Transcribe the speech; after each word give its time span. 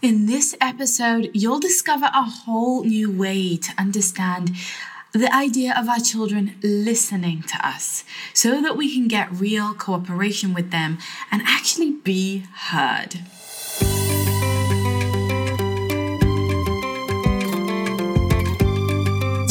In 0.00 0.26
this 0.26 0.54
episode, 0.60 1.28
you'll 1.34 1.58
discover 1.58 2.06
a 2.14 2.22
whole 2.22 2.84
new 2.84 3.10
way 3.10 3.56
to 3.56 3.72
understand 3.76 4.52
the 5.12 5.34
idea 5.34 5.74
of 5.76 5.88
our 5.88 5.98
children 5.98 6.54
listening 6.62 7.42
to 7.42 7.66
us 7.66 8.04
so 8.32 8.62
that 8.62 8.76
we 8.76 8.94
can 8.94 9.08
get 9.08 9.28
real 9.32 9.74
cooperation 9.74 10.54
with 10.54 10.70
them 10.70 10.98
and 11.32 11.42
actually 11.44 11.90
be 11.90 12.44
heard. 12.70 13.14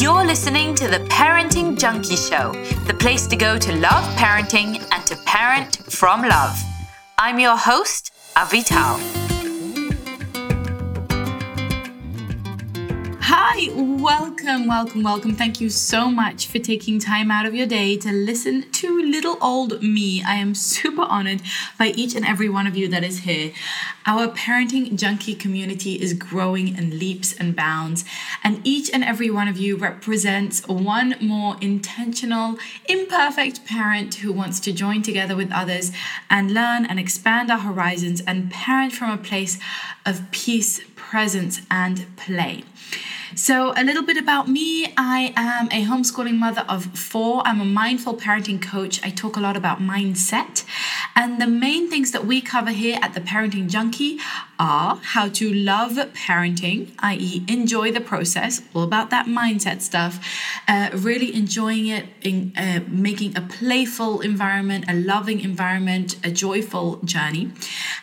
You're 0.00 0.24
listening 0.24 0.74
to 0.76 0.88
the 0.88 1.06
Parenting 1.10 1.78
Junkie 1.78 2.16
Show, 2.16 2.52
the 2.86 2.96
place 2.98 3.26
to 3.26 3.36
go 3.36 3.58
to 3.58 3.72
love 3.76 4.04
parenting 4.16 4.82
and 4.92 5.06
to 5.08 5.16
parent 5.26 5.76
from 5.92 6.22
love. 6.22 6.58
I'm 7.18 7.38
your 7.38 7.58
host, 7.58 8.12
Avital. 8.34 9.17
Hi, 13.40 13.70
welcome, 13.72 14.66
welcome, 14.66 15.04
welcome. 15.04 15.36
Thank 15.36 15.60
you 15.60 15.70
so 15.70 16.10
much 16.10 16.48
for 16.48 16.58
taking 16.58 16.98
time 16.98 17.30
out 17.30 17.46
of 17.46 17.54
your 17.54 17.68
day 17.68 17.96
to 17.98 18.10
listen 18.10 18.68
to 18.72 19.00
little 19.00 19.38
old 19.40 19.80
me. 19.80 20.24
I 20.26 20.34
am 20.34 20.56
super 20.56 21.02
honored 21.02 21.42
by 21.78 21.90
each 21.90 22.16
and 22.16 22.26
every 22.26 22.48
one 22.48 22.66
of 22.66 22.76
you 22.76 22.88
that 22.88 23.04
is 23.04 23.20
here. 23.20 23.52
Our 24.06 24.26
parenting 24.26 24.96
junkie 24.96 25.36
community 25.36 26.02
is 26.02 26.14
growing 26.14 26.76
in 26.76 26.98
leaps 26.98 27.32
and 27.32 27.54
bounds, 27.54 28.04
and 28.42 28.60
each 28.66 28.90
and 28.92 29.04
every 29.04 29.30
one 29.30 29.46
of 29.46 29.56
you 29.56 29.76
represents 29.76 30.66
one 30.66 31.14
more 31.20 31.56
intentional, 31.60 32.58
imperfect 32.86 33.64
parent 33.64 34.16
who 34.16 34.32
wants 34.32 34.58
to 34.60 34.72
join 34.72 35.02
together 35.02 35.36
with 35.36 35.52
others 35.52 35.92
and 36.28 36.52
learn 36.52 36.84
and 36.84 36.98
expand 36.98 37.52
our 37.52 37.60
horizons 37.60 38.20
and 38.26 38.50
parent 38.50 38.92
from 38.92 39.10
a 39.12 39.16
place 39.16 39.60
of 40.04 40.28
peace, 40.32 40.80
presence, 41.08 41.62
and 41.70 42.06
play. 42.16 42.64
So, 43.34 43.72
a 43.76 43.84
little 43.84 44.02
bit 44.02 44.16
about 44.16 44.48
me 44.48 44.92
I 44.96 45.32
am 45.36 45.66
a 45.68 45.84
homeschooling 45.84 46.38
mother 46.38 46.64
of 46.68 46.84
four. 46.98 47.42
I'm 47.46 47.60
a 47.60 47.64
mindful 47.64 48.14
parenting 48.16 48.60
coach. 48.60 49.00
I 49.04 49.10
talk 49.10 49.36
a 49.36 49.40
lot 49.40 49.56
about 49.56 49.78
mindset. 49.80 50.64
And 51.14 51.40
the 51.40 51.46
main 51.46 51.88
things 51.88 52.10
that 52.12 52.24
we 52.26 52.40
cover 52.40 52.70
here 52.70 52.98
at 53.02 53.14
the 53.14 53.20
Parenting 53.20 53.68
Junkie 53.68 54.18
are 54.58 54.96
how 55.02 55.28
to 55.28 55.52
love 55.52 55.92
parenting, 56.14 56.90
i.e., 56.98 57.44
enjoy 57.48 57.92
the 57.92 58.00
process, 58.00 58.62
all 58.74 58.82
about 58.82 59.10
that 59.10 59.26
mindset 59.26 59.80
stuff, 59.80 60.24
uh, 60.66 60.90
really 60.92 61.34
enjoying 61.34 61.86
it, 61.86 62.06
in, 62.22 62.52
uh, 62.56 62.80
making 62.88 63.36
a 63.36 63.40
playful 63.40 64.20
environment, 64.20 64.84
a 64.88 64.94
loving 64.94 65.40
environment, 65.40 66.16
a 66.24 66.30
joyful 66.30 66.96
journey, 67.04 67.52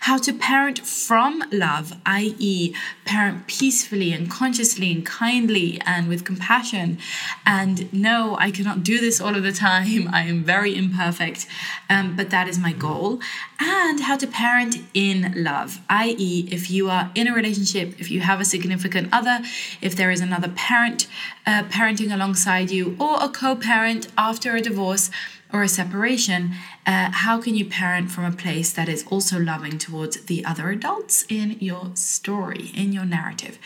how 0.02 0.18
to 0.18 0.32
parent 0.34 0.80
from 0.80 1.44
love, 1.52 1.94
i.e., 2.06 2.74
parent 3.06 3.48
peacefully 3.48 4.14
and 4.14 4.30
consciously 4.30 4.92
and 4.92 5.06
kindly 5.06 5.82
and 5.86 6.08
with 6.08 6.24
compassion. 6.24 6.98
And 7.46 7.92
no, 7.94 8.38
I 8.40 8.52
cannot 8.52 8.84
do 8.84 9.00
this 9.00 9.20
all 9.20 9.36
of 9.36 9.44
the 9.44 9.52
time. 9.52 10.08
I 10.14 10.22
am 10.22 10.44
very 10.44 10.76
imperfect, 10.76 11.48
um, 11.90 12.16
but 12.16 12.30
that 12.30 12.48
is 12.48 12.58
my 12.58 12.72
goal. 12.72 13.20
And 13.60 14.02
how 14.02 14.18
to 14.18 14.28
parent 14.28 14.78
in 14.94 15.34
love, 15.36 15.80
i.e., 15.90 16.45
if 16.52 16.72
you 16.72 16.90
are 16.90 17.12
in 17.16 17.28
a 17.28 17.34
relationship, 17.34 18.00
if 18.00 18.10
you 18.10 18.22
have 18.22 18.40
a 18.40 18.46
significant 18.46 19.10
other, 19.12 19.40
if 19.82 19.96
there 19.96 20.12
is 20.12 20.22
another 20.22 20.50
parent 20.50 21.08
uh, 21.46 21.64
parenting 21.64 22.14
alongside 22.14 22.72
you, 22.72 22.96
or 23.00 23.24
a 23.24 23.30
co 23.30 23.56
parent 23.56 24.08
after 24.18 24.56
a 24.56 24.62
divorce 24.62 25.10
or 25.54 25.64
a 25.64 25.68
separation, 25.68 26.54
uh, 26.86 27.12
how 27.12 27.42
can 27.42 27.56
you 27.56 27.66
parent 27.66 28.12
from 28.12 28.26
a 28.26 28.32
place 28.32 28.74
that 28.74 28.90
is 28.90 29.06
also 29.08 29.40
loving 29.40 29.78
towards 29.78 30.22
the 30.26 30.44
other 30.44 30.70
adults 30.70 31.26
in 31.30 31.58
your 31.60 31.92
story, 31.96 32.72
in 32.74 32.92
your 32.92 33.06
narrative? 33.06 33.58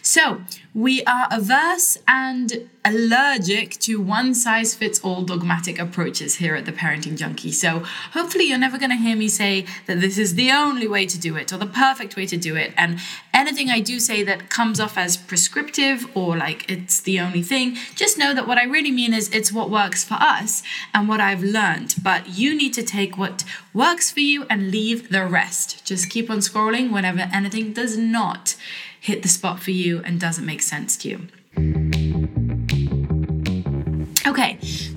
So, 0.00 0.42
we 0.74 1.04
are 1.04 1.28
averse 1.30 1.96
and 2.08 2.68
allergic 2.84 3.78
to 3.78 4.00
one 4.00 4.34
size 4.34 4.74
fits 4.74 4.98
all 5.00 5.22
dogmatic 5.22 5.78
approaches 5.78 6.34
here 6.36 6.56
at 6.56 6.66
the 6.66 6.72
Parenting 6.72 7.16
Junkie. 7.16 7.52
So, 7.52 7.84
hopefully, 8.12 8.48
you're 8.48 8.58
never 8.58 8.76
going 8.76 8.90
to 8.90 8.96
hear 8.96 9.16
me 9.16 9.28
say 9.28 9.64
that 9.86 10.00
this 10.00 10.18
is 10.18 10.34
the 10.34 10.50
only 10.50 10.88
way 10.88 11.06
to 11.06 11.18
do 11.18 11.36
it 11.36 11.52
or 11.52 11.58
the 11.58 11.66
perfect 11.66 12.16
way 12.16 12.26
to 12.26 12.36
do 12.36 12.56
it. 12.56 12.74
And 12.76 12.98
anything 13.32 13.70
I 13.70 13.78
do 13.78 14.00
say 14.00 14.24
that 14.24 14.50
comes 14.50 14.80
off 14.80 14.98
as 14.98 15.16
prescriptive 15.16 16.08
or 16.16 16.36
like 16.36 16.68
it's 16.68 17.00
the 17.00 17.20
only 17.20 17.42
thing, 17.42 17.76
just 17.94 18.18
know 18.18 18.34
that 18.34 18.48
what 18.48 18.58
I 18.58 18.64
really 18.64 18.90
mean 18.90 19.14
is 19.14 19.30
it's 19.30 19.52
what 19.52 19.70
works 19.70 20.04
for 20.04 20.14
us 20.14 20.64
and 20.92 21.08
what 21.08 21.20
I've 21.20 21.42
learned. 21.44 21.94
But 22.02 22.36
you 22.36 22.54
need 22.54 22.74
to 22.74 22.82
take 22.82 23.16
what 23.16 23.44
works 23.72 24.10
for 24.10 24.20
you 24.20 24.44
and 24.50 24.72
leave 24.72 25.10
the 25.10 25.24
rest. 25.24 25.84
Just 25.86 26.10
keep 26.10 26.28
on 26.28 26.38
scrolling 26.38 26.92
whenever 26.92 27.30
anything 27.32 27.72
does 27.72 27.96
not 27.96 28.56
hit 29.04 29.20
the 29.20 29.28
spot 29.28 29.60
for 29.60 29.70
you 29.70 30.00
and 30.02 30.18
doesn't 30.18 30.46
make 30.46 30.62
sense 30.62 30.96
to 30.96 31.10
you. 31.10 31.28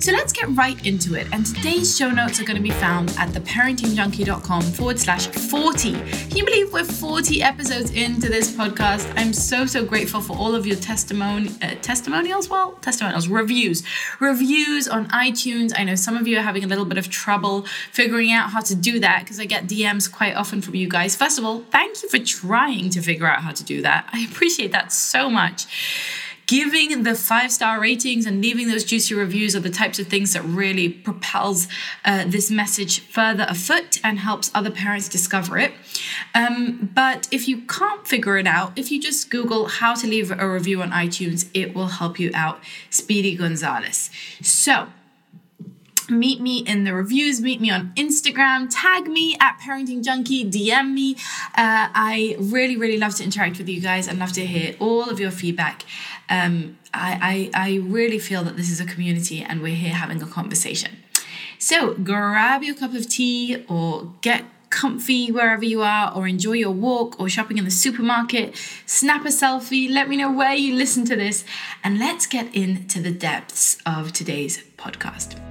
So 0.08 0.14
let's 0.14 0.32
get 0.32 0.48
right 0.56 0.86
into 0.86 1.16
it. 1.16 1.26
And 1.32 1.44
today's 1.44 1.94
show 1.94 2.08
notes 2.08 2.40
are 2.40 2.44
going 2.44 2.56
to 2.56 2.62
be 2.62 2.70
found 2.70 3.10
at 3.18 3.28
theparentingjunkie.com 3.28 4.62
forward 4.62 4.98
slash 4.98 5.26
40. 5.26 5.92
Can 5.92 6.34
you 6.34 6.46
believe 6.46 6.72
we're 6.72 6.82
40 6.82 7.42
episodes 7.42 7.90
into 7.90 8.30
this 8.30 8.50
podcast? 8.50 9.12
I'm 9.18 9.34
so, 9.34 9.66
so 9.66 9.84
grateful 9.84 10.22
for 10.22 10.34
all 10.34 10.54
of 10.54 10.66
your 10.66 10.76
testimony, 10.76 11.50
uh, 11.60 11.74
testimonials. 11.82 12.48
Well, 12.48 12.72
testimonials, 12.80 13.28
reviews, 13.28 13.82
reviews 14.18 14.88
on 14.88 15.08
iTunes. 15.08 15.74
I 15.76 15.84
know 15.84 15.94
some 15.94 16.16
of 16.16 16.26
you 16.26 16.38
are 16.38 16.42
having 16.42 16.64
a 16.64 16.68
little 16.68 16.86
bit 16.86 16.96
of 16.96 17.10
trouble 17.10 17.66
figuring 17.92 18.32
out 18.32 18.48
how 18.48 18.60
to 18.62 18.74
do 18.74 18.98
that 19.00 19.24
because 19.24 19.38
I 19.38 19.44
get 19.44 19.66
DMs 19.66 20.10
quite 20.10 20.34
often 20.34 20.62
from 20.62 20.74
you 20.74 20.88
guys. 20.88 21.16
First 21.16 21.38
of 21.38 21.44
all, 21.44 21.64
thank 21.70 22.02
you 22.02 22.08
for 22.08 22.18
trying 22.18 22.88
to 22.90 23.02
figure 23.02 23.26
out 23.26 23.42
how 23.42 23.52
to 23.52 23.62
do 23.62 23.82
that. 23.82 24.08
I 24.10 24.24
appreciate 24.24 24.72
that 24.72 24.90
so 24.90 25.28
much 25.28 25.66
giving 26.48 27.02
the 27.02 27.14
five 27.14 27.52
star 27.52 27.78
ratings 27.78 28.26
and 28.26 28.40
leaving 28.40 28.68
those 28.68 28.82
juicy 28.82 29.14
reviews 29.14 29.54
are 29.54 29.60
the 29.60 29.70
types 29.70 29.98
of 29.98 30.08
things 30.08 30.32
that 30.32 30.42
really 30.42 30.88
propels 30.88 31.68
uh, 32.04 32.24
this 32.26 32.50
message 32.50 33.00
further 33.00 33.46
afoot 33.48 34.00
and 34.02 34.18
helps 34.18 34.50
other 34.54 34.70
parents 34.70 35.08
discover 35.08 35.58
it. 35.58 35.72
Um, 36.34 36.90
but 36.94 37.28
if 37.30 37.46
you 37.46 37.60
can't 37.66 38.08
figure 38.08 38.38
it 38.38 38.46
out, 38.46 38.72
if 38.76 38.90
you 38.90 39.00
just 39.00 39.30
Google 39.30 39.66
how 39.66 39.94
to 39.94 40.06
leave 40.06 40.30
a 40.30 40.48
review 40.48 40.80
on 40.80 40.90
iTunes, 40.90 41.48
it 41.52 41.74
will 41.74 41.88
help 41.88 42.18
you 42.18 42.30
out. 42.34 42.60
Speedy 42.88 43.36
Gonzalez. 43.36 44.10
So, 44.40 44.88
meet 46.10 46.40
me 46.40 46.58
in 46.58 46.84
the 46.84 46.92
reviews 46.92 47.40
meet 47.40 47.60
me 47.60 47.70
on 47.70 47.92
instagram 47.96 48.66
tag 48.70 49.06
me 49.06 49.36
at 49.40 49.58
parenting 49.60 50.02
junkie 50.02 50.48
dm 50.48 50.92
me. 50.92 51.14
Uh, 51.56 51.88
i 51.94 52.36
really 52.38 52.76
really 52.76 52.98
love 52.98 53.14
to 53.14 53.24
interact 53.24 53.58
with 53.58 53.68
you 53.68 53.80
guys 53.80 54.08
and 54.08 54.18
love 54.18 54.32
to 54.32 54.46
hear 54.46 54.74
all 54.78 55.08
of 55.08 55.20
your 55.20 55.30
feedback. 55.30 55.84
Um, 56.28 56.78
I, 56.92 57.50
I, 57.54 57.68
I 57.68 57.76
really 57.78 58.18
feel 58.18 58.42
that 58.44 58.56
this 58.56 58.70
is 58.70 58.80
a 58.80 58.84
community 58.84 59.42
and 59.42 59.60
we're 59.60 59.74
here 59.74 59.94
having 59.94 60.22
a 60.22 60.26
conversation. 60.26 60.98
So 61.58 61.94
grab 61.94 62.62
your 62.62 62.74
cup 62.74 62.94
of 62.94 63.08
tea 63.08 63.64
or 63.68 64.12
get 64.20 64.44
comfy 64.70 65.32
wherever 65.32 65.64
you 65.64 65.80
are, 65.82 66.14
or 66.14 66.28
enjoy 66.28 66.52
your 66.52 66.70
walk 66.70 67.18
or 67.18 67.26
shopping 67.26 67.56
in 67.56 67.64
the 67.64 67.70
supermarket. 67.70 68.54
Snap 68.84 69.24
a 69.24 69.28
selfie, 69.28 69.90
let 69.90 70.10
me 70.10 70.16
know 70.16 70.30
where 70.30 70.52
you 70.52 70.74
listen 70.74 71.06
to 71.06 71.16
this, 71.16 71.42
and 71.82 71.98
let's 71.98 72.26
get 72.26 72.54
into 72.54 73.00
the 73.00 73.10
depths 73.10 73.78
of 73.86 74.12
today's 74.12 74.62
podcast. 74.76 75.47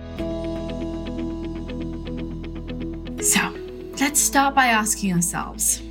So, 3.28 3.54
let's 4.00 4.22
start 4.22 4.56
by 4.56 4.68
asking 4.68 5.12
ourselves 5.12 5.82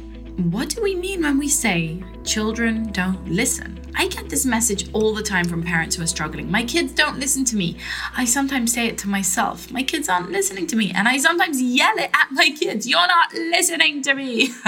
what 0.50 0.70
do 0.70 0.82
we 0.82 0.94
mean 0.94 1.20
when 1.20 1.36
we 1.36 1.48
say 1.48 2.02
children 2.24 2.90
don't 2.92 3.28
listen? 3.28 3.78
I 3.94 4.08
get 4.08 4.30
this 4.30 4.46
message 4.46 4.88
all 4.94 5.12
the 5.12 5.22
time 5.22 5.44
from 5.44 5.62
parents 5.62 5.96
who 5.96 6.02
are 6.02 6.06
struggling. 6.06 6.50
My 6.50 6.64
kids 6.64 6.94
don't 6.94 7.18
listen 7.18 7.44
to 7.44 7.56
me. 7.56 7.76
I 8.16 8.24
sometimes 8.24 8.72
say 8.72 8.86
it 8.86 8.96
to 8.98 9.08
myself. 9.08 9.70
My 9.70 9.82
kids 9.82 10.08
aren't 10.08 10.30
listening 10.30 10.66
to 10.68 10.76
me. 10.76 10.92
And 10.92 11.06
I 11.06 11.18
sometimes 11.18 11.60
yell 11.60 11.98
it 11.98 12.08
at 12.14 12.28
my 12.30 12.48
kids. 12.58 12.86
You're 12.86 13.06
not 13.06 13.34
listening 13.34 14.00
to 14.04 14.14
me. 14.14 14.48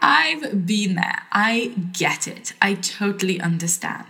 I've 0.00 0.64
been 0.64 0.94
there. 0.94 1.22
I 1.32 1.74
get 1.92 2.28
it. 2.28 2.52
I 2.62 2.74
totally 2.74 3.40
understand. 3.40 4.06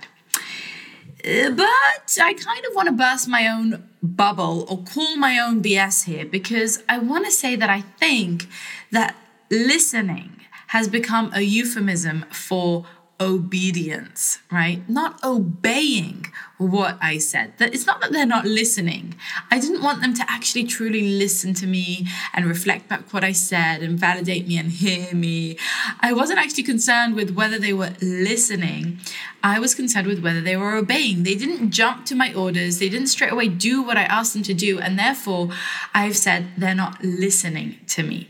But 1.24 2.18
I 2.20 2.34
kind 2.34 2.66
of 2.66 2.74
want 2.74 2.88
to 2.88 2.92
burst 2.92 3.28
my 3.28 3.48
own 3.48 3.88
bubble 4.02 4.66
or 4.68 4.82
call 4.82 5.16
my 5.16 5.38
own 5.38 5.62
BS 5.62 6.04
here 6.04 6.26
because 6.26 6.82
I 6.86 6.98
want 6.98 7.24
to 7.24 7.30
say 7.30 7.56
that 7.56 7.70
I 7.70 7.80
think 7.80 8.46
that 8.90 9.16
listening 9.50 10.42
has 10.68 10.86
become 10.86 11.30
a 11.32 11.40
euphemism 11.40 12.26
for 12.30 12.84
obedience, 13.20 14.38
right? 14.50 14.88
Not 14.88 15.22
obeying 15.22 16.26
what 16.58 16.98
I 17.00 17.18
said. 17.18 17.56
That 17.58 17.72
it's 17.72 17.86
not 17.86 18.00
that 18.00 18.12
they're 18.12 18.26
not 18.26 18.44
listening. 18.44 19.14
I 19.50 19.60
didn't 19.60 19.82
want 19.82 20.00
them 20.00 20.14
to 20.14 20.24
actually 20.28 20.64
truly 20.64 21.16
listen 21.16 21.54
to 21.54 21.66
me 21.66 22.06
and 22.32 22.46
reflect 22.46 22.88
back 22.88 23.12
what 23.12 23.22
I 23.22 23.32
said 23.32 23.82
and 23.82 23.98
validate 23.98 24.48
me 24.48 24.58
and 24.58 24.70
hear 24.70 25.14
me. 25.14 25.56
I 26.00 26.12
wasn't 26.12 26.40
actually 26.40 26.64
concerned 26.64 27.14
with 27.14 27.30
whether 27.30 27.58
they 27.58 27.72
were 27.72 27.92
listening. 28.00 28.98
I 29.42 29.58
was 29.58 29.74
concerned 29.74 30.06
with 30.06 30.22
whether 30.22 30.40
they 30.40 30.56
were 30.56 30.74
obeying. 30.74 31.22
They 31.22 31.34
didn't 31.36 31.70
jump 31.70 32.06
to 32.06 32.14
my 32.14 32.32
orders. 32.34 32.78
They 32.78 32.88
didn't 32.88 33.08
straight 33.08 33.32
away 33.32 33.48
do 33.48 33.82
what 33.82 33.96
I 33.96 34.04
asked 34.04 34.32
them 34.32 34.42
to 34.44 34.54
do. 34.54 34.80
And 34.80 34.98
therefore, 34.98 35.50
I've 35.94 36.16
said 36.16 36.46
they're 36.56 36.74
not 36.74 37.02
listening 37.04 37.78
to 37.88 38.02
me. 38.02 38.28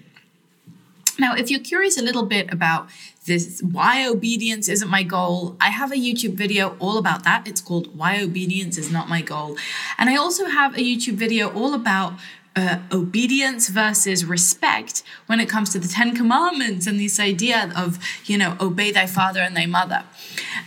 Now, 1.18 1.34
if 1.34 1.50
you're 1.50 1.60
curious 1.60 1.96
a 1.96 2.02
little 2.02 2.24
bit 2.24 2.52
about 2.52 2.88
this, 3.26 3.62
why 3.62 4.06
obedience 4.06 4.68
isn't 4.68 4.88
my 4.88 5.02
goal, 5.02 5.56
I 5.60 5.70
have 5.70 5.92
a 5.92 5.96
YouTube 5.96 6.34
video 6.34 6.76
all 6.78 6.98
about 6.98 7.24
that. 7.24 7.48
It's 7.48 7.60
called 7.60 7.96
Why 7.96 8.20
Obedience 8.20 8.78
is 8.78 8.90
Not 8.90 9.08
My 9.08 9.22
Goal. 9.22 9.56
And 9.98 10.10
I 10.10 10.16
also 10.16 10.46
have 10.46 10.74
a 10.74 10.80
YouTube 10.80 11.14
video 11.14 11.52
all 11.52 11.74
about 11.74 12.14
uh, 12.56 12.78
obedience 12.92 13.68
versus 13.68 14.24
respect 14.24 15.02
when 15.26 15.40
it 15.40 15.48
comes 15.48 15.70
to 15.70 15.78
the 15.78 15.88
Ten 15.88 16.14
Commandments 16.14 16.86
and 16.86 17.00
this 17.00 17.18
idea 17.18 17.72
of, 17.76 17.98
you 18.26 18.38
know, 18.38 18.56
obey 18.60 18.92
thy 18.92 19.06
father 19.06 19.40
and 19.40 19.56
thy 19.56 19.66
mother. 19.66 20.04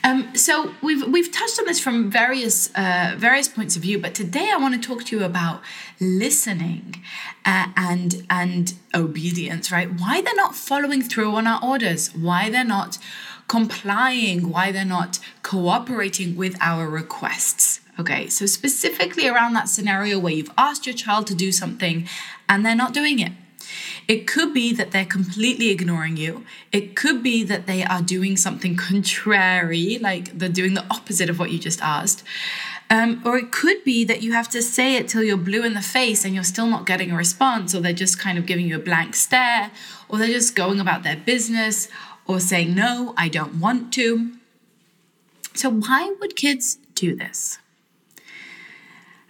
Um, 0.04 0.36
so 0.36 0.74
we've 0.82 1.08
we've 1.08 1.32
touched 1.32 1.60
on 1.60 1.66
this 1.66 1.80
from 1.80 2.12
various 2.12 2.70
uh, 2.76 3.16
various 3.18 3.48
points 3.48 3.76
of 3.76 3.84
view, 3.84 4.00
but 4.00 4.14
today 4.14 4.50
I 4.54 4.58
want 4.58 4.82
to 4.82 4.86
talk 4.86 5.06
to 5.06 5.18
you 5.18 5.24
about 5.24 5.62
listening 6.00 7.02
uh, 7.46 7.68
and 7.76 8.26
and 8.30 8.74
obedience. 8.94 9.72
Right? 9.72 9.90
Why 9.90 10.22
they're 10.22 10.36
not 10.36 10.56
following 10.56 11.02
through 11.02 11.36
on 11.36 11.48
our 11.48 11.64
orders? 11.64 12.14
Why 12.16 12.50
they're 12.50 12.64
not 12.64 12.98
complying? 13.48 14.50
Why 14.50 14.72
they're 14.72 14.86
not 14.86 15.20
cooperating 15.44 16.36
with 16.36 16.56
our 16.62 16.90
requests? 16.90 17.82
Okay, 18.00 18.28
so 18.30 18.46
specifically 18.46 19.28
around 19.28 19.54
that 19.54 19.70
scenario 19.70 20.20
where 20.20 20.34
you've 20.34 20.52
asked 20.56 20.86
your 20.86 20.96
child 20.96 21.26
to 21.28 21.36
do 21.36 21.52
something 21.52 22.08
and 22.48 22.64
they're 22.64 22.76
not 22.76 22.94
doing 22.94 23.18
it. 23.20 23.32
It 24.08 24.28
could 24.28 24.54
be 24.54 24.72
that 24.74 24.92
they're 24.92 25.06
completely 25.06 25.70
ignoring 25.70 26.16
you. 26.16 26.46
It 26.72 26.96
could 26.96 27.22
be 27.22 27.44
that 27.44 27.66
they 27.66 27.84
are 27.84 28.02
doing 28.02 28.38
something 28.38 28.76
contrary, 28.90 29.98
like 30.00 30.38
they're 30.38 30.50
doing 30.50 30.76
the 30.76 30.86
opposite 30.92 31.30
of 31.30 31.40
what 31.40 31.52
you 31.52 31.60
just 31.60 31.82
asked. 31.82 32.24
Um, 32.90 33.22
or 33.26 33.38
it 33.38 33.52
could 33.52 33.84
be 33.84 34.06
that 34.06 34.24
you 34.24 34.32
have 34.32 34.48
to 34.50 34.62
say 34.62 34.96
it 34.96 35.10
till 35.10 35.22
you're 35.22 35.36
blue 35.36 35.64
in 35.64 35.74
the 35.74 35.82
face 35.82 36.24
and 36.24 36.34
you're 36.34 36.44
still 36.46 36.68
not 36.68 36.86
getting 36.86 37.12
a 37.12 37.18
response, 37.18 37.76
or 37.76 37.82
they're 37.82 37.92
just 37.94 38.18
kind 38.18 38.38
of 38.38 38.46
giving 38.46 38.68
you 38.68 38.78
a 38.78 38.80
blank 38.80 39.16
stare, 39.16 39.72
or 40.08 40.18
they're 40.18 40.28
just 40.28 40.56
going 40.56 40.80
about 40.80 41.04
their 41.04 41.18
business, 41.18 41.90
or 42.26 42.40
saying, 42.40 42.74
No, 42.74 43.14
I 43.18 43.28
don't 43.28 43.60
want 43.60 43.92
to. 43.94 44.32
So, 45.54 45.70
why 45.70 46.16
would 46.20 46.36
kids 46.36 46.78
do 46.94 47.16
this? 47.16 47.60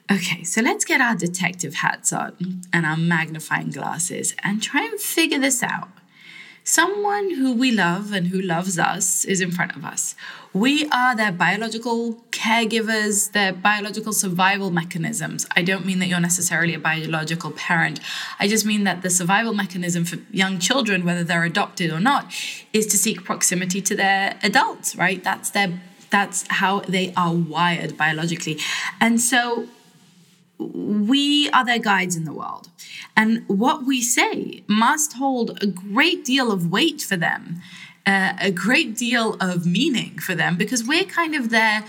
Okay, 0.09 0.43
so 0.43 0.61
let's 0.61 0.85
get 0.85 1.01
our 1.01 1.15
detective 1.15 1.75
hats 1.75 2.13
on 2.13 2.61
and 2.71 2.85
our 2.85 2.95
magnifying 2.95 3.71
glasses 3.71 4.35
and 4.41 4.63
try 4.63 4.85
and 4.85 4.99
figure 4.99 5.39
this 5.39 5.61
out. 5.61 5.89
Someone 6.69 7.35
who 7.35 7.53
we 7.53 7.71
love 7.71 8.11
and 8.11 8.27
who 8.27 8.41
loves 8.41 8.77
us 8.77 9.23
is 9.23 9.39
in 9.39 9.51
front 9.51 9.77
of 9.77 9.85
us. 9.85 10.15
We 10.51 10.85
are 10.89 11.15
their 11.15 11.31
biological 11.31 12.15
caregivers, 12.31 13.31
their 13.31 13.53
biological 13.53 14.11
survival 14.11 14.69
mechanisms. 14.69 15.47
I 15.55 15.61
don't 15.61 15.85
mean 15.85 15.99
that 15.99 16.07
you're 16.07 16.19
necessarily 16.19 16.73
a 16.73 16.79
biological 16.79 17.51
parent. 17.51 18.01
I 18.37 18.49
just 18.49 18.65
mean 18.65 18.83
that 18.83 19.01
the 19.01 19.09
survival 19.09 19.53
mechanism 19.53 20.03
for 20.03 20.17
young 20.29 20.59
children, 20.59 21.05
whether 21.05 21.23
they're 21.23 21.45
adopted 21.45 21.89
or 21.89 22.01
not, 22.01 22.33
is 22.73 22.85
to 22.87 22.97
seek 22.97 23.23
proximity 23.23 23.81
to 23.83 23.95
their 23.95 24.37
adults, 24.43 24.93
right? 24.97 25.23
That's 25.23 25.51
their 25.51 25.79
that's 26.09 26.45
how 26.49 26.81
they 26.81 27.13
are 27.15 27.33
wired 27.33 27.95
biologically. 27.95 28.59
And 28.99 29.21
so 29.21 29.69
we 30.59 31.49
are 31.51 31.65
their 31.65 31.79
guides 31.79 32.15
in 32.15 32.25
the 32.25 32.33
world. 32.33 32.69
And 33.15 33.43
what 33.47 33.85
we 33.85 34.01
say 34.01 34.63
must 34.67 35.13
hold 35.13 35.61
a 35.61 35.67
great 35.67 36.25
deal 36.25 36.51
of 36.51 36.71
weight 36.71 37.01
for 37.01 37.17
them, 37.17 37.61
uh, 38.05 38.33
a 38.39 38.51
great 38.51 38.95
deal 38.95 39.35
of 39.39 39.65
meaning 39.65 40.19
for 40.19 40.35
them, 40.35 40.57
because 40.57 40.83
we're 40.83 41.05
kind 41.05 41.35
of 41.35 41.49
their, 41.49 41.85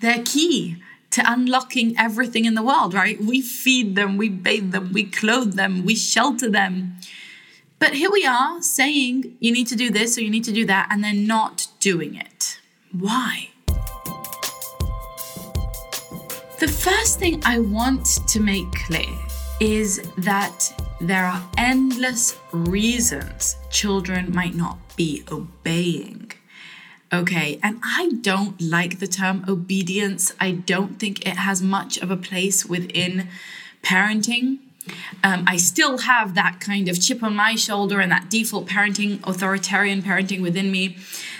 their 0.00 0.22
key 0.24 0.76
to 1.10 1.22
unlocking 1.30 1.94
everything 1.98 2.44
in 2.44 2.54
the 2.54 2.62
world, 2.62 2.94
right? 2.94 3.20
We 3.20 3.42
feed 3.42 3.96
them, 3.96 4.16
we 4.16 4.28
bathe 4.28 4.72
them, 4.72 4.92
we 4.92 5.04
clothe 5.04 5.54
them, 5.54 5.84
we 5.84 5.94
shelter 5.94 6.50
them. 6.50 6.96
But 7.78 7.94
here 7.94 8.10
we 8.10 8.24
are 8.24 8.62
saying 8.62 9.36
you 9.40 9.52
need 9.52 9.66
to 9.68 9.76
do 9.76 9.90
this 9.90 10.16
or 10.16 10.22
you 10.22 10.30
need 10.30 10.44
to 10.44 10.52
do 10.52 10.64
that, 10.66 10.88
and 10.90 11.02
they're 11.02 11.12
not 11.12 11.68
doing 11.80 12.14
it. 12.14 12.60
Why? 12.92 13.51
The 16.62 16.68
first 16.68 17.18
thing 17.18 17.42
I 17.44 17.58
want 17.58 18.06
to 18.28 18.38
make 18.38 18.70
clear 18.86 19.18
is 19.58 20.00
that 20.18 20.72
there 21.00 21.24
are 21.24 21.42
endless 21.58 22.38
reasons 22.52 23.56
children 23.68 24.32
might 24.32 24.54
not 24.54 24.78
be 24.94 25.24
obeying. 25.32 26.30
Okay, 27.12 27.58
and 27.64 27.80
I 27.82 28.12
don't 28.20 28.60
like 28.62 29.00
the 29.00 29.08
term 29.08 29.44
obedience. 29.48 30.34
I 30.38 30.52
don't 30.52 31.00
think 31.00 31.26
it 31.26 31.36
has 31.36 31.60
much 31.60 31.98
of 31.98 32.12
a 32.12 32.16
place 32.16 32.64
within 32.64 33.26
parenting. 33.82 34.58
Um, 35.24 35.42
I 35.48 35.56
still 35.56 35.98
have 35.98 36.36
that 36.36 36.60
kind 36.60 36.88
of 36.88 37.02
chip 37.02 37.24
on 37.24 37.34
my 37.34 37.56
shoulder 37.56 37.98
and 37.98 38.12
that 38.12 38.30
default 38.30 38.68
parenting, 38.68 39.18
authoritarian 39.24 40.00
parenting 40.00 40.40
within 40.40 40.70
me 40.70 40.96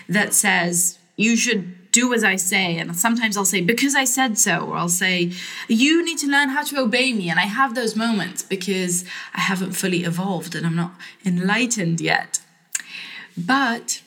that 0.08 0.34
says 0.34 0.98
you 1.16 1.36
should 1.36 1.76
do 1.92 2.12
as 2.12 2.24
I 2.24 2.36
say. 2.36 2.78
And 2.78 2.96
sometimes 2.96 3.36
I'll 3.36 3.44
say, 3.44 3.60
because 3.60 3.94
I 3.94 4.04
said 4.04 4.38
so, 4.38 4.66
or 4.66 4.76
I'll 4.76 4.88
say, 4.88 5.32
you 5.68 6.04
need 6.04 6.18
to 6.18 6.26
learn 6.26 6.48
how 6.48 6.64
to 6.64 6.80
obey 6.80 7.12
me. 7.12 7.30
And 7.30 7.38
I 7.38 7.44
have 7.44 7.74
those 7.74 7.94
moments 7.94 8.42
because 8.42 9.04
I 9.34 9.40
haven't 9.40 9.72
fully 9.72 10.02
evolved 10.02 10.54
and 10.54 10.66
I'm 10.66 10.74
not 10.74 10.94
enlightened 11.24 12.00
yet. 12.00 12.40
But 13.36 14.02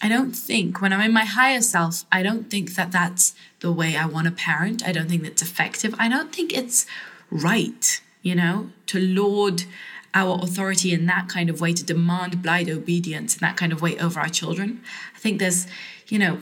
I 0.00 0.08
don't 0.08 0.32
think, 0.32 0.80
when 0.80 0.92
I'm 0.92 1.00
in 1.00 1.12
my 1.12 1.24
higher 1.24 1.62
self, 1.62 2.04
I 2.12 2.22
don't 2.22 2.50
think 2.50 2.74
that 2.74 2.92
that's 2.92 3.34
the 3.60 3.72
way 3.72 3.96
I 3.96 4.06
want 4.06 4.26
to 4.26 4.32
parent. 4.32 4.86
I 4.86 4.92
don't 4.92 5.08
think 5.08 5.22
that's 5.22 5.42
effective. 5.42 5.94
I 5.98 6.08
don't 6.08 6.34
think 6.34 6.52
it's 6.52 6.86
right, 7.30 8.00
you 8.20 8.34
know, 8.34 8.70
to 8.86 9.00
lord 9.00 9.64
our 10.14 10.38
authority 10.42 10.92
in 10.92 11.06
that 11.06 11.28
kind 11.28 11.48
of 11.48 11.60
way, 11.60 11.72
to 11.72 11.84
demand 11.84 12.42
blind 12.42 12.68
obedience 12.68 13.34
in 13.34 13.40
that 13.40 13.56
kind 13.56 13.72
of 13.72 13.80
way 13.80 13.98
over 13.98 14.20
our 14.20 14.28
children. 14.28 14.82
I 15.16 15.18
think 15.18 15.38
there's, 15.38 15.66
you 16.08 16.18
know, 16.18 16.40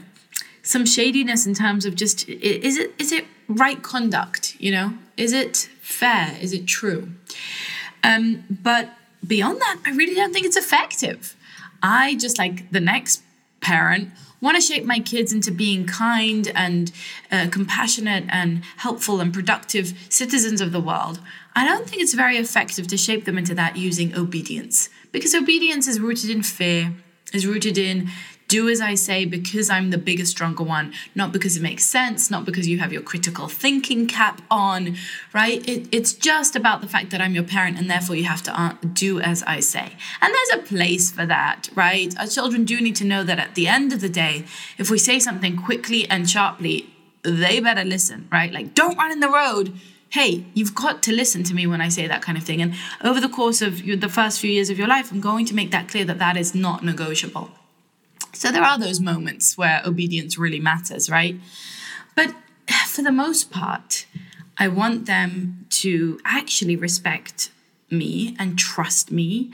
some 0.71 0.87
shadiness 0.87 1.47
in 1.47 1.55
terms 1.55 1.85
of 1.85 1.97
just 1.97 2.29
is 2.29 2.77
it 2.77 2.95
is 2.99 3.11
it 3.11 3.25
right 3.49 3.83
conduct 3.83 4.57
you 4.61 4.71
know? 4.71 4.95
Is 5.17 5.33
it 5.33 5.69
fair? 5.81 6.37
Is 6.41 6.53
it 6.53 6.67
true? 6.67 7.09
Um, 8.05 8.45
but 8.49 8.91
beyond 9.27 9.61
that 9.61 9.79
i 9.85 9.91
really 9.91 10.15
don't 10.15 10.33
think 10.33 10.47
it's 10.47 10.57
effective. 10.57 11.37
I 11.83 12.15
just 12.15 12.39
like 12.39 12.71
the 12.71 12.81
next 12.81 13.23
parent 13.61 14.11
want 14.41 14.57
to 14.57 14.63
shape 14.63 14.85
my 14.85 15.01
kids 15.01 15.33
into 15.33 15.51
being 15.51 15.87
kind 15.87 16.51
and 16.55 16.93
uh, 17.31 17.49
compassionate 17.51 18.25
and 18.29 18.65
helpful 18.77 19.21
and 19.21 19.35
productive 19.35 19.93
citizens 20.09 20.61
of 20.63 20.73
the 20.73 20.81
world. 20.81 21.21
I 21.55 21.67
don't 21.67 21.87
think 21.87 22.01
it's 22.01 22.15
very 22.15 22.37
effective 22.39 22.87
to 22.87 22.97
shape 22.97 23.25
them 23.25 23.37
into 23.37 23.55
that 23.55 23.77
using 23.77 24.17
obedience 24.17 24.89
because 25.13 25.35
obedience 25.35 25.89
is 25.89 25.99
rooted 26.01 26.31
in 26.31 26.43
fear 26.43 26.95
is 27.33 27.47
rooted 27.47 27.79
in 27.79 28.11
do 28.51 28.69
as 28.69 28.81
I 28.81 28.97
say 28.97 29.25
because 29.25 29.71
I'm 29.71 29.91
the 29.91 29.97
bigger, 29.97 30.27
stronger 30.27 30.65
one, 30.65 30.93
not 31.15 31.33
because 31.33 31.57
it 31.57 31.63
makes 31.63 31.85
sense, 31.85 32.31
not 32.31 32.45
because 32.45 32.67
you 32.67 32.79
have 32.81 32.93
your 32.93 33.01
critical 33.01 33.47
thinking 33.47 34.09
cap 34.09 34.43
on, 34.51 34.97
right? 35.33 35.67
It, 35.69 35.89
it's 35.93 36.13
just 36.13 36.57
about 36.57 36.81
the 36.81 36.89
fact 36.89 37.11
that 37.11 37.21
I'm 37.21 37.33
your 37.33 37.45
parent 37.45 37.79
and 37.79 37.89
therefore 37.89 38.17
you 38.17 38.25
have 38.25 38.43
to 38.43 38.61
uh, 38.61 38.75
do 38.93 39.21
as 39.21 39.45
I 39.45 39.61
say. 39.61 39.93
And 40.21 40.35
there's 40.35 40.61
a 40.61 40.67
place 40.67 41.13
for 41.13 41.25
that, 41.27 41.69
right? 41.77 42.13
Our 42.19 42.27
children 42.27 42.65
do 42.65 42.81
need 42.81 42.97
to 42.97 43.05
know 43.05 43.23
that 43.23 43.39
at 43.39 43.55
the 43.55 43.69
end 43.69 43.93
of 43.93 44.01
the 44.01 44.09
day, 44.09 44.45
if 44.79 44.91
we 44.91 44.99
say 44.99 45.21
something 45.21 45.57
quickly 45.57 46.11
and 46.11 46.29
sharply, 46.29 46.93
they 47.23 47.61
better 47.61 47.85
listen, 47.85 48.27
right? 48.33 48.53
Like, 48.53 48.75
don't 48.75 48.99
run 48.99 49.13
in 49.13 49.21
the 49.21 49.31
road 49.31 49.79
hey, 50.13 50.45
you've 50.55 50.75
got 50.75 51.05
to 51.05 51.13
listen 51.13 51.45
to 51.45 51.55
me 51.55 51.69
when 51.69 51.81
I 51.81 51.89
say 51.89 52.09
that 52.09 52.21
kind 52.21 52.37
of 52.37 52.43
thing. 52.43 52.61
And 52.61 52.75
over 53.01 53.21
the 53.21 53.29
course 53.29 53.63
of 53.63 53.81
the 53.85 54.09
first 54.09 54.41
few 54.41 54.51
years 54.51 54.69
of 54.69 54.77
your 54.77 54.89
life, 54.89 55.13
I'm 55.13 55.21
going 55.21 55.47
to 55.47 55.55
make 55.55 55.71
that 55.71 55.87
clear 55.87 56.05
that 56.05 56.19
that 56.19 56.37
is 56.37 56.53
not 56.53 56.85
negotiable. 56.85 57.53
So 58.41 58.51
there 58.51 58.63
are 58.63 58.79
those 58.79 59.01
moments 59.01 59.59
where 59.59 59.83
obedience 59.85 60.39
really 60.39 60.61
matters, 60.61 61.11
right? 61.11 61.39
But 62.17 62.35
for 62.87 63.03
the 63.03 63.13
most 63.13 63.51
part, 63.51 64.07
I 64.57 64.67
want 64.67 65.05
them 65.05 65.67
to 65.83 66.19
actually 66.25 66.75
respect 66.75 67.51
me 67.91 68.35
and 68.39 68.59
trust 68.59 69.13
me 69.13 69.53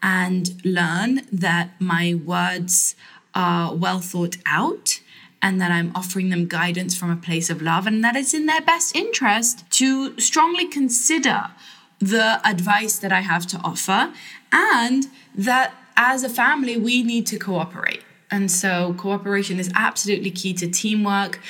and 0.00 0.64
learn 0.64 1.22
that 1.32 1.72
my 1.80 2.14
words 2.14 2.94
are 3.34 3.74
well 3.74 3.98
thought 3.98 4.36
out 4.46 5.00
and 5.42 5.60
that 5.60 5.72
I'm 5.72 5.90
offering 5.96 6.28
them 6.28 6.46
guidance 6.46 6.96
from 6.96 7.10
a 7.10 7.16
place 7.16 7.50
of 7.50 7.60
love 7.60 7.88
and 7.88 8.04
that 8.04 8.14
it's 8.14 8.34
in 8.34 8.46
their 8.46 8.60
best 8.60 8.94
interest 8.94 9.68
to 9.80 10.16
strongly 10.20 10.68
consider 10.68 11.50
the 11.98 12.40
advice 12.48 13.00
that 13.00 13.10
I 13.10 13.22
have 13.22 13.48
to 13.48 13.58
offer 13.64 14.12
and 14.52 15.08
that 15.34 15.74
as 15.96 16.22
a 16.22 16.28
family 16.28 16.76
we 16.76 17.02
need 17.02 17.26
to 17.26 17.36
cooperate. 17.36 18.04
And 18.30 18.50
so 18.50 18.94
cooperation 18.98 19.58
is 19.58 19.70
absolutely 19.74 20.30
key 20.30 20.52
to 20.54 20.68
teamwork, 20.68 21.40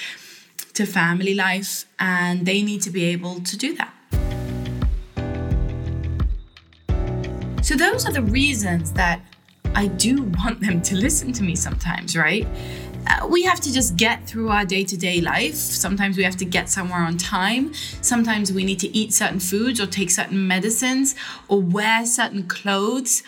to 0.75 0.87
family 0.87 1.35
life, 1.35 1.87
and 1.99 2.47
they 2.47 2.63
need 2.63 2.83
to 2.83 2.91
be 2.91 3.05
able 3.07 3.41
to 3.41 3.57
do 3.57 3.75
that. 3.77 3.95
So, 7.63 7.75
those 7.75 8.07
are 8.07 8.13
the 8.13 8.23
reasons 8.23 8.93
that 8.93 9.21
I 9.75 9.89
do 9.89 10.23
want 10.23 10.61
them 10.61 10.81
to 10.83 10.97
listen 10.97 11.33
to 11.35 11.43
me 11.43 11.55
sometimes, 11.55 12.17
right? 12.17 12.47
Uh, 13.07 13.27
we 13.27 13.43
have 13.43 13.61
to 13.61 13.73
just 13.73 13.97
get 13.97 14.27
through 14.27 14.51
our 14.51 14.65
day 14.65 14.85
to 14.85 14.97
day 14.97 15.21
life. 15.21 15.55
Sometimes 15.55 16.17
we 16.17 16.23
have 16.23 16.37
to 16.37 16.45
get 16.45 16.69
somewhere 16.69 17.01
on 17.01 17.17
time. 17.17 17.75
Sometimes 18.01 18.53
we 18.53 18.65
need 18.65 18.79
to 18.81 18.97
eat 18.97 19.13
certain 19.13 19.41
foods 19.41 19.81
or 19.81 19.87
take 19.87 20.11
certain 20.11 20.47
medicines 20.49 21.15
or 21.49 21.61
wear 21.61 22.07
certain 22.07 22.47
clothes 22.47 23.23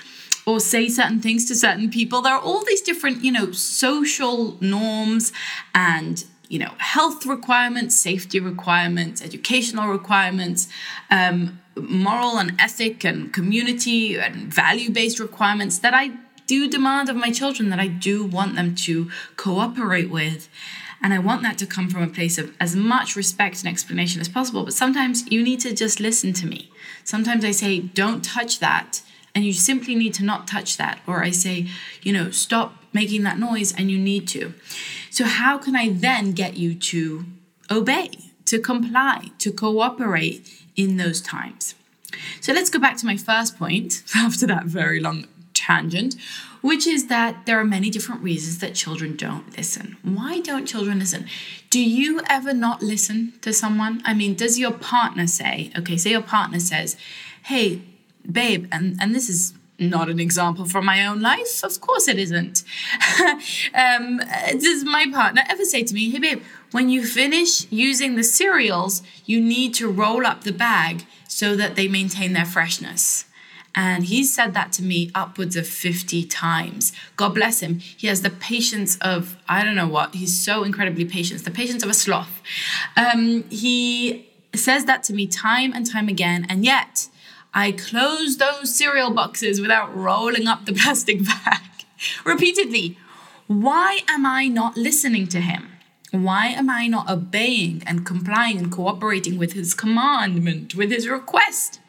or 0.51 0.61
say 0.61 0.89
certain 0.89 1.21
things 1.21 1.45
to 1.47 1.55
certain 1.55 1.91
people. 1.91 2.21
There 2.23 2.35
are 2.35 2.41
all 2.41 2.65
these 2.65 2.83
different, 2.83 3.25
you 3.25 3.33
know, 3.33 3.53
social 3.53 4.57
norms 4.61 5.33
and 5.75 6.25
you 6.49 6.59
know, 6.59 6.73
health 6.79 7.25
requirements, 7.27 7.95
safety 7.95 8.41
requirements, 8.41 9.23
educational 9.23 9.87
requirements, 9.87 10.69
um, 11.09 11.61
moral 11.77 12.39
and 12.39 12.61
ethic 12.61 13.05
and 13.05 13.33
community 13.33 14.19
and 14.19 14.53
value 14.53 14.91
based 14.91 15.21
requirements 15.21 15.79
that 15.79 15.95
I 15.95 16.11
do 16.49 16.69
demand 16.69 17.09
of 17.09 17.15
my 17.15 17.31
children, 17.31 17.71
that 17.71 17.79
I 17.79 17.87
do 17.87 18.25
want 18.25 18.57
them 18.57 18.75
to 18.87 19.09
cooperate 19.37 20.11
with. 20.11 20.49
And 21.01 21.15
I 21.15 21.21
want 21.21 21.43
that 21.43 21.57
to 21.59 21.67
come 21.67 21.89
from 21.89 22.03
a 22.03 22.09
place 22.09 22.37
of 22.37 22.53
as 22.59 22.75
much 22.75 23.15
respect 23.15 23.61
and 23.61 23.69
explanation 23.69 24.21
as 24.21 24.29
possible. 24.29 24.65
But 24.65 24.75
sometimes 24.75 25.31
you 25.31 25.45
need 25.45 25.61
to 25.61 25.73
just 25.73 26.01
listen 26.01 26.33
to 26.35 26.47
me. 26.47 26.71
Sometimes 27.05 27.45
I 27.45 27.53
say, 27.53 27.79
don't 27.79 28.25
touch 28.25 28.59
that. 28.59 29.03
And 29.35 29.45
you 29.45 29.53
simply 29.53 29.95
need 29.95 30.15
to 30.15 30.25
not 30.25 30.49
touch 30.49 30.77
that. 30.77 31.01
Or 31.07 31.23
I 31.23 31.31
say, 31.31 31.69
you 32.03 32.13
know, 32.13 32.31
stop 32.31 32.75
making 32.93 33.23
that 33.23 33.39
noise 33.39 33.73
and 33.73 33.91
you 33.91 33.99
need 33.99 34.27
to. 34.29 34.55
So, 35.11 35.25
how 35.25 35.59
can 35.59 35.77
I 35.77 35.91
then 35.91 36.33
get 36.33 36.57
you 36.57 36.75
to 36.75 37.25
obey, 37.71 38.11
to 38.47 38.59
comply, 38.59 39.31
to 39.39 39.53
cooperate 39.53 40.49
in 40.77 40.97
those 40.97 41.21
times? 41.21 41.75
So, 42.41 42.53
let's 42.53 42.71
go 42.71 42.79
back 42.79 42.97
to 42.99 43.07
my 43.07 43.17
first 43.17 43.59
point 43.59 44.03
after 44.15 44.47
that 44.47 44.65
very 44.65 45.01
long 45.01 45.27
tangent, 45.55 46.17
which 46.63 46.87
is 46.87 47.07
that 47.07 47.47
there 47.47 47.59
are 47.61 47.65
many 47.65 47.91
different 47.91 48.23
reasons 48.23 48.59
that 48.59 48.75
children 48.75 49.17
don't 49.17 49.57
listen. 49.57 49.97
Why 50.03 50.41
don't 50.41 50.67
children 50.67 50.99
listen? 50.99 51.27
Do 51.71 51.83
you 51.83 52.21
ever 52.29 52.53
not 52.53 52.83
listen 52.83 53.35
to 53.43 53.53
someone? 53.53 54.03
I 54.05 54.15
mean, 54.15 54.35
does 54.35 54.59
your 54.59 54.73
partner 54.73 55.27
say, 55.27 55.71
okay, 55.79 55.97
say 55.97 56.11
your 56.11 56.23
partner 56.23 56.61
says, 56.61 56.97
hey, 57.45 57.83
babe, 58.31 58.67
and, 58.73 58.97
and 59.01 59.15
this 59.15 59.29
is 59.29 59.55
not 59.81 60.11
an 60.11 60.21
example 60.21 60.67
from 60.67 60.85
my 60.85 61.07
own 61.07 61.21
life. 61.21 61.65
Of 61.65 61.81
course 61.81 62.07
it 62.07 62.19
isn't. 62.19 62.63
um, 63.75 64.21
does 64.53 64.85
my 64.85 65.07
partner 65.11 65.43
ever 65.49 65.65
say 65.65 65.83
to 65.83 65.95
me, 65.95 66.11
hey, 66.11 66.19
babe, 66.19 66.43
when 66.71 66.91
you 66.91 67.05
finish 67.05 67.71
using 67.73 68.15
the 68.15 68.25
cereals, 68.25 69.03
you 69.25 69.41
need 69.41 69.75
to 69.75 69.89
roll 69.89 70.27
up 70.27 70.45
the 70.45 70.53
bag 70.53 71.05
so 71.27 71.57
that 71.57 71.77
they 71.77 71.89
maintain 71.89 72.35
their 72.35 72.45
freshness? 72.45 73.25
And 73.75 74.05
he 74.05 74.25
said 74.25 74.53
that 74.55 74.73
to 74.73 74.83
me 74.83 75.11
upwards 75.15 75.57
of 75.57 75.67
50 75.67 76.25
times. 76.25 76.93
God 77.17 77.35
bless 77.35 77.61
him. 77.61 77.79
He 77.79 78.09
has 78.09 78.23
the 78.23 78.31
patience 78.31 78.99
of, 78.99 79.37
I 79.49 79.65
don't 79.65 79.77
know 79.77 79.89
what, 79.89 80.15
he's 80.15 80.39
so 80.39 80.65
incredibly 80.65 81.05
patient, 81.05 81.45
the 81.45 81.51
patience 81.51 81.83
of 81.83 81.89
a 81.89 81.95
sloth. 81.95 82.43
Um, 82.97 83.45
he 83.49 84.29
says 84.55 84.87
that 84.87 85.05
to 85.05 85.13
me 85.13 85.27
time 85.29 85.73
and 85.73 85.89
time 85.89 86.09
again. 86.09 86.47
And 86.49 86.65
yet, 86.65 87.09
I 87.53 87.73
close 87.73 88.37
those 88.37 88.75
cereal 88.75 89.11
boxes 89.11 89.61
without 89.61 89.95
rolling 89.95 90.47
up 90.47 90.67
the 90.67 90.73
plastic 90.81 91.25
bag 91.25 91.61
repeatedly. 92.25 92.97
Why 93.47 94.01
am 94.09 94.25
I 94.25 94.47
not 94.47 94.77
listening 94.77 95.27
to 95.29 95.41
him? 95.41 95.69
Why 96.13 96.47
am 96.47 96.69
I 96.71 96.87
not 96.87 97.09
obeying 97.09 97.83
and 97.87 98.07
complying 98.07 98.59
and 98.59 98.71
cooperating 98.71 99.39
with 99.39 99.53
his 99.53 99.75
commandment, 99.75 100.75
with 100.75 100.91
his 100.91 101.09
request? 101.09 101.81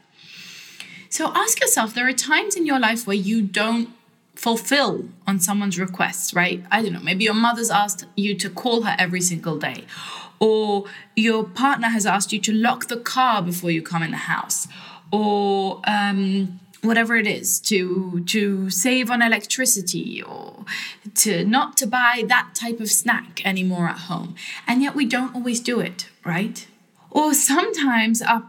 So 1.10 1.32
ask 1.36 1.60
yourself 1.60 1.94
there 1.94 2.08
are 2.08 2.13
times 2.13 2.56
in 2.56 2.65
your 2.65 2.80
life 2.80 3.06
where 3.06 3.15
you 3.15 3.41
don't 3.41 3.89
fulfill 4.36 5.06
on 5.27 5.39
someone's 5.39 5.80
requests, 5.80 6.34
right? 6.34 6.63
I 6.72 6.82
don't 6.82 6.94
know, 6.94 7.00
maybe 7.00 7.25
your 7.25 7.34
mother's 7.34 7.70
asked 7.70 8.06
you 8.15 8.36
to 8.36 8.50
call 8.50 8.84
her 8.84 8.96
every 8.98 9.22
single 9.22 9.58
day, 9.60 9.86
or 10.39 10.86
your 11.15 11.44
partner 11.44 11.89
has 11.89 12.06
asked 12.06 12.32
you 12.32 12.39
to 12.41 12.53
lock 12.53 12.88
the 12.88 12.98
car 12.98 13.41
before 13.41 13.72
you 13.72 13.82
come 13.82 14.01
in 14.01 14.12
the 14.12 14.18
house 14.18 14.68
or 15.12 15.82
um, 15.86 16.60
whatever 16.82 17.15
it 17.15 17.27
is 17.27 17.60
to 17.60 18.24
to 18.25 18.70
save 18.70 19.12
on 19.12 19.22
electricity 19.22 20.22
or 20.22 20.65
to 21.15 21.46
not 21.46 21.77
to 21.77 21.88
buy 21.88 22.24
that 22.27 22.50
type 22.56 22.80
of 22.80 22.89
snack 22.89 23.46
anymore 23.46 23.88
at 23.88 24.00
home. 24.00 24.36
And 24.68 24.82
yet 24.82 24.96
we 24.96 25.06
don't 25.06 25.36
always 25.36 25.60
do 25.60 25.80
it 25.80 26.10
right? 26.25 26.68
Or 27.10 27.34
sometimes 27.34 28.22
our 28.22 28.44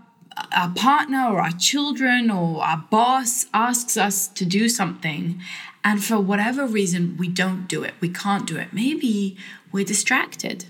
our 0.50 0.72
partner 0.74 1.26
or 1.26 1.40
our 1.40 1.52
children 1.52 2.30
or 2.30 2.64
our 2.64 2.86
boss 2.90 3.44
asks 3.52 3.98
us 3.98 4.28
to 4.28 4.46
do 4.46 4.66
something 4.66 5.38
and 5.84 6.02
for 6.02 6.18
whatever 6.18 6.66
reason 6.66 7.18
we 7.18 7.28
don't 7.28 7.68
do 7.68 7.82
it. 7.82 7.92
We 8.00 8.08
can't 8.08 8.46
do 8.46 8.56
it. 8.56 8.72
Maybe 8.72 9.36
we're 9.70 9.84
distracted. 9.84 10.64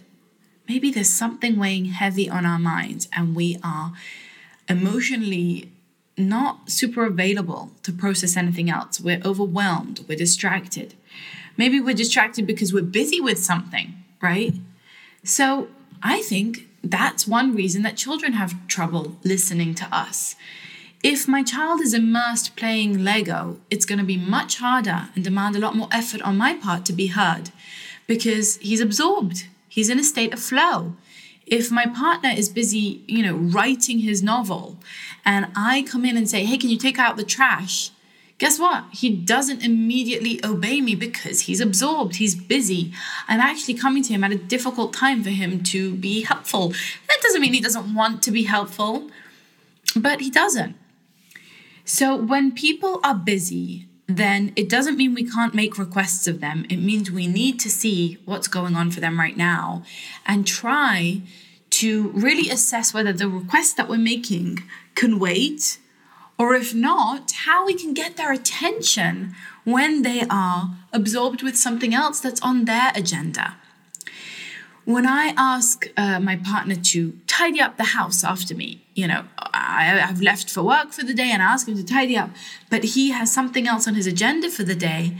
Maybe 0.68 0.90
there's 0.90 1.10
something 1.10 1.60
weighing 1.60 1.84
heavy 1.86 2.28
on 2.28 2.44
our 2.44 2.58
minds 2.58 3.08
and 3.12 3.36
we 3.36 3.56
are 3.62 3.92
emotionally 4.68 5.70
not 6.16 6.70
super 6.70 7.04
available 7.04 7.70
to 7.82 7.92
process 7.92 8.36
anything 8.36 8.70
else. 8.70 9.00
We're 9.00 9.22
overwhelmed, 9.24 10.04
we're 10.08 10.18
distracted. 10.18 10.94
Maybe 11.56 11.80
we're 11.80 11.94
distracted 11.94 12.46
because 12.46 12.72
we're 12.72 12.82
busy 12.82 13.20
with 13.20 13.38
something, 13.38 13.94
right? 14.20 14.54
So 15.24 15.68
I 16.02 16.22
think 16.22 16.66
that's 16.82 17.26
one 17.26 17.54
reason 17.54 17.82
that 17.82 17.96
children 17.96 18.32
have 18.34 18.66
trouble 18.66 19.16
listening 19.22 19.74
to 19.76 19.88
us. 19.92 20.34
If 21.02 21.26
my 21.26 21.42
child 21.42 21.80
is 21.80 21.94
immersed 21.94 22.56
playing 22.56 23.02
Lego, 23.04 23.58
it's 23.70 23.84
going 23.84 23.98
to 23.98 24.04
be 24.04 24.16
much 24.16 24.58
harder 24.58 25.08
and 25.14 25.24
demand 25.24 25.56
a 25.56 25.58
lot 25.58 25.76
more 25.76 25.88
effort 25.90 26.22
on 26.22 26.36
my 26.36 26.54
part 26.54 26.86
to 26.86 26.92
be 26.92 27.08
heard 27.08 27.50
because 28.06 28.56
he's 28.58 28.80
absorbed. 28.80 29.46
He's 29.68 29.90
in 29.90 29.98
a 29.98 30.04
state 30.04 30.32
of 30.32 30.40
flow 30.40 30.94
if 31.52 31.70
my 31.70 31.84
partner 31.84 32.30
is 32.34 32.48
busy, 32.48 33.04
you 33.06 33.22
know, 33.22 33.36
writing 33.36 33.98
his 33.98 34.22
novel 34.22 34.78
and 35.22 35.48
I 35.54 35.82
come 35.82 36.06
in 36.06 36.16
and 36.16 36.28
say, 36.28 36.46
hey, 36.46 36.56
can 36.56 36.70
you 36.70 36.78
take 36.78 36.98
out 36.98 37.18
the 37.18 37.24
trash? 37.24 37.90
Guess 38.38 38.58
what? 38.58 38.86
He 38.90 39.14
doesn't 39.14 39.62
immediately 39.62 40.40
obey 40.42 40.80
me 40.80 40.94
because 40.94 41.42
he's 41.42 41.60
absorbed, 41.60 42.16
he's 42.16 42.34
busy. 42.34 42.94
I'm 43.28 43.38
actually 43.38 43.74
coming 43.74 44.02
to 44.02 44.14
him 44.14 44.24
at 44.24 44.32
a 44.32 44.38
difficult 44.38 44.94
time 44.94 45.22
for 45.22 45.28
him 45.28 45.62
to 45.64 45.94
be 45.94 46.22
helpful. 46.22 46.70
That 47.06 47.18
doesn't 47.20 47.42
mean 47.42 47.52
he 47.52 47.60
doesn't 47.60 47.94
want 47.94 48.22
to 48.22 48.30
be 48.30 48.44
helpful, 48.44 49.10
but 49.94 50.22
he 50.22 50.30
doesn't. 50.30 50.74
So 51.84 52.16
when 52.16 52.52
people 52.52 52.98
are 53.04 53.14
busy, 53.14 53.88
then 54.06 54.52
it 54.56 54.70
doesn't 54.70 54.96
mean 54.96 55.12
we 55.12 55.28
can't 55.28 55.54
make 55.54 55.76
requests 55.76 56.26
of 56.26 56.40
them. 56.40 56.64
It 56.70 56.78
means 56.78 57.10
we 57.10 57.26
need 57.26 57.60
to 57.60 57.68
see 57.70 58.16
what's 58.24 58.48
going 58.48 58.74
on 58.74 58.90
for 58.90 59.00
them 59.00 59.20
right 59.20 59.36
now 59.36 59.82
and 60.26 60.46
try 60.46 61.20
to 61.82 62.10
really 62.10 62.48
assess 62.48 62.94
whether 62.94 63.12
the 63.12 63.28
request 63.28 63.76
that 63.76 63.88
we're 63.88 63.98
making 63.98 64.62
can 64.94 65.18
wait, 65.18 65.80
or 66.38 66.54
if 66.54 66.72
not, 66.72 67.32
how 67.46 67.66
we 67.66 67.74
can 67.74 67.92
get 67.92 68.16
their 68.16 68.32
attention 68.32 69.34
when 69.64 70.02
they 70.02 70.22
are 70.30 70.76
absorbed 70.92 71.42
with 71.42 71.56
something 71.56 71.92
else 71.92 72.20
that's 72.20 72.40
on 72.40 72.66
their 72.66 72.92
agenda. 72.94 73.56
When 74.84 75.06
I 75.08 75.34
ask 75.36 75.88
uh, 75.96 76.20
my 76.20 76.36
partner 76.36 76.76
to 76.76 77.18
tidy 77.26 77.60
up 77.60 77.76
the 77.78 77.90
house 77.98 78.22
after 78.22 78.54
me, 78.54 78.84
you 78.94 79.08
know, 79.08 79.24
I, 79.38 79.84
have 80.10 80.20
left 80.20 80.50
for 80.50 80.62
work 80.62 80.92
for 80.92 81.04
the 81.04 81.14
day 81.14 81.30
and 81.32 81.42
I 81.42 81.46
ask 81.46 81.66
him 81.66 81.76
to 81.76 81.84
tidy 81.84 82.16
up, 82.16 82.30
but 82.70 82.84
he 82.84 83.10
has 83.10 83.32
something 83.32 83.66
else 83.66 83.88
on 83.88 83.96
his 83.96 84.06
agenda 84.06 84.50
for 84.50 84.62
the 84.62 84.76
day. 84.76 85.16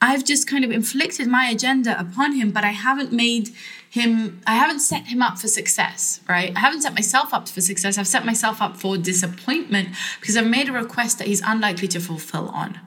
I've 0.00 0.24
just 0.24 0.48
kind 0.48 0.64
of 0.64 0.70
inflicted 0.70 1.28
my 1.28 1.44
agenda 1.44 1.98
upon 2.00 2.32
him, 2.36 2.52
but 2.52 2.64
I 2.64 2.70
haven't 2.70 3.12
made 3.12 3.50
him, 3.90 4.40
I 4.46 4.54
haven't 4.54 4.78
set 4.78 5.08
him 5.08 5.20
up 5.20 5.38
for 5.38 5.48
success, 5.48 6.20
right? 6.28 6.52
I 6.56 6.60
haven't 6.60 6.82
set 6.82 6.94
myself 6.94 7.34
up 7.34 7.48
for 7.48 7.60
success. 7.60 7.98
I've 7.98 8.06
set 8.06 8.24
myself 8.24 8.62
up 8.62 8.76
for 8.76 8.96
disappointment 8.96 9.90
because 10.20 10.36
I've 10.36 10.46
made 10.46 10.68
a 10.68 10.72
request 10.72 11.18
that 11.18 11.26
he's 11.26 11.42
unlikely 11.44 11.88
to 11.88 12.00
fulfill 12.00 12.48
on. 12.50 12.78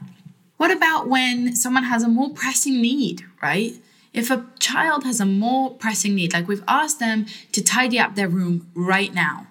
What 0.55 0.71
about 0.71 1.09
when 1.09 1.57
someone 1.57 1.83
has 1.83 2.03
a 2.03 2.07
more 2.07 2.29
pressing 2.29 2.81
need, 2.81 3.25
right? 3.41 3.73
If 4.13 4.31
a 4.31 4.45
child 4.59 5.03
has 5.03 5.19
a 5.19 5.25
more 5.25 5.71
pressing 5.71 6.15
need, 6.15 6.31
like 6.31 6.47
we've 6.47 6.63
asked 6.69 6.99
them 6.99 7.25
to 7.51 7.61
tidy 7.61 7.99
up 7.99 8.15
their 8.15 8.29
room 8.29 8.69
right 8.73 9.13
now, 9.13 9.47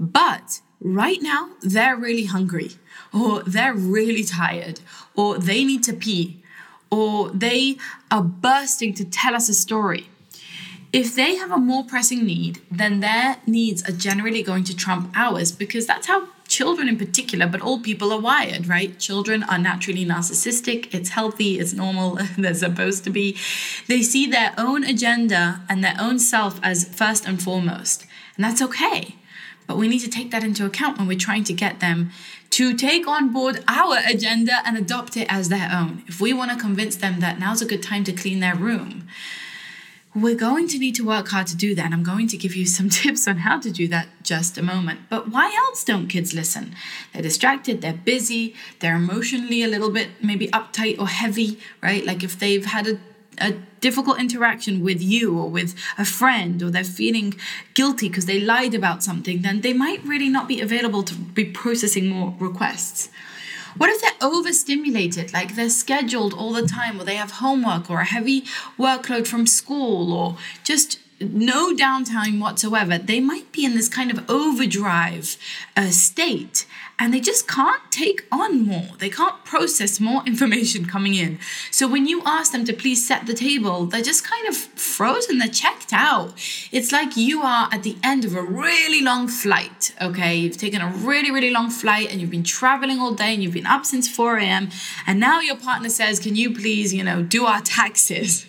but 0.00 0.62
right 0.80 1.20
now 1.20 1.50
they're 1.60 1.96
really 1.96 2.24
hungry, 2.24 2.70
or 3.12 3.42
they're 3.42 3.74
really 3.74 4.24
tired, 4.24 4.80
or 5.14 5.36
they 5.36 5.64
need 5.64 5.84
to 5.84 5.92
pee, 5.92 6.42
or 6.90 7.28
they 7.28 7.76
are 8.10 8.22
bursting 8.22 8.94
to 8.94 9.04
tell 9.04 9.34
us 9.34 9.50
a 9.50 9.54
story. 9.54 10.08
If 10.94 11.16
they 11.16 11.34
have 11.34 11.50
a 11.50 11.58
more 11.58 11.82
pressing 11.82 12.24
need, 12.24 12.60
then 12.70 13.00
their 13.00 13.38
needs 13.48 13.82
are 13.82 13.90
generally 13.90 14.44
going 14.44 14.62
to 14.62 14.76
trump 14.76 15.10
ours 15.16 15.50
because 15.50 15.88
that's 15.88 16.06
how 16.06 16.28
children 16.46 16.88
in 16.88 16.96
particular, 16.96 17.48
but 17.48 17.60
all 17.60 17.80
people 17.80 18.12
are 18.12 18.20
wired, 18.20 18.68
right? 18.68 18.96
Children 19.00 19.42
are 19.42 19.58
naturally 19.58 20.06
narcissistic. 20.06 20.94
It's 20.94 21.08
healthy, 21.08 21.58
it's 21.58 21.72
normal, 21.72 22.20
they're 22.38 22.54
supposed 22.54 23.02
to 23.02 23.10
be. 23.10 23.36
They 23.88 24.02
see 24.02 24.28
their 24.28 24.54
own 24.56 24.84
agenda 24.84 25.62
and 25.68 25.82
their 25.82 25.96
own 25.98 26.20
self 26.20 26.60
as 26.62 26.84
first 26.84 27.26
and 27.26 27.42
foremost. 27.42 28.06
And 28.36 28.44
that's 28.44 28.62
okay. 28.62 29.16
But 29.66 29.76
we 29.76 29.88
need 29.88 30.00
to 30.00 30.08
take 30.08 30.30
that 30.30 30.44
into 30.44 30.64
account 30.64 30.98
when 30.98 31.08
we're 31.08 31.18
trying 31.18 31.42
to 31.44 31.52
get 31.52 31.80
them 31.80 32.12
to 32.50 32.76
take 32.76 33.08
on 33.08 33.32
board 33.32 33.64
our 33.66 33.96
agenda 34.06 34.62
and 34.64 34.78
adopt 34.78 35.16
it 35.16 35.26
as 35.28 35.48
their 35.48 35.68
own. 35.72 36.04
If 36.06 36.20
we 36.20 36.32
want 36.32 36.52
to 36.52 36.56
convince 36.56 36.94
them 36.94 37.18
that 37.18 37.40
now's 37.40 37.62
a 37.62 37.66
good 37.66 37.82
time 37.82 38.04
to 38.04 38.12
clean 38.12 38.38
their 38.38 38.54
room, 38.54 39.08
we're 40.14 40.36
going 40.36 40.68
to 40.68 40.78
need 40.78 40.94
to 40.94 41.04
work 41.04 41.28
hard 41.28 41.46
to 41.48 41.56
do 41.56 41.74
that. 41.74 41.86
And 41.86 41.94
I'm 41.94 42.04
going 42.04 42.28
to 42.28 42.36
give 42.36 42.54
you 42.54 42.66
some 42.66 42.88
tips 43.00 43.26
on 43.26 43.38
how 43.38 43.58
to 43.60 43.70
do 43.70 43.88
that 43.88 44.08
just 44.22 44.56
a 44.56 44.62
moment. 44.62 45.00
But 45.10 45.30
why 45.30 45.52
else 45.66 45.84
don't 45.84 46.08
kids 46.08 46.32
listen? 46.32 46.74
They're 47.12 47.22
distracted, 47.22 47.80
they're 47.80 47.92
busy, 47.92 48.54
they're 48.80 48.96
emotionally 48.96 49.62
a 49.62 49.68
little 49.68 49.90
bit 49.90 50.08
maybe 50.22 50.48
uptight 50.48 50.98
or 50.98 51.08
heavy, 51.08 51.58
right? 51.82 52.04
Like 52.04 52.22
if 52.22 52.38
they've 52.38 52.64
had 52.64 52.86
a 52.86 52.98
a 53.40 53.52
difficult 53.80 54.20
interaction 54.20 54.82
with 54.82 55.02
you 55.02 55.36
or 55.36 55.48
with 55.50 55.74
a 55.98 56.04
friend 56.04 56.62
or 56.62 56.70
they're 56.70 56.84
feeling 56.84 57.34
guilty 57.74 58.08
because 58.08 58.26
they 58.26 58.40
lied 58.40 58.74
about 58.74 59.02
something, 59.02 59.42
then 59.42 59.60
they 59.60 59.72
might 59.72 60.02
really 60.04 60.28
not 60.28 60.48
be 60.48 60.60
available 60.60 61.02
to 61.02 61.14
be 61.14 61.44
processing 61.44 62.08
more 62.08 62.34
requests. 62.38 63.08
What 63.76 63.90
if 63.90 64.00
they're 64.00 64.28
overstimulated, 64.30 65.32
like 65.32 65.56
they're 65.56 65.68
scheduled 65.68 66.32
all 66.34 66.52
the 66.52 66.66
time, 66.66 67.00
or 67.00 67.04
they 67.04 67.16
have 67.16 67.32
homework 67.32 67.90
or 67.90 68.00
a 68.00 68.04
heavy 68.04 68.42
workload 68.78 69.26
from 69.26 69.46
school, 69.46 70.12
or 70.12 70.36
just 70.62 71.00
no 71.20 71.74
downtime 71.74 72.40
whatsoever? 72.40 72.98
They 72.98 73.20
might 73.20 73.50
be 73.52 73.64
in 73.64 73.74
this 73.74 73.88
kind 73.88 74.10
of 74.10 74.28
overdrive 74.30 75.36
uh, 75.76 75.90
state 75.90 76.66
and 76.98 77.12
they 77.12 77.20
just 77.20 77.48
can't 77.48 77.82
take 77.90 78.26
on 78.30 78.64
more. 78.66 78.90
They 78.98 79.10
can't 79.10 79.44
process 79.44 79.98
more 79.98 80.22
information 80.26 80.86
coming 80.86 81.14
in. 81.14 81.38
So 81.70 81.88
when 81.88 82.06
you 82.06 82.22
ask 82.24 82.52
them 82.52 82.64
to 82.66 82.72
please 82.72 83.06
set 83.06 83.26
the 83.26 83.34
table, 83.34 83.86
they're 83.86 84.02
just 84.02 84.24
kind 84.24 84.46
of 84.46 84.56
frozen, 84.56 85.38
they're 85.38 85.48
checked 85.48 85.92
out. 85.92 86.32
It's 86.70 86.92
like 86.92 87.16
you 87.16 87.42
are 87.42 87.68
at 87.72 87.82
the 87.82 87.96
end 88.02 88.24
of 88.24 88.34
a 88.34 88.42
really 88.42 89.00
long 89.00 89.28
flight, 89.28 89.94
okay? 90.00 90.36
You've 90.36 90.56
taken 90.56 90.80
a 90.80 90.90
really, 90.90 91.30
really 91.30 91.50
long 91.50 91.70
flight 91.70 92.10
and 92.10 92.20
you've 92.20 92.30
been 92.30 92.44
traveling 92.44 93.00
all 93.00 93.14
day 93.14 93.34
and 93.34 93.42
you've 93.42 93.52
been 93.54 93.66
up 93.66 93.84
since 93.84 94.08
4 94.08 94.38
a.m. 94.38 94.70
And 95.06 95.18
now 95.18 95.40
your 95.40 95.56
partner 95.56 95.88
says, 95.88 96.20
Can 96.20 96.36
you 96.36 96.54
please, 96.54 96.94
you 96.94 97.02
know, 97.02 97.22
do 97.22 97.46
our 97.46 97.60
taxes? 97.64 98.46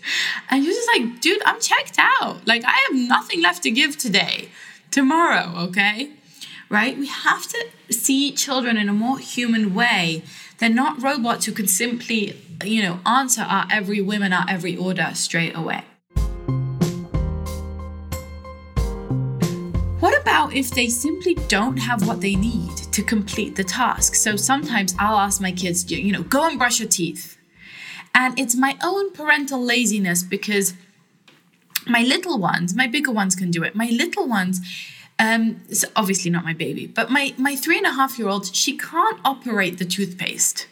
And 0.50 0.64
you're 0.64 0.74
just 0.74 0.90
like, 0.96 1.22
Dude, 1.22 1.42
I'm 1.46 1.60
checked 1.60 1.98
out. 1.98 2.46
Like, 2.46 2.64
I 2.66 2.88
have 2.88 2.96
nothing 2.96 3.42
left 3.42 3.64
to 3.64 3.72
give 3.72 3.98
today. 3.98 4.50
Tomorrow, 4.92 5.54
okay? 5.68 6.12
Right? 6.70 6.98
We 6.98 7.08
have 7.08 7.48
to 7.48 7.66
see 7.90 8.32
children 8.32 8.78
in 8.78 8.90
a 8.90 8.94
more 8.94 9.20
human 9.20 9.74
way. 9.74 10.24
They're 10.58 10.70
not 10.70 11.02
robots 11.02 11.46
who 11.46 11.52
can 11.52 11.68
simply, 11.68 12.42
you 12.64 12.82
know, 12.82 13.00
answer 13.06 13.42
our 13.42 13.68
every 13.72 14.00
and 14.00 14.34
our 14.34 14.46
every 14.48 14.78
order 14.78 15.12
straight 15.14 15.56
away. 15.56 15.84
What 20.00 20.20
about 20.22 20.54
if 20.54 20.72
they 20.72 20.88
simply 20.88 21.36
don't 21.48 21.78
have 21.78 22.08
what 22.08 22.22
they 22.22 22.36
need 22.36 22.78
to 22.78 23.02
complete 23.02 23.56
the 23.56 23.64
task? 23.64 24.16
So 24.16 24.36
sometimes 24.36 24.94
I'll 25.00 25.18
ask 25.18 25.42
my 25.42 25.52
kids, 25.52 25.92
you 25.92 26.12
know, 26.12 26.24
go 26.24 26.48
and 26.48 26.58
brush 26.58 26.80
your 26.80 26.90
teeth. 26.90 27.38
And 28.14 28.38
it's 28.40 28.56
my 28.56 28.78
own 28.84 29.12
parental 29.12 29.62
laziness 29.62 30.24
because 30.24 30.74
my 31.88 32.02
little 32.02 32.38
ones, 32.38 32.76
my 32.76 32.88
bigger 32.88 33.12
ones 33.12 33.36
can 33.36 33.52
do 33.52 33.64
it. 33.64 33.76
My 33.76 33.90
little 33.90 34.28
ones, 34.28 34.62
um, 35.18 35.62
so 35.72 35.88
obviously 35.96 36.30
not 36.30 36.44
my 36.44 36.54
baby, 36.54 36.88
but 36.88 37.10
my 37.10 37.34
my 37.38 37.56
three 37.56 37.78
and 37.78 37.88
a 37.88 37.94
half 37.94 38.20
year 38.20 38.28
old, 38.28 38.54
she 38.54 38.78
can't 38.78 39.20
operate 39.24 39.78
the 39.78 39.86
toothpaste. 39.86 40.68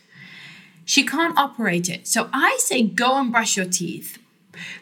She 0.85 1.05
can't 1.05 1.38
operate 1.38 1.89
it. 1.89 2.07
So 2.07 2.29
I 2.33 2.57
say 2.59 2.83
go 2.83 3.17
and 3.17 3.31
brush 3.31 3.55
your 3.55 3.65
teeth 3.65 4.17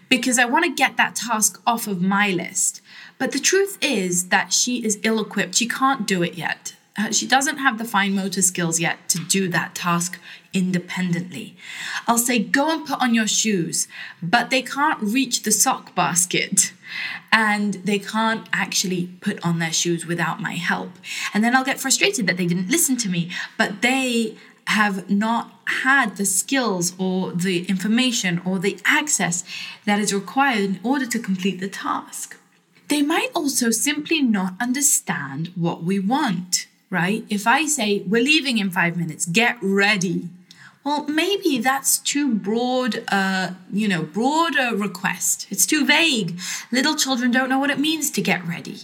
because 0.09 0.39
I 0.39 0.45
want 0.45 0.65
to 0.65 0.71
get 0.71 0.97
that 0.97 1.15
task 1.15 1.61
off 1.65 1.87
of 1.87 2.01
my 2.01 2.29
list. 2.29 2.81
But 3.19 3.33
the 3.33 3.39
truth 3.39 3.77
is 3.81 4.29
that 4.29 4.51
she 4.51 4.83
is 4.83 4.99
ill 5.03 5.21
equipped. 5.21 5.55
She 5.55 5.67
can't 5.67 6.07
do 6.07 6.23
it 6.23 6.33
yet. 6.33 6.75
Uh, 6.97 7.11
she 7.11 7.25
doesn't 7.25 7.57
have 7.57 7.77
the 7.77 7.85
fine 7.85 8.13
motor 8.13 8.41
skills 8.41 8.79
yet 8.79 9.07
to 9.07 9.17
do 9.19 9.47
that 9.47 9.73
task 9.73 10.19
independently. 10.53 11.55
I'll 12.05 12.17
say, 12.17 12.39
go 12.39 12.69
and 12.69 12.85
put 12.85 13.01
on 13.01 13.13
your 13.13 13.27
shoes, 13.27 13.87
but 14.21 14.49
they 14.49 14.61
can't 14.61 15.01
reach 15.01 15.43
the 15.43 15.53
sock 15.53 15.95
basket 15.95 16.73
and 17.31 17.75
they 17.75 17.97
can't 17.97 18.47
actually 18.51 19.09
put 19.21 19.43
on 19.45 19.59
their 19.59 19.71
shoes 19.71 20.05
without 20.05 20.41
my 20.41 20.55
help. 20.55 20.91
And 21.33 21.43
then 21.43 21.55
I'll 21.55 21.63
get 21.63 21.79
frustrated 21.79 22.27
that 22.27 22.35
they 22.35 22.45
didn't 22.45 22.69
listen 22.69 22.97
to 22.97 23.09
me, 23.09 23.31
but 23.57 23.81
they 23.81 24.35
have 24.67 25.09
not 25.09 25.53
had 25.65 26.17
the 26.17 26.25
skills 26.25 26.93
or 26.97 27.31
the 27.31 27.65
information 27.65 28.41
or 28.45 28.59
the 28.59 28.77
access 28.85 29.43
that 29.85 29.99
is 29.99 30.13
required 30.13 30.59
in 30.59 30.79
order 30.83 31.05
to 31.05 31.19
complete 31.19 31.59
the 31.59 31.69
task. 31.69 32.37
They 32.89 33.01
might 33.01 33.29
also 33.33 33.71
simply 33.71 34.21
not 34.21 34.53
understand 34.59 35.53
what 35.55 35.83
we 35.83 35.97
want, 35.97 36.67
right? 36.91 37.25
If 37.29 37.47
I 37.47 37.65
say, 37.65 38.03
we're 38.05 38.21
leaving 38.21 38.59
in 38.59 38.69
five 38.69 38.95
minutes, 38.95 39.25
get 39.25 39.57
ready, 39.61 40.29
well, 40.83 41.05
maybe 41.07 41.59
that's 41.59 41.97
too 41.97 42.35
broad, 42.35 43.03
uh, 43.07 43.51
you 43.71 43.87
know, 43.87 44.03
broader 44.03 44.75
request. 44.75 45.47
It's 45.49 45.65
too 45.65 45.85
vague. 45.85 46.39
Little 46.71 46.95
children 46.95 47.31
don't 47.31 47.49
know 47.49 47.59
what 47.59 47.69
it 47.69 47.79
means 47.79 48.09
to 48.11 48.21
get 48.21 48.45
ready. 48.47 48.79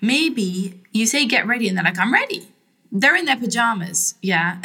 Maybe 0.00 0.80
you 0.92 1.06
say 1.06 1.26
get 1.26 1.46
ready 1.46 1.68
and 1.68 1.76
they're 1.76 1.84
like, 1.84 1.98
I'm 1.98 2.12
ready. 2.12 2.48
They're 2.94 3.16
in 3.16 3.24
their 3.24 3.38
pajamas, 3.38 4.16
yeah. 4.20 4.60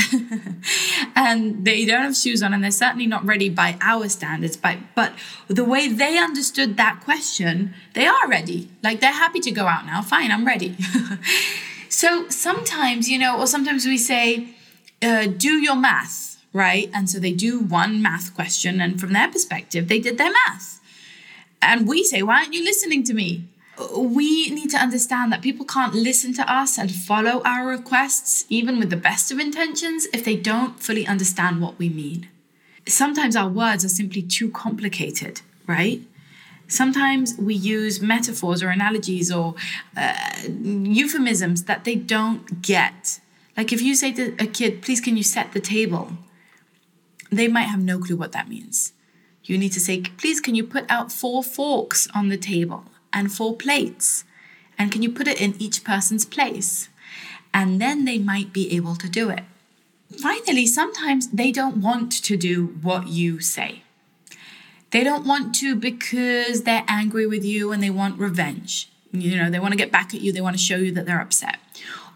and 1.15 1.63
they 1.63 1.85
don't 1.85 2.01
have 2.01 2.17
shoes 2.17 2.43
on 2.43 2.53
and 2.53 2.61
they're 2.61 2.71
certainly 2.71 3.07
not 3.07 3.23
ready 3.23 3.47
by 3.47 3.77
our 3.79 4.09
standards. 4.09 4.57
By, 4.57 4.79
but 4.95 5.13
the 5.47 5.63
way 5.63 5.87
they 5.87 6.17
understood 6.17 6.75
that 6.75 6.99
question, 7.05 7.73
they 7.93 8.05
are 8.05 8.27
ready. 8.27 8.69
Like 8.83 8.99
they're 8.99 9.13
happy 9.13 9.39
to 9.39 9.51
go 9.51 9.67
out 9.67 9.85
now. 9.85 10.01
Fine, 10.01 10.31
I'm 10.31 10.45
ready. 10.45 10.75
so 11.89 12.29
sometimes, 12.29 13.09
you 13.09 13.17
know, 13.19 13.39
or 13.39 13.47
sometimes 13.47 13.85
we 13.85 13.97
say, 13.97 14.49
uh, 15.01 15.27
do 15.27 15.53
your 15.53 15.75
math 15.75 16.27
right? 16.57 16.89
And 16.93 17.09
so 17.09 17.19
they 17.19 17.33
do 17.33 17.59
one 17.59 18.01
math 18.01 18.33
question, 18.35 18.81
and 18.81 18.99
from 18.99 19.13
their 19.13 19.29
perspective, 19.29 19.87
they 19.87 19.99
did 19.99 20.17
their 20.17 20.31
math. 20.31 20.81
And 21.61 21.87
we 21.87 22.03
say, 22.03 22.21
Why 22.21 22.39
aren't 22.39 22.53
you 22.53 22.63
listening 22.63 23.03
to 23.05 23.13
me? 23.13 23.45
We 23.95 24.49
need 24.49 24.71
to 24.71 24.77
understand 24.77 25.31
that 25.31 25.43
people 25.43 25.65
can't 25.65 25.93
listen 25.93 26.33
to 26.33 26.51
us 26.51 26.79
and 26.79 26.91
follow 26.91 27.41
our 27.45 27.67
requests, 27.67 28.45
even 28.49 28.79
with 28.79 28.89
the 28.89 28.97
best 28.97 29.31
of 29.31 29.39
intentions, 29.39 30.07
if 30.13 30.25
they 30.25 30.35
don't 30.35 30.79
fully 30.79 31.05
understand 31.05 31.61
what 31.61 31.77
we 31.77 31.87
mean. 31.89 32.27
Sometimes 32.87 33.35
our 33.35 33.49
words 33.49 33.85
are 33.85 33.89
simply 33.89 34.23
too 34.23 34.49
complicated, 34.49 35.41
right? 35.67 36.01
Sometimes 36.67 37.37
we 37.37 37.53
use 37.53 38.01
metaphors 38.01 38.61
or 38.61 38.69
analogies 38.69 39.31
or 39.31 39.55
uh, 39.95 40.13
euphemisms 40.47 41.63
that 41.63 41.85
they 41.85 41.95
don't 41.95 42.61
get. 42.61 43.19
Like 43.55 43.71
if 43.71 43.81
you 43.81 43.95
say 43.95 44.11
to 44.13 44.35
a 44.39 44.47
kid, 44.47 44.81
please, 44.81 44.99
can 45.01 45.15
you 45.17 45.23
set 45.23 45.53
the 45.53 45.59
table? 45.59 46.11
they 47.31 47.47
might 47.47 47.63
have 47.63 47.81
no 47.81 47.99
clue 47.99 48.15
what 48.15 48.31
that 48.31 48.49
means. 48.49 48.93
You 49.43 49.57
need 49.57 49.71
to 49.73 49.79
say, 49.79 50.01
please, 50.01 50.41
can 50.41 50.55
you 50.55 50.63
put 50.63 50.85
out 50.89 51.11
four 51.11 51.43
forks 51.43 52.07
on 52.13 52.29
the 52.29 52.37
table 52.37 52.85
and 53.13 53.31
four 53.31 53.55
plates? 53.55 54.23
And 54.77 54.91
can 54.91 55.01
you 55.01 55.11
put 55.11 55.27
it 55.27 55.41
in 55.41 55.55
each 55.59 55.83
person's 55.83 56.25
place? 56.25 56.89
And 57.53 57.81
then 57.81 58.05
they 58.05 58.19
might 58.19 58.53
be 58.53 58.75
able 58.75 58.95
to 58.95 59.09
do 59.09 59.29
it. 59.29 59.43
Finally, 60.21 60.67
sometimes 60.67 61.29
they 61.29 61.51
don't 61.51 61.77
want 61.77 62.11
to 62.23 62.37
do 62.37 62.67
what 62.81 63.07
you 63.07 63.39
say. 63.39 63.83
They 64.91 65.03
don't 65.03 65.25
want 65.25 65.55
to 65.55 65.75
because 65.75 66.63
they're 66.63 66.85
angry 66.87 67.27
with 67.27 67.43
you 67.43 67.71
and 67.71 67.83
they 67.83 67.89
want 67.89 68.19
revenge. 68.19 68.89
You 69.11 69.37
know, 69.37 69.49
they 69.49 69.59
want 69.59 69.73
to 69.73 69.77
get 69.77 69.91
back 69.91 70.13
at 70.13 70.21
you, 70.21 70.31
they 70.31 70.41
want 70.41 70.55
to 70.55 70.61
show 70.61 70.77
you 70.77 70.91
that 70.93 71.05
they're 71.05 71.21
upset. 71.21 71.57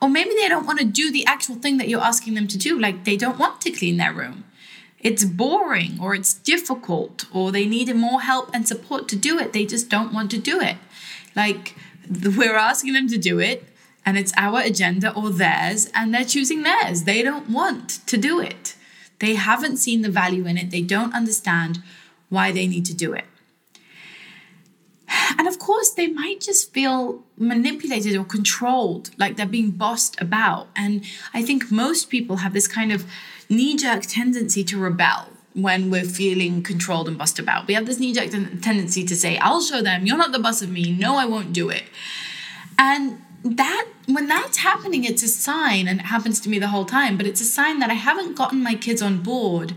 Or 0.02 0.10
maybe 0.10 0.32
they 0.32 0.48
don't 0.48 0.66
want 0.66 0.80
to 0.80 0.86
do 0.86 1.12
the 1.12 1.26
actual 1.26 1.56
thing 1.56 1.78
that 1.78 1.88
you're 1.88 2.02
asking 2.02 2.34
them 2.34 2.48
to 2.48 2.58
do, 2.58 2.80
like 2.80 3.04
they 3.06 3.18
don't 3.18 3.38
want 3.38 3.62
to 3.62 3.72
clean 3.72 3.98
their 3.98 4.14
room 4.14 4.46
it's 5.02 5.26
boring 5.26 5.98
or 6.00 6.14
it's 6.14 6.34
difficult 6.34 7.26
or 7.34 7.52
they 7.52 7.66
need 7.66 7.94
more 7.96 8.22
help 8.22 8.50
and 8.54 8.68
support 8.68 9.08
to 9.10 9.16
do 9.16 9.40
it. 9.40 9.52
They 9.54 9.66
just 9.66 9.90
don't 9.90 10.14
want 10.14 10.32
to 10.32 10.38
do 10.38 10.62
it. 10.62 10.78
Like 11.36 11.76
we're 12.38 12.56
asking 12.56 12.94
them 12.94 13.08
to 13.08 13.18
do 13.18 13.40
it 13.40 13.66
and 14.06 14.18
it's 14.18 14.34
our 14.38 14.62
agenda 14.62 15.14
or 15.14 15.30
theirs 15.30 15.90
and 15.94 16.14
they're 16.14 16.26
choosing 16.26 16.64
theirs. 16.64 17.04
They 17.04 17.24
don't 17.24 17.50
want 17.50 18.06
to 18.08 18.18
do 18.18 18.40
it. 18.40 18.76
They 19.20 19.36
haven't 19.36 19.78
seen 19.78 20.02
the 20.02 20.10
value 20.10 20.46
in 20.46 20.58
it. 20.58 20.72
They 20.72 20.82
don't 20.82 21.14
understand 21.14 21.82
why 22.32 22.52
they 22.52 22.66
need 22.66 22.86
to 22.88 22.96
do 22.96 23.14
it. 23.14 23.26
And 25.38 25.48
of 25.48 25.60
course, 25.60 25.90
they 25.92 26.08
might 26.08 26.40
just 26.40 26.74
feel 26.74 27.24
manipulated 27.38 28.16
or 28.16 28.24
controlled, 28.24 29.12
like 29.18 29.36
they're 29.36 29.46
being 29.46 29.72
bossed 29.72 30.20
about. 30.22 30.70
And 30.76 31.04
I 31.34 31.44
think 31.44 31.70
most 31.70 32.10
people 32.10 32.38
have 32.38 32.54
this 32.54 32.68
kind 32.68 32.92
of 32.92 33.06
knee 33.50 33.76
jerk 33.76 34.04
tendency 34.04 34.64
to 34.64 34.80
rebel 34.80 35.28
when 35.54 35.92
we're 35.92 36.06
feeling 36.06 36.64
controlled 36.64 37.10
and 37.10 37.18
bossed 37.18 37.40
about. 37.40 37.68
We 37.68 37.74
have 37.74 37.86
this 37.86 38.00
knee 38.00 38.14
jerk 38.14 38.30
tendency 38.30 39.04
to 39.04 39.16
say, 39.16 39.38
I'll 39.38 39.62
show 39.62 39.82
them, 39.82 40.06
you're 40.06 40.18
not 40.18 40.32
the 40.32 40.40
boss 40.40 40.62
of 40.62 40.70
me, 40.70 40.96
no, 40.98 41.18
I 41.18 41.26
won't 41.26 41.52
do 41.52 41.70
it. 41.70 41.84
And 42.80 43.22
that 43.44 43.88
when 44.06 44.28
that's 44.28 44.58
happening, 44.60 45.04
it's 45.04 45.24
a 45.24 45.28
sign, 45.28 45.88
and 45.88 46.00
it 46.00 46.06
happens 46.06 46.40
to 46.42 46.50
me 46.50 46.60
the 46.60 46.70
whole 46.70 46.86
time, 46.86 47.18
but 47.18 47.28
it's 47.28 47.42
a 47.42 47.46
sign 47.46 47.80
that 47.80 47.90
I 47.90 47.96
haven't 47.96 48.38
gotten 48.38 48.64
my 48.64 48.76
kids 48.76 49.02
on 49.02 49.22
board. 49.22 49.74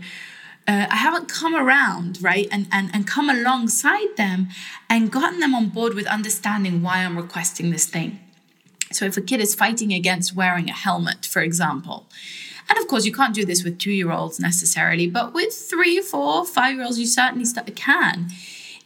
Uh, 0.67 0.87
I 0.89 0.95
haven't 0.95 1.29
come 1.29 1.55
around, 1.55 2.19
right, 2.21 2.47
and, 2.51 2.67
and, 2.71 2.89
and 2.93 3.05
come 3.05 3.29
alongside 3.29 4.17
them 4.17 4.47
and 4.89 5.11
gotten 5.11 5.39
them 5.39 5.53
on 5.53 5.69
board 5.69 5.93
with 5.93 6.07
understanding 6.07 6.81
why 6.81 7.05
I'm 7.05 7.17
requesting 7.17 7.69
this 7.69 7.85
thing. 7.85 8.19
So, 8.91 9.05
if 9.05 9.15
a 9.15 9.21
kid 9.21 9.41
is 9.41 9.53
fighting 9.53 9.93
against 9.93 10.35
wearing 10.35 10.69
a 10.69 10.73
helmet, 10.73 11.25
for 11.25 11.41
example, 11.41 12.07
and 12.67 12.79
of 12.79 12.87
course, 12.87 13.05
you 13.05 13.13
can't 13.13 13.35
do 13.35 13.45
this 13.45 13.63
with 13.63 13.77
two 13.77 13.91
year 13.91 14.11
olds 14.11 14.39
necessarily, 14.39 15.07
but 15.07 15.33
with 15.33 15.53
three, 15.53 16.01
four, 16.01 16.45
five 16.45 16.75
year 16.75 16.85
olds, 16.85 16.99
you 16.99 17.05
certainly 17.05 17.45
can. 17.75 18.29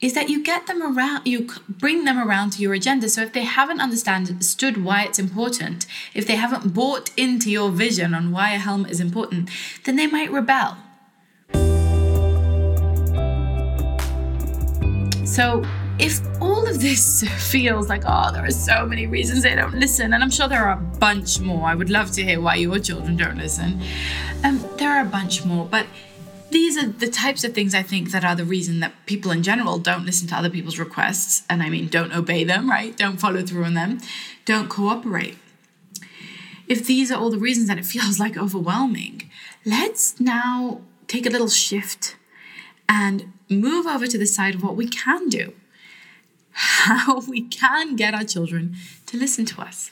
is 0.01 0.13
that 0.13 0.29
you 0.29 0.43
get 0.43 0.67
them 0.67 0.81
around, 0.81 1.25
you 1.25 1.47
bring 1.67 2.05
them 2.05 2.17
around 2.17 2.51
to 2.51 2.61
your 2.61 2.73
agenda. 2.73 3.09
So 3.09 3.21
if 3.21 3.33
they 3.33 3.43
haven't 3.43 3.81
understood 3.81 4.83
why 4.83 5.03
it's 5.03 5.19
important, 5.19 5.85
if 6.13 6.25
they 6.25 6.35
haven't 6.35 6.73
bought 6.73 7.11
into 7.17 7.49
your 7.49 7.69
vision 7.69 8.13
on 8.13 8.31
why 8.31 8.51
a 8.51 8.57
helmet 8.57 8.91
is 8.91 8.99
important, 8.99 9.49
then 9.85 9.95
they 9.95 10.07
might 10.07 10.31
rebel. 10.31 10.77
So 15.29 15.63
if 15.99 16.19
all 16.41 16.67
of 16.67 16.81
this 16.81 17.23
feels 17.51 17.87
like, 17.87 18.01
oh, 18.05 18.31
there 18.33 18.43
are 18.43 18.51
so 18.51 18.85
many 18.87 19.05
reasons 19.05 19.43
they 19.43 19.53
don't 19.53 19.75
listen, 19.75 20.11
and 20.13 20.23
I'm 20.23 20.31
sure 20.31 20.47
there 20.47 20.65
are 20.65 20.73
a 20.73 20.97
bunch 20.97 21.39
more. 21.39 21.67
I 21.67 21.75
would 21.75 21.91
love 21.91 22.11
to 22.13 22.23
hear 22.23 22.41
why 22.41 22.55
your 22.55 22.79
children 22.79 23.15
don't 23.15 23.37
listen. 23.37 23.79
Um, 24.43 24.65
there 24.77 24.89
are 24.89 25.01
a 25.01 25.09
bunch 25.09 25.45
more, 25.45 25.67
but 25.67 25.85
these 26.49 26.77
are 26.77 26.87
the 26.87 27.07
types 27.07 27.43
of 27.43 27.53
things 27.53 27.75
I 27.75 27.83
think 27.83 28.09
that 28.09 28.25
are 28.25 28.35
the 28.35 28.43
reason 28.43 28.79
that 28.79 28.93
people 29.05 29.29
in 29.29 29.43
general 29.43 29.77
don't 29.77 30.03
listen 30.03 30.27
to 30.29 30.35
other 30.35 30.49
people's 30.49 30.79
requests. 30.79 31.43
And 31.47 31.61
I 31.61 31.69
mean, 31.69 31.89
don't 31.89 32.13
obey 32.13 32.43
them, 32.43 32.67
right? 32.67 32.97
Don't 32.97 33.17
follow 33.17 33.43
through 33.43 33.65
on 33.65 33.75
them, 33.75 33.99
don't 34.45 34.67
cooperate. 34.67 35.37
If 36.67 36.87
these 36.87 37.11
are 37.11 37.19
all 37.19 37.29
the 37.29 37.37
reasons 37.37 37.67
that 37.67 37.77
it 37.77 37.85
feels 37.95 38.19
like 38.19 38.35
overwhelming, 38.35 39.29
let's 39.63 40.19
now 40.19 40.81
take 41.07 41.27
a 41.27 41.29
little 41.29 41.49
shift 41.49 42.15
and 42.89 43.31
move 43.49 43.87
over 43.87 44.07
to 44.07 44.17
the 44.17 44.27
side 44.27 44.55
of 44.55 44.63
what 44.63 44.75
we 44.75 44.87
can 44.87 45.27
do. 45.27 45.53
How 46.51 47.19
we 47.27 47.41
can 47.41 47.95
get 47.95 48.13
our 48.13 48.23
children 48.23 48.75
to 49.07 49.17
listen 49.17 49.45
to 49.45 49.61
us. 49.61 49.91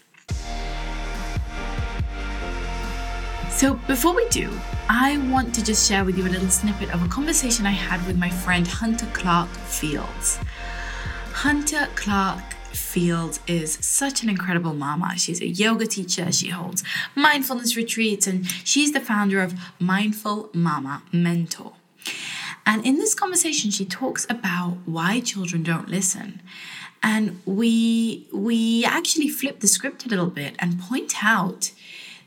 So, 3.49 3.73
before 3.87 4.13
we 4.13 4.27
do, 4.29 4.51
I 4.87 5.17
want 5.31 5.55
to 5.55 5.63
just 5.63 5.87
share 5.89 6.05
with 6.05 6.15
you 6.15 6.27
a 6.27 6.29
little 6.29 6.49
snippet 6.49 6.93
of 6.93 7.03
a 7.03 7.07
conversation 7.07 7.65
I 7.65 7.71
had 7.71 8.05
with 8.05 8.15
my 8.15 8.29
friend 8.29 8.67
Hunter 8.67 9.07
Clarke-Fields. 9.13 10.39
Hunter 11.33 11.87
Clark 11.95 12.53
Fields 12.73 13.39
is 13.47 13.79
such 13.81 14.21
an 14.21 14.29
incredible 14.29 14.73
mama. 14.73 15.17
She's 15.17 15.41
a 15.41 15.47
yoga 15.47 15.87
teacher, 15.87 16.31
she 16.31 16.49
holds 16.49 16.83
mindfulness 17.15 17.75
retreats, 17.75 18.27
and 18.27 18.45
she's 18.63 18.91
the 18.91 18.99
founder 18.99 19.41
of 19.41 19.55
Mindful 19.79 20.51
Mama 20.53 21.01
Mentor. 21.11 21.73
And 22.67 22.85
in 22.85 22.97
this 22.97 23.15
conversation, 23.15 23.71
she 23.71 23.85
talks 23.85 24.27
about 24.29 24.79
why 24.85 25.21
children 25.21 25.63
don't 25.63 25.87
listen. 25.87 26.41
And 27.01 27.39
we 27.45 28.27
we 28.33 28.83
actually 28.83 29.29
flip 29.29 29.61
the 29.61 29.69
script 29.69 30.05
a 30.05 30.09
little 30.09 30.29
bit 30.29 30.57
and 30.59 30.77
point 30.77 31.23
out 31.23 31.71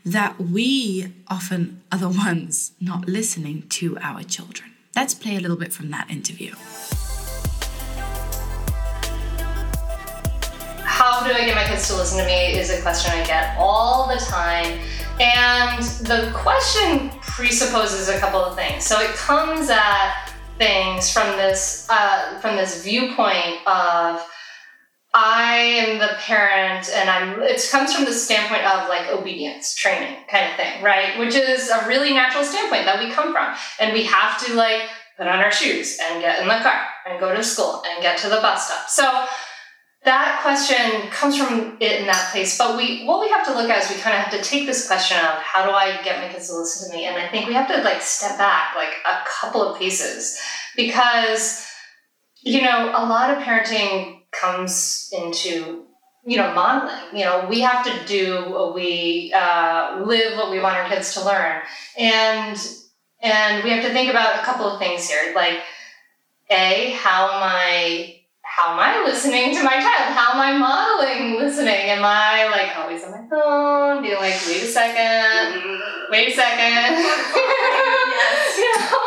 that 0.03 0.41
we 0.41 1.13
often 1.27 1.83
are 1.91 1.99
the 1.99 2.09
ones 2.27 2.71
not 2.81 3.07
listening 3.07 3.67
to 3.69 3.99
our 3.99 4.23
children. 4.23 4.71
Let's 4.95 5.13
play 5.13 5.35
a 5.35 5.39
little 5.39 5.57
bit 5.57 5.71
from 5.73 5.91
that 5.91 6.09
interview. 6.09 6.55
How 10.83 11.23
do 11.25 11.33
I 11.33 11.45
get 11.45 11.55
my 11.55 11.65
kids 11.65 11.87
to 11.89 11.95
listen 11.95 12.17
to 12.17 12.25
me 12.25 12.57
is 12.57 12.71
a 12.71 12.81
question 12.81 13.11
I 13.11 13.23
get 13.27 13.55
all 13.59 14.07
the 14.07 14.17
time. 14.17 14.79
And 15.19 15.83
the 15.83 16.31
question 16.33 17.11
presupposes 17.21 18.09
a 18.09 18.17
couple 18.17 18.39
of 18.39 18.55
things. 18.55 18.83
So 18.83 18.99
it 18.99 19.13
comes 19.15 19.69
at 19.69 20.30
things 20.61 21.11
from 21.11 21.35
this 21.37 21.87
uh, 21.89 22.39
from 22.39 22.55
this 22.55 22.83
viewpoint 22.83 23.57
of 23.65 24.23
I 25.13 25.55
am 25.55 25.99
the 25.99 26.13
parent, 26.19 26.89
and 26.93 27.09
I'm. 27.09 27.41
It 27.41 27.67
comes 27.69 27.93
from 27.93 28.05
the 28.05 28.13
standpoint 28.13 28.63
of 28.63 28.87
like 28.87 29.09
obedience 29.09 29.75
training 29.75 30.15
kind 30.29 30.49
of 30.51 30.55
thing, 30.55 30.81
right? 30.83 31.17
Which 31.19 31.35
is 31.35 31.69
a 31.69 31.85
really 31.87 32.13
natural 32.13 32.45
standpoint 32.45 32.85
that 32.85 32.99
we 32.99 33.11
come 33.11 33.33
from, 33.33 33.53
and 33.79 33.91
we 33.91 34.03
have 34.05 34.39
to 34.45 34.53
like 34.53 34.83
put 35.17 35.27
on 35.27 35.39
our 35.39 35.51
shoes 35.51 35.99
and 36.01 36.21
get 36.21 36.39
in 36.39 36.47
the 36.47 36.59
car 36.63 36.79
and 37.09 37.19
go 37.19 37.35
to 37.35 37.43
school 37.43 37.83
and 37.89 38.01
get 38.01 38.17
to 38.19 38.29
the 38.29 38.37
bus 38.37 38.67
stop. 38.67 38.87
So 38.87 39.25
that 40.03 40.39
question 40.41 41.09
comes 41.11 41.37
from 41.37 41.77
it 41.79 42.01
in 42.01 42.07
that 42.07 42.31
place. 42.31 42.57
But 42.57 42.75
we 42.75 43.05
what 43.05 43.21
we 43.21 43.29
have 43.29 43.45
to 43.45 43.53
look 43.53 43.69
at 43.69 43.83
is 43.83 43.89
we 43.89 44.01
kind 44.01 44.15
of 44.15 44.23
have 44.23 44.33
to 44.33 44.41
take 44.41 44.65
this 44.65 44.87
question 44.87 45.17
of 45.17 45.37
how 45.41 45.65
do 45.65 45.71
I 45.71 46.01
get 46.03 46.19
my 46.19 46.31
kids 46.33 46.49
to 46.49 46.57
listen 46.57 46.89
to 46.89 46.97
me, 46.97 47.05
and 47.05 47.17
I 47.17 47.27
think 47.27 47.47
we 47.47 47.53
have 47.53 47.67
to 47.67 47.83
like 47.83 48.01
step 48.01 48.37
back 48.37 48.75
like 48.75 48.93
a 49.05 49.23
couple 49.27 49.61
of 49.61 49.77
paces 49.77 50.39
because 50.75 51.67
you 52.41 52.61
know 52.63 52.89
a 52.89 53.05
lot 53.05 53.29
of 53.29 53.43
parenting 53.43 54.21
comes 54.31 55.09
into 55.11 55.85
you 56.25 56.37
know 56.37 56.53
modeling 56.53 57.17
you 57.17 57.25
know 57.25 57.47
we 57.49 57.61
have 57.61 57.83
to 57.85 58.05
do 58.05 58.49
what 58.49 58.73
we 58.73 59.31
uh, 59.35 60.01
live 60.05 60.37
what 60.37 60.51
we 60.51 60.59
want 60.59 60.75
our 60.75 60.87
kids 60.87 61.13
to 61.13 61.25
learn 61.25 61.61
and 61.97 62.57
and 63.21 63.63
we 63.63 63.69
have 63.69 63.83
to 63.83 63.91
think 63.91 64.09
about 64.09 64.39
a 64.39 64.43
couple 64.43 64.65
of 64.65 64.79
things 64.79 65.09
here 65.09 65.33
like 65.35 65.61
a 66.49 66.91
how 66.91 67.25
am 67.25 67.41
i 67.43 68.20
how 68.61 68.73
am 68.73 68.79
i 68.79 69.03
listening 69.03 69.55
to 69.55 69.63
my 69.63 69.73
child 69.73 70.13
how 70.13 70.33
am 70.33 70.39
i 70.39 70.57
modeling 70.57 71.39
listening 71.39 71.89
am 71.89 72.03
i 72.03 72.47
like 72.51 72.77
always 72.77 73.03
on 73.03 73.11
my 73.11 73.27
phone 73.27 74.03
being 74.03 74.15
like 74.15 74.39
wait 74.47 74.61
a 74.61 74.67
second 74.67 75.81
wait 76.11 76.27
a 76.27 76.35
second 76.35 76.97
you 78.57 78.79
know? 78.79 78.97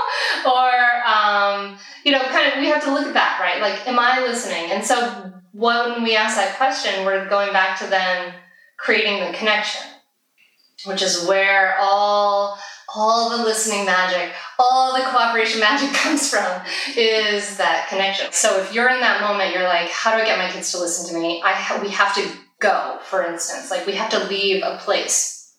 or 0.47 0.85
um, 1.07 1.79
you 2.05 2.13
know, 2.13 2.21
kind 2.21 2.53
of, 2.53 2.61
we 2.61 2.67
have 2.67 2.85
to 2.85 2.93
look 2.93 3.07
at 3.07 3.15
that, 3.15 3.39
right? 3.41 3.61
Like, 3.61 3.87
am 3.89 3.99
I 3.99 4.21
listening? 4.21 4.71
And 4.71 4.85
so 4.85 5.33
when 5.53 6.03
we 6.03 6.17
ask 6.17 6.37
that 6.37 6.57
question, 6.57 7.05
we're 7.05 7.29
going 7.29 7.53
back 7.53 7.79
to 7.81 7.87
then 7.87 8.35
creating 8.77 9.25
the 9.25 9.37
connection, 9.37 9.83
which 10.85 11.03
is 11.03 11.27
where 11.27 11.77
all 11.81 12.59
all 12.95 13.37
the 13.37 13.45
listening 13.45 13.85
magic, 13.85 14.33
all 14.59 14.97
the 14.97 15.05
cooperation 15.05 15.61
magic 15.69 15.93
comes 15.93 16.31
from 16.31 16.63
is 16.97 17.57
that 17.57 17.89
connection. 17.89 18.33
So 18.33 18.61
if 18.61 18.73
you're 18.73 18.89
in 18.89 19.01
that 19.01 19.21
moment, 19.21 19.55
you're 19.55 19.65
like, 19.65 19.91
how 19.91 20.17
do 20.17 20.23
I 20.23 20.27
get 20.27 20.39
my 20.39 20.51
kids 20.51 20.73
to 20.73 20.79
listen 20.79 21.13
to 21.15 21.21
me? 21.21 21.43
I 21.43 21.53
ha- 21.53 21.81
we 21.83 21.91
have 21.91 22.15
to 22.17 22.29
go, 22.61 22.99
for 23.03 23.25
instance, 23.25 23.71
like 23.71 23.87
we 23.87 23.93
have 23.95 24.11
to 24.11 24.25
leave 24.25 24.63
a 24.63 24.79
place. 24.79 25.55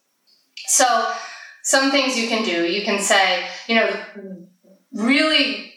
So 0.68 1.08
some 1.64 1.92
things 1.92 2.18
you 2.18 2.28
can 2.28 2.44
do, 2.44 2.66
you 2.66 2.84
can 2.84 3.02
say, 3.02 3.48
you 3.68 3.76
know, 3.76 3.90
really 4.94 5.74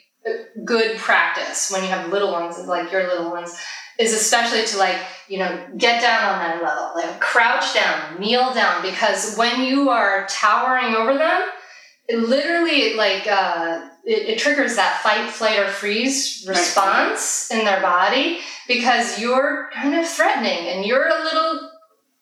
good 0.65 0.97
practice 0.99 1.71
when 1.71 1.83
you 1.83 1.89
have 1.89 2.11
little 2.11 2.33
ones, 2.33 2.59
like 2.67 2.93
your 2.93 3.09
little 3.09 3.31
ones, 3.31 3.57
is 3.99 4.13
especially 4.13 4.65
to 4.67 4.79
like, 4.79 4.97
you 5.29 5.39
know, 5.39 5.67
get 5.77 6.01
down 6.01 6.35
on 6.35 6.39
that 6.39 6.63
level, 6.63 6.93
like 6.95 7.21
crouch 7.21 7.75
down, 7.75 8.21
kneel 8.21 8.53
down, 8.55 8.83
because 8.83 9.37
when 9.37 9.63
you 9.63 9.91
are 9.91 10.27
towering 10.29 10.95
over 10.95 11.17
them, 11.17 11.43
it 12.09 12.19
literally 12.21 12.95
like 12.95 13.27
uh, 13.27 13.89
it, 14.05 14.31
it, 14.31 14.39
triggers 14.39 14.77
that 14.77 15.01
fight, 15.03 15.31
flight, 15.31 15.59
or 15.59 15.69
freeze 15.69 16.47
response 16.49 17.51
in 17.51 17.67
their 17.67 17.83
body 17.83 18.39
because 18.67 19.21
you're 19.21 19.69
kind 19.75 19.95
of 19.95 20.09
threatening 20.09 20.69
and 20.69 20.87
you're 20.87 21.07
a 21.07 21.23
little, 21.25 21.71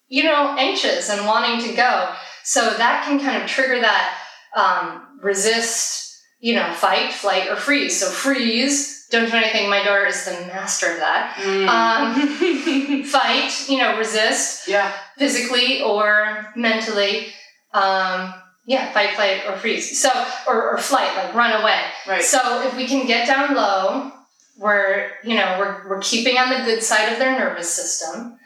you 0.09 0.25
know, 0.25 0.57
anxious 0.59 1.09
and 1.09 1.25
wanting 1.25 1.65
to 1.69 1.77
go. 1.77 2.13
So 2.43 2.75
that 2.77 3.05
can 3.07 3.21
kind 3.21 3.41
of 3.41 3.49
trigger 3.49 3.81
that 3.81 4.19
um, 4.57 5.21
resist 5.23 6.06
you 6.47 6.55
know, 6.55 6.73
fight, 6.75 7.13
flight, 7.13 7.49
or 7.49 7.57
freeze. 7.57 7.99
So 7.99 8.07
freeze, 8.07 9.09
don't 9.11 9.29
do 9.29 9.37
anything. 9.37 9.69
My 9.69 9.83
daughter 9.83 10.07
is 10.07 10.27
the 10.27 10.31
master 10.47 10.93
of 10.93 10.99
that. 10.99 11.35
Mm. 11.39 11.67
Um, 11.67 13.03
fight, 13.05 13.69
you 13.69 13.79
know, 13.79 13.99
resist. 13.99 14.69
Yeah. 14.69 14.93
Physically 15.19 15.83
or 15.83 16.47
mentally. 16.55 17.33
Um, 17.75 18.33
yeah, 18.65 18.93
fight, 18.93 19.17
flight, 19.17 19.43
or 19.49 19.57
freeze. 19.57 20.01
So, 20.01 20.09
or, 20.47 20.71
or 20.71 20.79
flight, 20.79 21.17
like 21.17 21.35
run 21.35 21.61
away. 21.61 21.81
Right. 22.07 22.23
So 22.23 22.63
if 22.65 22.77
we 22.77 22.87
can 22.87 23.09
get 23.09 23.27
down 23.27 23.57
low, 23.57 24.13
we're, 24.57 25.11
you 25.25 25.35
know, 25.35 25.57
we're, 25.59 25.89
we're 25.89 26.01
keeping 26.01 26.39
on 26.39 26.49
the 26.49 26.65
good 26.65 26.81
side 26.81 27.13
of 27.13 27.19
their 27.19 27.37
nervous 27.37 27.75
system. 27.75 28.39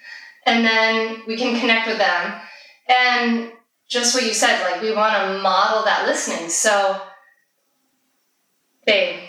And 0.47 0.65
then 0.65 1.21
we 1.27 1.37
can 1.37 1.61
connect 1.61 1.87
with 1.87 1.99
them. 1.99 2.41
And 2.89 3.53
just 3.91 4.15
what 4.15 4.25
you 4.25 4.33
said, 4.33 4.63
like 4.63 4.81
we 4.81 4.95
want 4.95 5.13
to 5.13 5.43
model 5.43 5.85
that 5.85 6.07
listening. 6.07 6.49
So 6.49 6.99
babe, 8.85 9.21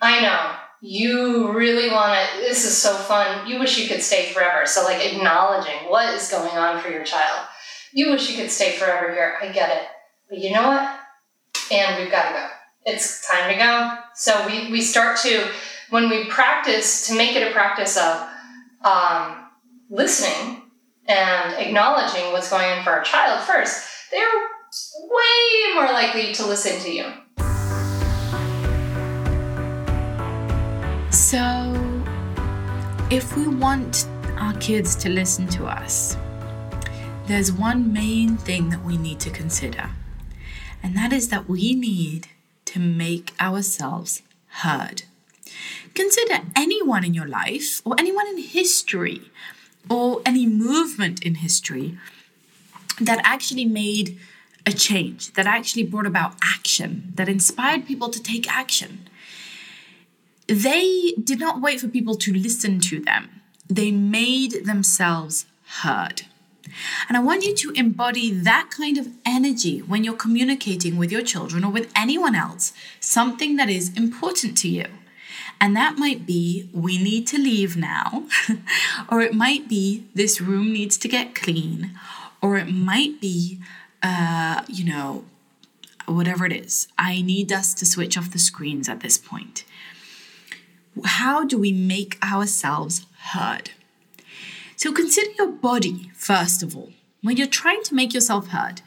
I 0.00 0.20
know 0.20 0.56
you 0.80 1.50
really 1.52 1.90
want 1.90 2.12
to, 2.12 2.40
this 2.40 2.66
is 2.66 2.76
so 2.76 2.94
fun. 2.94 3.46
You 3.46 3.58
wish 3.58 3.78
you 3.78 3.88
could 3.88 4.02
stay 4.02 4.32
forever. 4.32 4.66
So, 4.66 4.84
like, 4.84 5.04
acknowledging 5.04 5.88
what 5.88 6.12
is 6.14 6.30
going 6.30 6.50
on 6.50 6.80
for 6.80 6.90
your 6.90 7.04
child. 7.04 7.46
You 7.92 8.10
wish 8.10 8.30
you 8.30 8.36
could 8.36 8.50
stay 8.50 8.72
forever 8.72 9.10
here. 9.12 9.38
I 9.40 9.48
get 9.48 9.74
it. 9.74 9.88
But 10.28 10.40
you 10.40 10.52
know 10.52 10.68
what? 10.68 11.00
And 11.72 12.02
we've 12.02 12.10
got 12.10 12.28
to 12.28 12.34
go. 12.34 12.48
It's 12.84 13.26
time 13.26 13.50
to 13.50 13.56
go. 13.56 13.96
So, 14.14 14.46
we, 14.46 14.70
we 14.70 14.82
start 14.82 15.16
to, 15.20 15.48
when 15.88 16.10
we 16.10 16.26
practice, 16.26 17.08
to 17.08 17.16
make 17.16 17.34
it 17.34 17.48
a 17.48 17.52
practice 17.52 17.96
of 17.96 18.28
um, 18.84 19.46
listening 19.88 20.62
and 21.06 21.54
acknowledging 21.54 22.30
what's 22.32 22.50
going 22.50 22.70
on 22.70 22.84
for 22.84 22.90
our 22.90 23.02
child 23.02 23.40
first, 23.40 23.86
they're 24.10 24.22
way 25.08 25.74
more 25.74 25.84
likely 25.84 26.34
to 26.34 26.46
listen 26.46 26.78
to 26.82 26.92
you. 26.92 27.10
So, 31.14 31.72
if 33.08 33.36
we 33.36 33.46
want 33.46 34.08
our 34.36 34.52
kids 34.54 34.96
to 34.96 35.08
listen 35.08 35.46
to 35.50 35.64
us, 35.64 36.16
there's 37.28 37.52
one 37.52 37.92
main 37.92 38.36
thing 38.36 38.70
that 38.70 38.84
we 38.84 38.96
need 38.96 39.20
to 39.20 39.30
consider, 39.30 39.90
and 40.82 40.96
that 40.96 41.12
is 41.12 41.28
that 41.28 41.48
we 41.48 41.72
need 41.72 42.26
to 42.64 42.80
make 42.80 43.32
ourselves 43.40 44.22
heard. 44.64 45.04
Consider 45.94 46.40
anyone 46.56 47.04
in 47.04 47.14
your 47.14 47.28
life 47.28 47.80
or 47.84 47.94
anyone 47.96 48.26
in 48.26 48.38
history 48.38 49.30
or 49.88 50.20
any 50.26 50.46
movement 50.46 51.22
in 51.22 51.36
history 51.36 51.96
that 53.00 53.20
actually 53.22 53.66
made 53.66 54.18
a 54.66 54.72
change, 54.72 55.32
that 55.34 55.46
actually 55.46 55.84
brought 55.84 56.06
about 56.06 56.34
action, 56.42 57.12
that 57.14 57.28
inspired 57.28 57.86
people 57.86 58.08
to 58.08 58.20
take 58.20 58.50
action. 58.52 59.08
They 60.46 61.14
did 61.22 61.40
not 61.40 61.60
wait 61.60 61.80
for 61.80 61.88
people 61.88 62.16
to 62.16 62.32
listen 62.32 62.80
to 62.80 63.00
them, 63.00 63.42
they 63.68 63.90
made 63.90 64.64
themselves 64.64 65.46
heard. 65.82 66.22
And 67.08 67.16
I 67.16 67.20
want 67.20 67.44
you 67.44 67.54
to 67.54 67.70
embody 67.72 68.30
that 68.30 68.70
kind 68.70 68.98
of 68.98 69.08
energy 69.26 69.80
when 69.80 70.02
you're 70.02 70.16
communicating 70.16 70.96
with 70.96 71.12
your 71.12 71.22
children 71.22 71.62
or 71.64 71.70
with 71.70 71.92
anyone 71.94 72.34
else, 72.34 72.72
something 73.00 73.56
that 73.56 73.68
is 73.68 73.94
important 73.96 74.56
to 74.58 74.68
you. 74.68 74.86
And 75.60 75.76
that 75.76 75.98
might 75.98 76.26
be, 76.26 76.68
we 76.72 77.02
need 77.02 77.26
to 77.28 77.38
leave 77.38 77.76
now, 77.76 78.24
or 79.08 79.20
it 79.20 79.34
might 79.34 79.68
be, 79.68 80.06
this 80.14 80.40
room 80.40 80.72
needs 80.72 80.96
to 80.98 81.08
get 81.08 81.34
clean, 81.34 81.92
or 82.42 82.56
it 82.56 82.66
might 82.66 83.20
be, 83.20 83.60
uh, 84.02 84.62
you 84.68 84.84
know, 84.84 85.24
whatever 86.06 86.44
it 86.44 86.52
is. 86.52 86.88
I 86.98 87.22
need 87.22 87.52
us 87.52 87.72
to 87.74 87.86
switch 87.86 88.18
off 88.18 88.32
the 88.32 88.38
screens 88.38 88.88
at 88.88 89.00
this 89.00 89.16
point. 89.16 89.64
How 91.04 91.44
do 91.44 91.58
we 91.58 91.72
make 91.72 92.18
ourselves 92.22 93.06
heard? 93.32 93.70
So 94.76 94.92
consider 94.92 95.30
your 95.38 95.50
body, 95.50 96.10
first 96.14 96.62
of 96.62 96.76
all, 96.76 96.90
when 97.22 97.36
you're 97.36 97.46
trying 97.46 97.82
to 97.84 97.94
make 97.94 98.12
yourself 98.12 98.48
heard. 98.48 98.82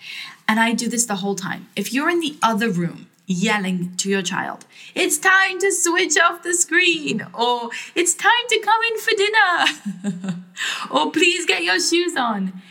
And 0.48 0.60
I 0.60 0.74
do 0.74 0.88
this 0.88 1.06
the 1.06 1.18
whole 1.18 1.36
time. 1.36 1.68
If 1.76 1.92
you're 1.92 2.10
in 2.10 2.20
the 2.20 2.38
other 2.42 2.70
room 2.70 3.08
yelling 3.26 3.96
to 3.98 4.10
your 4.10 4.22
child, 4.22 4.66
it's 4.96 5.18
time 5.18 5.60
to 5.60 5.72
switch 5.72 6.18
off 6.18 6.44
the 6.44 6.54
screen, 6.54 7.26
or 7.34 7.70
it's 7.96 8.14
time 8.14 8.32
to 8.50 8.60
come 8.60 8.82
in 8.92 9.00
for 9.00 10.14
dinner, 10.14 10.36
or 10.92 11.12
please 11.12 11.46
get 11.46 11.64
your 11.64 11.80
shoes 11.80 12.16
on, 12.16 12.62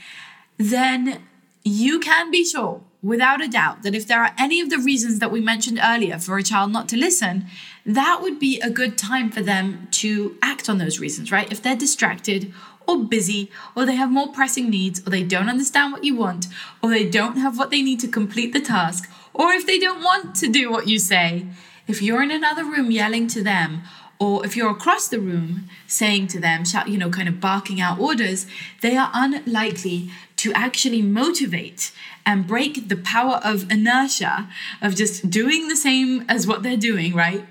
then 0.56 1.22
you 1.64 1.98
can 1.98 2.30
be 2.30 2.44
sure, 2.44 2.80
without 3.02 3.42
a 3.42 3.48
doubt, 3.48 3.82
that 3.82 3.94
if 3.94 4.06
there 4.06 4.22
are 4.22 4.32
any 4.38 4.60
of 4.60 4.70
the 4.70 4.78
reasons 4.78 5.18
that 5.18 5.30
we 5.30 5.40
mentioned 5.40 5.80
earlier 5.82 6.18
for 6.18 6.38
a 6.38 6.42
child 6.42 6.72
not 6.72 6.88
to 6.88 6.96
listen, 6.96 7.46
that 7.86 8.20
would 8.20 8.38
be 8.38 8.60
a 8.60 8.68
good 8.68 8.98
time 8.98 9.30
for 9.30 9.40
them 9.40 9.88
to 9.92 10.36
act 10.42 10.68
on 10.68 10.78
those 10.78 10.98
reasons, 10.98 11.30
right? 11.30 11.50
If 11.50 11.62
they're 11.62 11.76
distracted 11.76 12.52
or 12.86 13.04
busy, 13.04 13.50
or 13.74 13.84
they 13.84 13.96
have 13.96 14.10
more 14.10 14.32
pressing 14.32 14.70
needs, 14.70 15.00
or 15.06 15.10
they 15.10 15.22
don't 15.22 15.48
understand 15.48 15.92
what 15.92 16.04
you 16.04 16.14
want, 16.14 16.46
or 16.82 16.90
they 16.90 17.08
don't 17.08 17.36
have 17.36 17.58
what 17.58 17.70
they 17.70 17.82
need 17.82 17.98
to 18.00 18.08
complete 18.08 18.52
the 18.52 18.60
task, 18.60 19.10
or 19.34 19.52
if 19.52 19.66
they 19.66 19.78
don't 19.78 20.02
want 20.02 20.36
to 20.36 20.48
do 20.48 20.70
what 20.70 20.86
you 20.86 20.98
say, 20.98 21.46
if 21.88 22.00
you're 22.00 22.22
in 22.22 22.30
another 22.30 22.64
room 22.64 22.90
yelling 22.90 23.26
to 23.28 23.42
them, 23.42 23.82
or 24.18 24.44
if 24.46 24.56
you're 24.56 24.70
across 24.70 25.08
the 25.08 25.20
room 25.20 25.68
saying 25.86 26.26
to 26.28 26.40
them, 26.40 26.62
you 26.86 26.96
know, 26.96 27.10
kind 27.10 27.28
of 27.28 27.40
barking 27.40 27.80
out 27.80 27.98
orders, 27.98 28.46
they 28.82 28.96
are 28.96 29.10
unlikely 29.12 30.10
to 30.46 30.52
actually 30.52 31.02
motivate 31.02 31.90
and 32.24 32.46
break 32.46 32.88
the 32.88 32.96
power 32.96 33.40
of 33.42 33.68
inertia 33.68 34.48
of 34.80 34.94
just 34.94 35.28
doing 35.28 35.66
the 35.66 35.74
same 35.74 36.24
as 36.28 36.46
what 36.46 36.62
they're 36.62 36.76
doing, 36.76 37.12
right? 37.14 37.44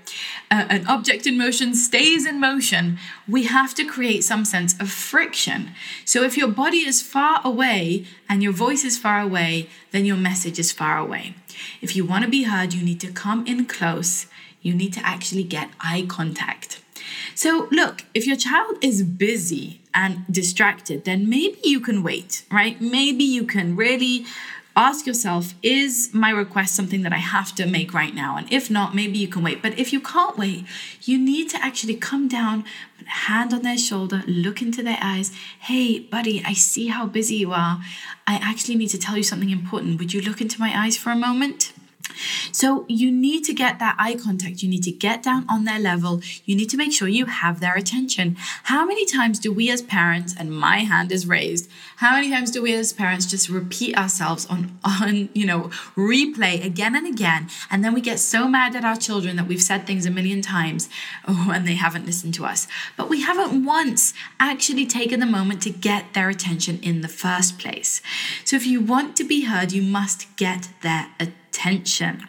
Uh, 0.50 0.66
an 0.70 0.88
object 0.88 1.28
in 1.28 1.38
motion 1.38 1.74
stays 1.76 2.26
in 2.26 2.40
motion. 2.40 2.98
We 3.28 3.44
have 3.48 3.76
to 3.76 3.84
create 3.86 4.24
some 4.24 4.46
sense 4.46 4.80
of 4.80 4.90
friction. 4.90 5.72
So 6.06 6.24
if 6.24 6.38
your 6.38 6.48
body 6.48 6.88
is 6.88 7.02
far 7.02 7.42
away 7.44 8.06
and 8.30 8.42
your 8.42 8.54
voice 8.54 8.86
is 8.86 8.98
far 8.98 9.20
away, 9.20 9.68
then 9.92 10.06
your 10.06 10.18
message 10.18 10.58
is 10.58 10.72
far 10.72 10.98
away. 10.98 11.36
If 11.82 11.98
you 11.98 12.06
want 12.06 12.24
to 12.24 12.30
be 12.30 12.44
heard, 12.44 12.74
you 12.74 12.82
need 12.82 13.02
to 13.02 13.12
come 13.12 13.46
in 13.46 13.66
close. 13.66 14.28
You 14.62 14.74
need 14.74 14.94
to 14.94 15.06
actually 15.06 15.44
get 15.44 15.70
eye 15.82 16.06
contact. 16.08 16.82
So, 17.36 17.68
look, 17.72 18.06
if 18.14 18.26
your 18.26 18.38
child 18.38 18.78
is 18.82 19.04
busy 19.04 19.82
and 19.96 20.26
distracted, 20.30 21.06
then 21.06 21.30
maybe 21.30 21.58
you 21.64 21.80
can 21.80 22.04
wait, 22.04 22.44
right? 22.52 22.80
Maybe 22.82 23.24
you 23.24 23.46
can 23.46 23.76
really 23.76 24.26
ask 24.76 25.08
yourself 25.08 25.54
is 25.64 26.10
my 26.14 26.30
request 26.30 26.76
something 26.76 27.02
that 27.04 27.14
I 27.14 27.18
have 27.18 27.56
to 27.56 27.66
make 27.66 27.94
right 27.94 28.14
now? 28.14 28.36
And 28.36 28.52
if 28.52 28.70
not, 28.70 28.94
maybe 28.94 29.18
you 29.18 29.28
can 29.28 29.42
wait. 29.42 29.62
But 29.62 29.80
if 29.80 29.94
you 29.94 30.02
can't 30.02 30.38
wait, 30.38 30.66
you 31.04 31.18
need 31.18 31.50
to 31.52 31.64
actually 31.64 31.96
come 31.96 32.28
down, 32.28 32.66
hand 33.06 33.54
on 33.54 33.62
their 33.62 33.78
shoulder, 33.78 34.24
look 34.28 34.62
into 34.62 34.84
their 34.84 34.98
eyes. 35.02 35.32
Hey, 35.60 36.00
buddy, 36.00 36.44
I 36.46 36.54
see 36.54 36.88
how 36.88 37.06
busy 37.06 37.36
you 37.36 37.54
are. 37.54 37.80
I 38.28 38.36
actually 38.36 38.76
need 38.76 38.90
to 38.90 39.00
tell 39.00 39.16
you 39.16 39.24
something 39.24 39.50
important. 39.50 40.00
Would 40.00 40.14
you 40.14 40.22
look 40.22 40.42
into 40.42 40.60
my 40.60 40.74
eyes 40.76 40.98
for 40.98 41.12
a 41.12 41.16
moment? 41.16 41.72
So 42.52 42.86
you 42.88 43.12
need 43.12 43.44
to 43.46 43.54
get 43.54 43.80
that 43.80 43.96
eye 44.00 44.16
contact. 44.16 44.64
You 44.64 44.70
need 44.70 44.84
to 44.84 44.92
get 44.92 45.24
down 45.24 45.46
on 45.50 45.66
their 45.66 45.80
level. 45.80 46.22
You 46.46 46.56
need 46.56 46.70
to 46.70 46.78
make 46.78 46.94
sure 46.94 47.08
you 47.08 47.26
have 47.26 47.60
their 47.60 47.76
attention. 47.76 48.38
How 48.64 48.86
many 48.86 49.06
times 49.06 49.40
do 49.40 49.52
we 49.52 49.70
as 49.70 49.82
parents, 49.82 50.36
and 50.38 50.52
my 50.52 50.80
hand 50.80 51.12
is 51.12 51.28
raised, 51.28 51.70
how 51.98 52.14
many 52.14 52.30
times 52.30 52.52
do 52.52 52.62
we 52.62 52.74
as 52.74 52.94
parents 52.94 53.26
just 53.26 53.50
repeat 53.50 53.98
ourselves 53.98 54.46
on, 54.48 54.78
on, 54.84 55.30
you 55.34 55.46
know, 55.46 55.70
replay 55.96 56.64
again 56.64 56.96
and 56.96 57.08
again? 57.08 57.48
And 57.70 57.84
then 57.84 57.94
we 57.94 58.02
get 58.02 58.20
so 58.20 58.48
mad 58.48 58.76
at 58.76 58.86
our 58.86 58.96
children 58.96 59.36
that 59.38 59.48
we've 59.48 59.62
said 59.62 59.88
things 59.88 60.06
a 60.06 60.12
million 60.12 60.42
times 60.42 60.90
oh, 61.28 61.52
and 61.54 61.68
they 61.68 61.76
haven't 61.76 62.06
listened 62.06 62.34
to 62.36 62.46
us. 62.46 62.68
But 62.98 63.10
we 63.10 63.22
haven't 63.22 63.66
once 63.66 64.14
actually 64.40 64.86
taken 64.86 65.20
the 65.20 65.26
moment 65.26 65.62
to 65.64 65.70
get 65.70 66.14
their 66.14 66.30
attention 66.30 66.80
in 66.82 67.02
the 67.02 67.08
first 67.08 67.58
place. 67.58 68.02
So 68.44 68.56
if 68.56 68.66
you 68.66 68.82
want 68.82 69.16
to 69.18 69.24
be 69.24 69.46
heard, 69.46 69.72
you 69.72 69.82
must 69.82 70.36
get 70.36 70.70
their 70.82 71.08
attention 71.20 71.45
attention. 71.56 72.28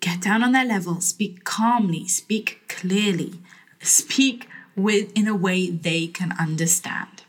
Get 0.00 0.20
down 0.20 0.42
on 0.42 0.52
their 0.52 0.64
level, 0.64 1.00
speak 1.00 1.44
calmly, 1.44 2.06
speak 2.08 2.60
clearly, 2.68 3.34
speak 3.80 4.48
with 4.76 5.12
in 5.14 5.28
a 5.28 5.36
way 5.36 5.70
they 5.70 6.08
can 6.08 6.32
understand. 6.38 7.22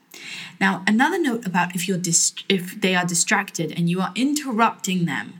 Now, 0.59 0.83
another 0.87 1.19
note 1.19 1.45
about 1.45 1.75
if 1.75 1.87
you're 1.87 1.97
dist- 1.97 2.43
if 2.49 2.81
they 2.81 2.95
are 2.95 3.05
distracted 3.05 3.71
and 3.77 3.89
you 3.89 4.01
are 4.01 4.11
interrupting 4.15 5.05
them 5.05 5.39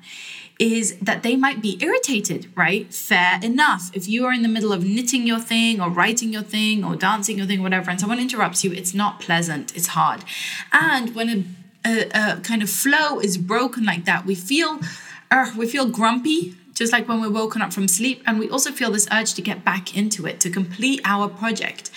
is 0.57 0.97
that 0.99 1.23
they 1.23 1.35
might 1.35 1.61
be 1.61 1.77
irritated, 1.81 2.49
right? 2.55 2.93
Fair 2.93 3.39
enough. 3.43 3.89
If 3.93 4.07
you 4.07 4.25
are 4.25 4.31
in 4.31 4.41
the 4.41 4.47
middle 4.47 4.71
of 4.71 4.85
knitting 4.85 5.27
your 5.27 5.39
thing 5.39 5.81
or 5.81 5.89
writing 5.89 6.31
your 6.31 6.43
thing 6.43 6.85
or 6.85 6.95
dancing 6.95 7.37
your 7.37 7.47
thing, 7.47 7.61
whatever, 7.61 7.89
and 7.91 7.99
someone 7.99 8.19
interrupts 8.19 8.63
you, 8.63 8.71
it's 8.71 8.93
not 8.93 9.19
pleasant, 9.19 9.75
it's 9.75 9.87
hard. 9.87 10.23
And 10.71 11.13
when 11.13 11.29
a, 11.29 11.89
a, 11.89 12.37
a 12.37 12.39
kind 12.41 12.61
of 12.61 12.69
flow 12.69 13.19
is 13.19 13.37
broken 13.37 13.83
like 13.83 14.05
that, 14.05 14.25
we 14.25 14.35
feel 14.35 14.79
uh, 15.35 15.51
we 15.57 15.67
feel 15.67 15.87
grumpy, 15.87 16.55
just 16.73 16.91
like 16.93 17.07
when 17.07 17.19
we're 17.21 17.29
woken 17.29 17.61
up 17.61 17.73
from 17.73 17.87
sleep. 17.87 18.23
And 18.25 18.39
we 18.39 18.49
also 18.49 18.71
feel 18.71 18.91
this 18.91 19.07
urge 19.11 19.33
to 19.33 19.41
get 19.41 19.65
back 19.65 19.95
into 19.95 20.25
it, 20.25 20.39
to 20.41 20.49
complete 20.49 21.01
our 21.03 21.27
project. 21.27 21.91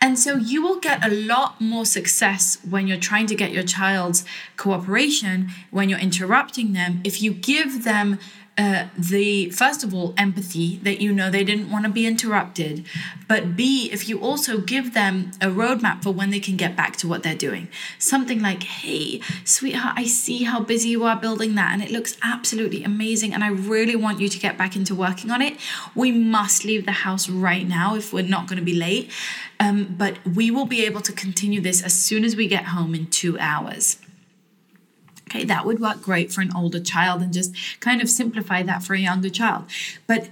And 0.00 0.16
so 0.16 0.36
you 0.36 0.62
will 0.62 0.78
get 0.78 1.04
a 1.04 1.12
lot 1.12 1.60
more 1.60 1.84
success 1.84 2.58
when 2.68 2.86
you're 2.86 2.98
trying 2.98 3.26
to 3.26 3.34
get 3.34 3.50
your 3.50 3.64
child's 3.64 4.24
cooperation, 4.56 5.50
when 5.72 5.88
you're 5.88 5.98
interrupting 5.98 6.72
them, 6.72 7.00
if 7.02 7.20
you 7.20 7.32
give 7.32 7.82
them 7.82 8.20
uh, 8.58 8.88
the 8.98 9.48
first 9.50 9.84
of 9.84 9.94
all 9.94 10.12
empathy 10.16 10.78
that 10.82 11.00
you 11.00 11.12
know 11.12 11.30
they 11.30 11.44
didn't 11.44 11.70
want 11.70 11.84
to 11.84 11.90
be 11.90 12.06
interrupted 12.06 12.84
but 13.28 13.56
b 13.56 13.88
if 13.92 14.08
you 14.08 14.18
also 14.20 14.58
give 14.58 14.94
them 14.94 15.30
a 15.40 15.46
roadmap 15.46 16.02
for 16.02 16.10
when 16.10 16.30
they 16.30 16.40
can 16.40 16.56
get 16.56 16.74
back 16.76 16.96
to 16.96 17.06
what 17.06 17.22
they're 17.22 17.36
doing. 17.36 17.68
Something 17.98 18.40
like 18.42 18.64
hey 18.64 19.20
sweetheart 19.44 19.94
i 19.96 20.04
see 20.04 20.42
how 20.42 20.60
busy 20.60 20.88
you 20.88 21.04
are 21.04 21.16
building 21.16 21.54
that 21.54 21.72
and 21.72 21.82
it 21.82 21.90
looks 21.90 22.16
absolutely 22.22 22.82
amazing 22.82 23.32
and 23.32 23.44
i 23.44 23.48
really 23.48 23.94
want 23.94 24.18
you 24.20 24.28
to 24.28 24.38
get 24.38 24.58
back 24.58 24.74
into 24.74 24.94
working 24.94 25.30
on 25.30 25.40
it. 25.40 25.56
We 25.94 26.10
must 26.10 26.64
leave 26.64 26.84
the 26.84 26.92
house 27.06 27.28
right 27.28 27.66
now 27.66 27.94
if 27.94 28.12
we're 28.12 28.26
not 28.36 28.48
going 28.48 28.58
to 28.58 28.64
be 28.64 28.74
late 28.74 29.10
um, 29.60 29.94
but 29.96 30.18
we 30.26 30.50
will 30.50 30.66
be 30.66 30.84
able 30.84 31.00
to 31.02 31.12
continue 31.12 31.60
this 31.60 31.82
as 31.82 31.94
soon 31.94 32.24
as 32.24 32.34
we 32.34 32.48
get 32.48 32.64
home 32.66 32.94
in 32.94 33.06
two 33.06 33.38
hours 33.38 33.98
Okay, 35.28 35.44
that 35.44 35.66
would 35.66 35.78
work 35.78 36.00
great 36.00 36.32
for 36.32 36.40
an 36.40 36.50
older 36.56 36.80
child 36.80 37.20
and 37.20 37.32
just 37.32 37.54
kind 37.80 38.00
of 38.00 38.08
simplify 38.08 38.62
that 38.62 38.82
for 38.82 38.94
a 38.94 38.98
younger 38.98 39.28
child. 39.28 39.66
But 40.06 40.30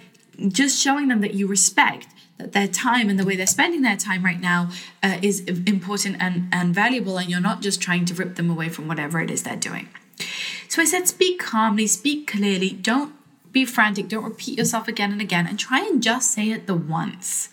just 0.48 0.80
showing 0.82 1.08
them 1.08 1.20
that 1.20 1.34
you 1.34 1.46
respect 1.46 2.08
that 2.38 2.52
their 2.52 2.68
time 2.68 3.08
and 3.08 3.18
the 3.18 3.24
way 3.24 3.36
they're 3.36 3.46
spending 3.46 3.82
their 3.82 3.96
time 3.96 4.24
right 4.24 4.40
now 4.40 4.70
uh, 5.02 5.18
is 5.22 5.40
important 5.40 6.16
and, 6.20 6.48
and 6.52 6.74
valuable, 6.74 7.18
and 7.18 7.30
you're 7.30 7.40
not 7.40 7.62
just 7.62 7.80
trying 7.80 8.04
to 8.06 8.14
rip 8.14 8.36
them 8.36 8.50
away 8.50 8.68
from 8.68 8.88
whatever 8.88 9.20
it 9.20 9.30
is 9.30 9.42
they're 9.42 9.56
doing. 9.56 9.88
So 10.68 10.82
I 10.82 10.84
said, 10.84 11.08
speak 11.08 11.38
calmly, 11.38 11.86
speak 11.86 12.26
clearly, 12.30 12.70
don't 12.70 13.14
be 13.52 13.64
frantic, 13.64 14.08
don't 14.08 14.24
repeat 14.24 14.58
yourself 14.58 14.88
again 14.88 15.12
and 15.12 15.20
again, 15.20 15.46
and 15.46 15.58
try 15.58 15.80
and 15.80 16.02
just 16.02 16.32
say 16.32 16.50
it 16.50 16.66
the 16.66 16.74
once 16.74 17.48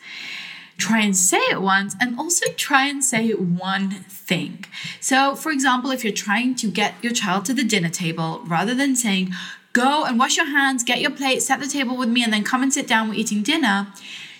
try 0.77 1.01
and 1.01 1.15
say 1.15 1.37
it 1.37 1.61
once 1.61 1.95
and 1.99 2.19
also 2.19 2.51
try 2.53 2.87
and 2.87 3.03
say 3.03 3.31
one 3.31 3.91
thing. 4.09 4.65
So, 4.99 5.35
for 5.35 5.51
example, 5.51 5.91
if 5.91 6.03
you're 6.03 6.13
trying 6.13 6.55
to 6.55 6.69
get 6.69 6.95
your 7.01 7.13
child 7.13 7.45
to 7.45 7.53
the 7.53 7.63
dinner 7.63 7.89
table, 7.89 8.41
rather 8.45 8.73
than 8.73 8.95
saying, 8.95 9.33
go 9.73 10.05
and 10.05 10.17
wash 10.19 10.37
your 10.37 10.47
hands, 10.47 10.83
get 10.83 11.01
your 11.01 11.11
plate, 11.11 11.41
set 11.41 11.59
the 11.59 11.67
table 11.67 11.97
with 11.97 12.09
me, 12.09 12.23
and 12.23 12.31
then 12.31 12.43
come 12.43 12.63
and 12.63 12.73
sit 12.73 12.87
down, 12.87 13.09
we're 13.09 13.15
eating 13.15 13.43
dinner, 13.43 13.87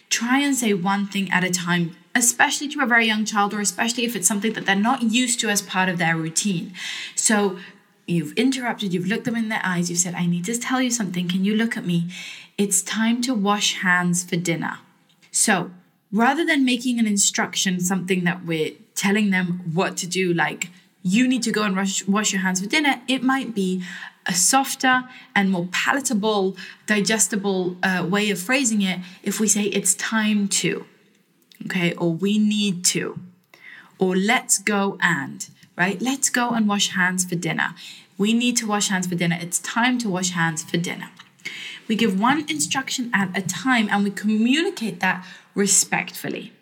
try 0.10 0.39
and 0.39 0.56
say 0.56 0.74
one 0.74 1.08
thing 1.08 1.30
at 1.32 1.43
a 1.43 1.50
time. 1.50 1.96
Especially 2.15 2.67
to 2.67 2.80
a 2.82 2.86
very 2.86 3.08
young 3.08 3.26
child, 3.26 3.56
or 3.56 3.60
especially 3.60 4.06
if 4.06 4.15
it's 4.15 4.28
something 4.28 4.54
that 4.54 4.67
they're 4.67 4.76
not 4.76 5.02
used 5.02 5.39
to 5.39 5.50
as 5.50 5.63
part 5.63 5.89
of 5.89 5.98
their 5.98 6.15
routine. 6.15 6.72
So, 7.15 7.58
you've 8.06 8.34
interrupted, 8.34 8.93
you've 8.93 9.08
looked 9.08 9.24
them 9.26 9.36
in 9.36 9.50
their 9.50 9.62
eyes, 9.63 9.89
you've 9.89 9.98
said, 9.98 10.13
I 10.13 10.28
need 10.28 10.46
to 10.46 10.58
tell 10.58 10.80
you 10.80 10.91
something. 10.91 11.28
Can 11.28 11.43
you 11.43 11.56
look 11.56 11.76
at 11.76 11.86
me? 11.86 12.12
It's 12.56 12.84
time 12.84 13.22
to 13.24 13.34
wash 13.34 13.80
hands 13.80 14.24
for 14.24 14.36
dinner. 14.36 14.78
So, 15.32 15.72
rather 16.13 16.45
than 16.45 16.63
making 16.63 16.99
an 16.99 17.08
instruction 17.08 17.80
something 17.80 18.23
that 18.23 18.45
we're 18.45 18.71
telling 18.95 19.32
them 19.32 19.60
what 19.73 19.97
to 19.97 20.08
do, 20.08 20.32
like 20.32 20.69
you 21.02 21.28
need 21.28 21.43
to 21.43 21.52
go 21.52 21.63
and 21.63 21.76
rush, 21.76 22.08
wash 22.08 22.32
your 22.32 22.41
hands 22.41 22.62
for 22.62 22.67
dinner, 22.67 23.02
it 23.08 23.23
might 23.23 23.54
be 23.54 23.84
a 24.26 24.34
softer 24.34 25.04
and 25.36 25.52
more 25.52 25.67
palatable, 25.71 26.56
digestible 26.86 27.76
uh, 27.84 28.06
way 28.08 28.30
of 28.30 28.39
phrasing 28.39 28.82
it 28.82 28.99
if 29.23 29.39
we 29.39 29.47
say 29.47 29.63
it's 29.63 29.95
time 29.95 30.47
to, 30.47 30.86
okay, 31.65 31.93
or 31.95 32.13
we 32.13 32.38
need 32.38 32.86
to, 32.86 33.19
or 33.99 34.15
let's 34.15 34.60
go 34.60 34.97
and, 35.02 35.49
right? 35.76 36.02
Let's 36.02 36.30
go 36.30 36.52
and 36.52 36.67
wash 36.67 36.89
hands 36.89 37.26
for 37.26 37.36
dinner. 37.36 37.76
We 38.17 38.32
need 38.32 38.56
to 38.58 38.67
wash 38.67 38.89
hands 38.89 39.08
for 39.08 39.15
dinner. 39.15 39.38
It's 39.41 39.60
time 39.60 39.97
to 39.97 40.10
wash 40.10 40.30
hands 40.30 40.63
for 40.63 40.78
dinner. 40.78 41.10
We 41.88 41.95
give 41.95 42.17
one 42.17 42.49
instruction 42.49 43.12
at 43.13 43.38
a 43.38 43.41
time 43.41 43.89
and 43.91 44.04
we 44.06 44.12
communicate 44.12 45.02
that 45.02 45.26
respectfully. 45.56 46.54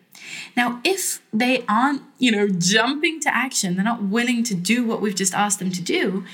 Now, 0.56 0.80
if 0.84 1.20
they 1.32 1.64
aren't, 1.68 2.02
you 2.18 2.30
know, 2.30 2.48
jumping 2.48 3.20
to 3.20 3.34
action, 3.34 3.74
they're 3.74 3.84
not 3.84 4.02
willing 4.02 4.42
to 4.44 4.54
do 4.54 4.84
what 4.84 5.00
we've 5.00 5.14
just 5.14 5.34
asked 5.34 5.58
them 5.58 5.72
to 5.72 5.82
do, 5.82 6.24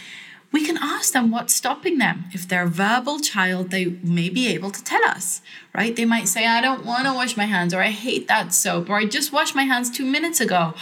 we 0.51 0.65
can 0.65 0.79
ask 0.79 1.13
them 1.13 1.31
what's 1.31 1.55
stopping 1.55 1.99
them. 1.99 2.25
If 2.33 2.49
they're 2.49 2.65
a 2.65 2.69
verbal 2.69 3.21
child, 3.21 3.71
they 3.71 3.85
may 4.03 4.31
be 4.31 4.49
able 4.49 4.71
to 4.71 4.83
tell 4.83 5.05
us, 5.05 5.43
right? 5.75 5.95
They 5.95 6.07
might 6.07 6.29
say, 6.29 6.47
I 6.47 6.61
don't 6.61 6.87
want 6.87 7.07
to 7.07 7.13
wash 7.13 7.37
my 7.37 7.45
hands, 7.45 7.75
or 7.75 7.83
I 7.83 7.91
hate 7.91 8.29
that 8.29 8.55
soap, 8.55 8.89
or 8.89 8.97
I 8.97 9.05
just 9.05 9.33
washed 9.33 9.55
my 9.55 9.65
hands 9.65 9.91
two 9.91 10.07
minutes 10.07 10.41
ago, 10.41 10.75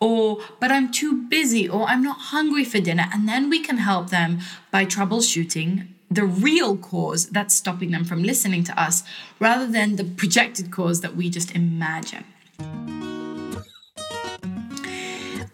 or 0.00 0.40
but 0.58 0.72
I'm 0.72 0.90
too 0.90 1.22
busy, 1.28 1.68
or 1.68 1.86
I'm 1.86 2.02
not 2.02 2.18
hungry 2.18 2.64
for 2.64 2.80
dinner. 2.80 3.04
And 3.12 3.28
then 3.28 3.48
we 3.48 3.60
can 3.60 3.78
help 3.78 4.10
them 4.10 4.40
by 4.72 4.86
troubleshooting 4.86 5.86
the 6.14 6.24
real 6.24 6.76
cause 6.76 7.28
that's 7.28 7.54
stopping 7.54 7.90
them 7.90 8.04
from 8.04 8.22
listening 8.22 8.64
to 8.64 8.80
us 8.80 9.02
rather 9.40 9.66
than 9.66 9.96
the 9.96 10.04
projected 10.04 10.70
cause 10.70 11.00
that 11.00 11.16
we 11.16 11.30
just 11.30 11.54
imagine. 11.54 12.24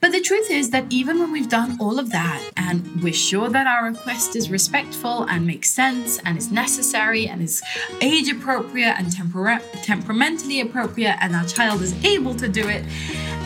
But 0.01 0.12
the 0.12 0.21
truth 0.21 0.51
is 0.51 0.71
that 0.71 0.87
even 0.90 1.18
when 1.18 1.33
we've 1.33 1.49
done 1.49 1.77
all 1.81 1.99
of 1.99 2.11
that 2.12 2.40
and 2.57 3.03
we're 3.03 3.12
sure 3.12 3.49
that 3.49 3.66
our 3.66 3.87
request 3.87 4.37
is 4.37 4.49
respectful 4.49 5.25
and 5.25 5.47
makes 5.47 5.71
sense 5.71 6.18
and 6.25 6.38
is 6.38 6.53
necessary 6.53 7.27
and 7.27 7.42
is 7.42 7.62
age 8.01 8.31
appropriate 8.31 8.94
and 8.97 9.12
tempera- 9.12 9.62
temperamentally 9.83 10.61
appropriate 10.61 11.16
and 11.21 11.35
our 11.35 11.44
child 11.44 11.83
is 11.83 11.92
able 12.05 12.35
to 12.37 12.49
do 12.49 12.68
it, 12.68 12.85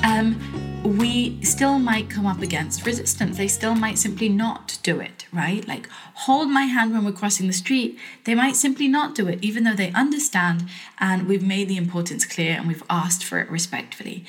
um, 0.04 0.38
we 0.84 1.40
still 1.44 1.78
might 1.78 2.10
come 2.10 2.26
up 2.26 2.42
against 2.42 2.84
resistance. 2.84 3.36
They 3.36 3.46
still 3.46 3.74
might 3.74 3.98
simply 3.98 4.28
not 4.28 4.78
do 4.82 4.98
it, 4.98 5.26
right? 5.32 5.66
Like, 5.66 5.88
hold 6.14 6.50
my 6.50 6.62
hand 6.62 6.92
when 6.92 7.04
we're 7.04 7.12
crossing 7.12 7.46
the 7.46 7.52
street. 7.52 7.98
They 8.24 8.34
might 8.34 8.56
simply 8.56 8.88
not 8.88 9.14
do 9.14 9.28
it, 9.28 9.38
even 9.42 9.62
though 9.62 9.74
they 9.74 9.92
understand 9.92 10.68
and 10.98 11.28
we've 11.28 11.46
made 11.46 11.68
the 11.68 11.76
importance 11.76 12.24
clear 12.24 12.56
and 12.56 12.66
we've 12.66 12.82
asked 12.90 13.24
for 13.24 13.38
it 13.38 13.48
respectfully. 13.50 14.24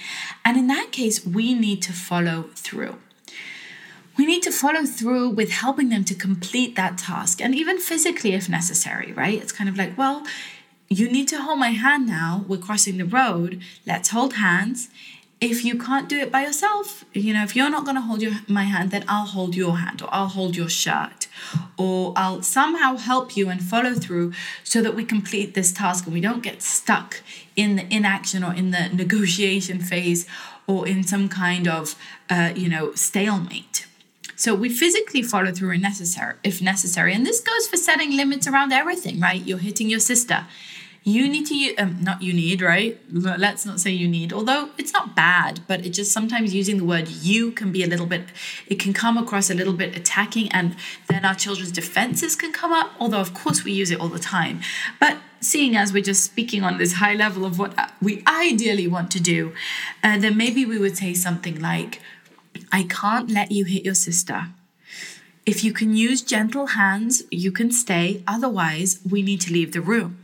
And 0.46 0.56
in 0.56 0.68
that 0.68 0.92
case, 0.92 1.26
we 1.26 1.56
need 1.56 1.82
to 1.84 1.94
follow 1.94 2.50
through. 2.56 2.98
We 4.16 4.28
need 4.28 4.44
to 4.44 4.52
follow 4.52 4.86
through 4.86 5.30
with 5.30 5.50
helping 5.50 5.90
them 5.90 6.06
to 6.06 6.14
complete 6.14 6.76
that 6.76 7.00
task 7.00 7.42
and 7.42 7.56
even 7.56 7.80
physically 7.80 8.34
if 8.34 8.48
necessary, 8.48 9.12
right? 9.12 9.42
It's 9.42 9.52
kind 9.52 9.70
of 9.70 9.76
like, 9.76 9.98
well, 9.98 10.24
you 10.88 11.10
need 11.10 11.28
to 11.30 11.42
hold 11.42 11.58
my 11.58 11.70
hand 11.70 12.06
now. 12.06 12.46
We're 12.48 12.58
crossing 12.58 12.98
the 12.98 13.06
road. 13.06 13.64
Let's 13.88 14.10
hold 14.10 14.34
hands 14.34 14.90
if 15.44 15.66
you 15.66 15.78
can't 15.78 16.08
do 16.08 16.18
it 16.18 16.32
by 16.32 16.42
yourself, 16.44 17.04
you 17.14 17.34
know, 17.34 17.44
if 17.44 17.54
you're 17.54 17.70
not 17.70 17.84
going 17.84 17.96
to 17.96 18.02
hold 18.02 18.22
your, 18.22 18.32
my 18.48 18.64
hand, 18.64 18.92
then 18.92 19.04
I'll 19.10 19.26
hold 19.26 19.56
your 19.56 19.78
hand 19.78 20.02
or 20.02 20.08
I'll 20.10 20.30
hold 20.30 20.56
your 20.56 20.70
shirt 20.70 21.28
or 21.78 22.14
I'll 22.16 22.42
somehow 22.42 22.96
help 22.96 23.36
you 23.36 23.50
and 23.50 23.62
follow 23.62 23.94
through 23.94 24.32
so 24.64 24.82
that 24.82 24.96
we 24.96 25.04
complete 25.04 25.54
this 25.54 25.74
task 25.74 26.06
and 26.06 26.14
we 26.14 26.22
don't 26.22 26.42
get 26.42 26.62
stuck 26.62 27.22
in 27.58 27.76
the 27.76 27.94
inaction 27.94 28.42
or 28.44 28.54
in 28.54 28.72
the 28.72 28.88
negotiation 28.94 29.80
phase 29.80 30.26
or 30.66 30.88
in 30.88 31.04
some 31.04 31.28
kind 31.28 31.68
of, 31.68 31.96
uh, 32.30 32.54
you 32.56 32.70
know, 32.70 32.94
stalemate. 32.94 33.86
So 34.38 34.56
we 34.56 34.70
physically 34.70 35.22
follow 35.22 35.52
through 35.52 35.74
if 35.74 35.82
necessary, 35.82 36.36
if 36.44 36.62
necessary. 36.62 37.14
And 37.14 37.26
this 37.26 37.42
goes 37.42 37.68
for 37.68 37.76
setting 37.78 38.16
limits 38.16 38.48
around 38.48 38.72
everything, 38.72 39.20
right? 39.20 39.46
You're 39.46 39.58
hitting 39.58 39.90
your 39.90 40.00
sister 40.00 40.46
you 41.04 41.28
need 41.28 41.46
to 41.46 41.76
um, 41.76 42.02
not 42.02 42.22
you 42.22 42.34
need 42.34 42.62
right 42.62 42.98
let's 43.12 43.66
not 43.66 43.80
say 43.80 43.92
you 43.92 44.08
need 44.08 44.32
although 44.32 44.70
it's 44.78 44.94
not 44.94 45.16
bad 45.16 45.60
but 45.68 45.86
it 45.86 45.90
just 45.90 46.12
sometimes 46.12 46.54
using 46.54 46.78
the 46.78 46.86
word 46.86 47.08
you 47.08 47.52
can 47.52 47.72
be 47.72 47.84
a 47.84 47.88
little 47.88 48.06
bit 48.06 48.24
it 48.68 48.80
can 48.80 48.94
come 48.94 49.18
across 49.18 49.50
a 49.50 49.54
little 49.54 49.74
bit 49.74 49.96
attacking 49.98 50.50
and 50.52 50.76
then 51.10 51.26
our 51.26 51.36
children's 51.36 51.72
defenses 51.72 52.36
can 52.36 52.52
come 52.54 52.72
up 52.72 52.92
although 53.00 53.20
of 53.20 53.34
course 53.34 53.64
we 53.64 53.72
use 53.72 53.92
it 53.92 54.00
all 54.00 54.08
the 54.08 54.20
time 54.20 54.62
but 55.00 55.18
seeing 55.42 55.76
as 55.76 55.92
we're 55.92 56.02
just 56.02 56.24
speaking 56.24 56.64
on 56.64 56.78
this 56.78 56.94
high 56.94 57.14
level 57.14 57.44
of 57.44 57.60
what 57.60 57.92
we 58.02 58.24
ideally 58.26 58.88
want 58.88 59.12
to 59.12 59.22
do 59.22 59.54
uh, 60.04 60.18
then 60.18 60.38
maybe 60.38 60.66
we 60.66 60.78
would 60.78 60.98
say 60.98 61.14
something 61.14 61.60
like 61.60 62.00
i 62.72 62.84
can't 62.84 63.30
let 63.30 63.52
you 63.52 63.66
hit 63.66 63.84
your 63.84 63.96
sister 63.96 64.48
if 65.46 65.62
you 65.62 65.74
can 65.74 65.94
use 65.94 66.22
gentle 66.22 66.68
hands, 66.68 67.24
you 67.30 67.52
can 67.52 67.70
stay. 67.70 68.24
Otherwise, 68.26 69.02
we 69.10 69.22
need 69.22 69.42
to 69.42 69.52
leave 69.52 69.74
the 69.74 69.82
room. 69.82 70.23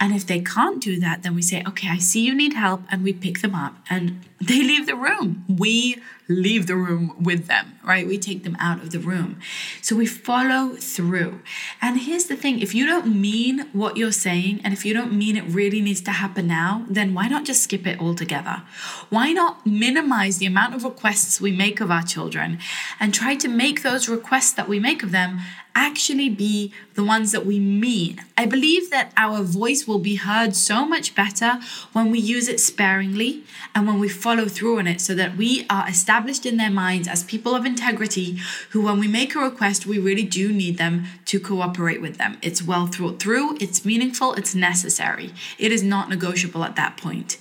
And 0.00 0.14
if 0.14 0.26
they 0.26 0.40
can't 0.40 0.82
do 0.82 0.98
that, 1.00 1.22
then 1.22 1.34
we 1.34 1.42
say, 1.42 1.62
okay, 1.66 1.88
I 1.88 1.98
see 1.98 2.24
you 2.24 2.34
need 2.34 2.54
help, 2.54 2.82
and 2.90 3.02
we 3.02 3.12
pick 3.12 3.40
them 3.40 3.54
up 3.54 3.76
and 3.88 4.24
they 4.40 4.62
leave 4.62 4.86
the 4.86 4.96
room. 4.96 5.44
We 5.48 6.00
leave 6.28 6.66
the 6.66 6.76
room 6.76 7.14
with 7.22 7.46
them, 7.46 7.73
right? 7.84 8.06
We 8.06 8.18
take 8.18 8.44
them 8.44 8.56
out 8.58 8.82
of 8.82 8.90
the 8.90 8.98
room. 8.98 9.40
So 9.82 9.96
we 9.96 10.06
follow 10.06 10.76
through. 10.76 11.40
And 11.80 12.00
here's 12.00 12.26
the 12.26 12.36
thing 12.36 12.60
if 12.60 12.74
you 12.74 12.86
don't 12.86 13.20
mean 13.20 13.68
what 13.72 13.96
you're 13.96 14.12
saying, 14.12 14.60
and 14.64 14.72
if 14.72 14.84
you 14.84 14.94
don't 14.94 15.12
mean 15.12 15.36
it 15.36 15.44
really 15.44 15.80
needs 15.80 16.00
to 16.02 16.12
happen 16.12 16.46
now, 16.46 16.84
then 16.88 17.14
why 17.14 17.28
not 17.28 17.44
just 17.44 17.62
skip 17.62 17.86
it 17.86 18.00
altogether? 18.00 18.62
Why 19.10 19.32
not 19.32 19.66
minimize 19.66 20.38
the 20.38 20.46
amount 20.46 20.74
of 20.74 20.84
requests 20.84 21.40
we 21.40 21.52
make 21.52 21.80
of 21.80 21.90
our 21.90 22.02
children 22.02 22.58
and 23.00 23.12
try 23.12 23.34
to 23.36 23.48
make 23.48 23.82
those 23.82 24.08
requests 24.08 24.52
that 24.52 24.68
we 24.68 24.78
make 24.78 25.02
of 25.02 25.10
them 25.10 25.40
actually 25.74 26.28
be 26.28 26.72
the 26.94 27.02
ones 27.04 27.32
that 27.32 27.44
we 27.44 27.58
mean. 27.58 28.20
I 28.38 28.46
believe 28.46 28.90
that 28.90 29.12
our 29.16 29.42
voice 29.42 29.86
will 29.86 29.98
be 29.98 30.16
heard 30.16 30.54
so 30.54 30.86
much 30.86 31.14
better 31.14 31.58
when 31.92 32.10
we 32.10 32.18
use 32.20 32.48
it 32.48 32.60
sparingly 32.60 33.42
and 33.74 33.86
when 33.86 33.98
we 33.98 34.08
follow 34.08 34.46
through 34.46 34.78
on 34.78 34.86
it 34.86 35.00
so 35.00 35.14
that 35.14 35.36
we 35.36 35.66
are 35.68 35.88
established 35.88 36.46
in 36.46 36.56
their 36.56 36.70
minds 36.70 37.08
as 37.08 37.24
people 37.24 37.54
of 37.54 37.66
integrity 37.74 38.38
who, 38.70 38.80
when 38.82 38.98
we 38.98 39.08
make 39.08 39.34
a 39.34 39.40
request, 39.40 39.86
we 39.86 39.98
really 39.98 40.28
do 40.40 40.52
need 40.52 40.78
them 40.78 40.94
to 41.30 41.40
cooperate 41.40 42.00
with 42.00 42.16
them. 42.18 42.38
It's 42.40 42.62
well 42.62 42.86
thought 42.86 43.18
through, 43.22 43.56
it's 43.64 43.84
meaningful, 43.84 44.34
it's 44.34 44.54
necessary. 44.54 45.28
It 45.58 45.70
is 45.72 45.82
not 45.82 46.08
negotiable 46.08 46.64
at 46.64 46.76
that 46.76 46.96
point. 46.96 47.38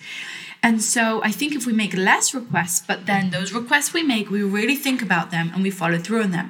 And 0.66 0.82
so 0.82 1.22
I 1.24 1.32
think 1.32 1.54
if 1.54 1.66
we 1.66 1.74
make 1.74 1.94
less 1.94 2.34
requests, 2.34 2.84
but 2.90 3.06
then 3.06 3.30
those 3.30 3.54
requests 3.54 3.94
we 3.94 4.02
make, 4.02 4.30
we 4.30 4.42
really 4.44 4.78
think 4.78 5.02
about 5.02 5.30
them 5.30 5.52
and 5.54 5.62
we 5.62 5.70
follow 5.70 6.00
through 6.00 6.24
on 6.24 6.32
them. 6.32 6.50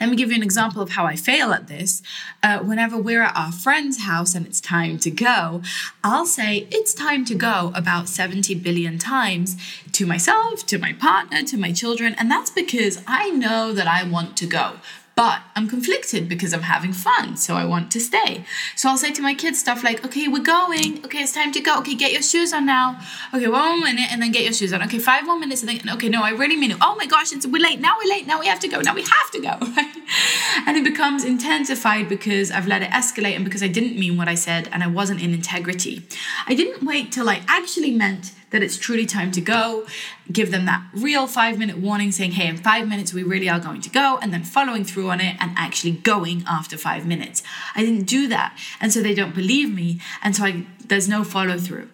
Let 0.00 0.10
me 0.10 0.16
give 0.16 0.30
you 0.30 0.36
an 0.36 0.42
example 0.42 0.82
of 0.82 0.90
how 0.90 1.04
I 1.04 1.16
fail 1.16 1.52
at 1.52 1.68
this. 1.68 2.02
Uh, 2.42 2.58
whenever 2.60 2.96
we're 2.96 3.22
at 3.22 3.36
our 3.36 3.52
friend's 3.52 4.02
house 4.02 4.34
and 4.34 4.46
it's 4.46 4.60
time 4.60 4.98
to 4.98 5.10
go, 5.10 5.62
I'll 6.04 6.26
say 6.26 6.68
it's 6.70 6.94
time 6.94 7.24
to 7.26 7.34
go 7.34 7.72
about 7.74 8.08
70 8.08 8.54
billion 8.56 8.98
times 8.98 9.56
to 9.92 10.06
myself, 10.06 10.66
to 10.66 10.78
my 10.78 10.92
partner, 10.92 11.42
to 11.44 11.56
my 11.56 11.72
children. 11.72 12.14
And 12.18 12.30
that's 12.30 12.50
because 12.50 13.02
I 13.06 13.30
know 13.30 13.72
that 13.72 13.86
I 13.86 14.02
want 14.08 14.36
to 14.38 14.46
go 14.46 14.74
but 15.16 15.40
I'm 15.56 15.66
conflicted 15.66 16.28
because 16.28 16.52
I'm 16.52 16.62
having 16.62 16.92
fun, 16.92 17.38
so 17.38 17.54
I 17.54 17.64
want 17.64 17.90
to 17.92 18.00
stay. 18.00 18.44
So 18.76 18.90
I'll 18.90 18.98
say 18.98 19.12
to 19.12 19.22
my 19.22 19.32
kids 19.32 19.58
stuff 19.58 19.82
like, 19.82 20.04
okay, 20.04 20.28
we're 20.28 20.42
going. 20.42 21.02
Okay, 21.06 21.20
it's 21.20 21.32
time 21.32 21.52
to 21.52 21.60
go. 21.60 21.78
Okay, 21.78 21.94
get 21.94 22.12
your 22.12 22.20
shoes 22.20 22.52
on 22.52 22.66
now. 22.66 23.00
Okay, 23.32 23.48
one 23.48 23.80
more 23.80 23.88
minute 23.88 24.12
and 24.12 24.20
then 24.20 24.30
get 24.30 24.44
your 24.44 24.52
shoes 24.52 24.74
on. 24.74 24.82
Okay, 24.82 24.98
five 24.98 25.24
more 25.24 25.38
minutes 25.38 25.62
and 25.62 25.70
then, 25.70 25.94
okay, 25.94 26.10
no, 26.10 26.22
I 26.22 26.30
really 26.30 26.56
mean 26.56 26.72
it. 26.72 26.76
Oh 26.82 26.94
my 26.96 27.06
gosh, 27.06 27.32
it's 27.32 27.46
we're 27.46 27.62
late. 27.62 27.80
Now 27.80 27.96
we're 27.98 28.10
late. 28.10 28.26
Now 28.26 28.38
we 28.38 28.46
have 28.46 28.60
to 28.60 28.68
go. 28.68 28.82
Now 28.82 28.94
we 28.94 29.00
have 29.00 29.30
to 29.32 29.40
go. 29.40 29.56
and 30.66 30.76
it 30.76 30.84
becomes 30.84 31.24
intensified 31.24 32.10
because 32.10 32.50
I've 32.50 32.66
let 32.66 32.82
it 32.82 32.90
escalate 32.90 33.36
and 33.36 33.44
because 33.44 33.62
I 33.62 33.68
didn't 33.68 33.98
mean 33.98 34.18
what 34.18 34.28
I 34.28 34.34
said 34.34 34.68
and 34.70 34.82
I 34.82 34.86
wasn't 34.86 35.22
in 35.22 35.32
integrity. 35.32 36.02
I 36.46 36.54
didn't 36.54 36.86
wait 36.86 37.10
till 37.10 37.30
I 37.30 37.40
actually 37.48 37.90
meant 37.90 38.32
that 38.56 38.62
it's 38.62 38.78
truly 38.78 39.04
time 39.04 39.30
to 39.32 39.40
go, 39.40 39.86
give 40.32 40.50
them 40.50 40.64
that 40.64 40.82
real 40.94 41.26
five 41.26 41.58
minute 41.58 41.76
warning 41.76 42.10
saying, 42.10 42.32
hey, 42.32 42.48
in 42.48 42.56
five 42.56 42.88
minutes 42.88 43.12
we 43.12 43.22
really 43.22 43.48
are 43.48 43.60
going 43.60 43.82
to 43.82 43.90
go, 43.90 44.18
and 44.22 44.32
then 44.32 44.44
following 44.44 44.82
through 44.82 45.10
on 45.10 45.20
it 45.20 45.36
and 45.40 45.52
actually 45.56 45.92
going 45.92 46.42
after 46.48 46.78
five 46.78 47.06
minutes. 47.06 47.42
I 47.74 47.82
didn't 47.82 48.04
do 48.04 48.26
that. 48.28 48.58
And 48.80 48.90
so 48.92 49.02
they 49.02 49.14
don't 49.14 49.34
believe 49.34 49.72
me. 49.72 50.00
And 50.22 50.34
so 50.34 50.44
I, 50.44 50.66
there's 50.86 51.08
no 51.08 51.22
follow 51.22 51.58
through. 51.58 51.90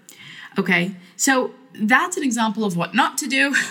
Okay. 0.57 0.95
So 1.17 1.53
that's 1.75 2.17
an 2.17 2.23
example 2.23 2.65
of 2.65 2.77
what 2.77 2.95
not 2.95 3.19
to 3.19 3.27
do. 3.27 3.55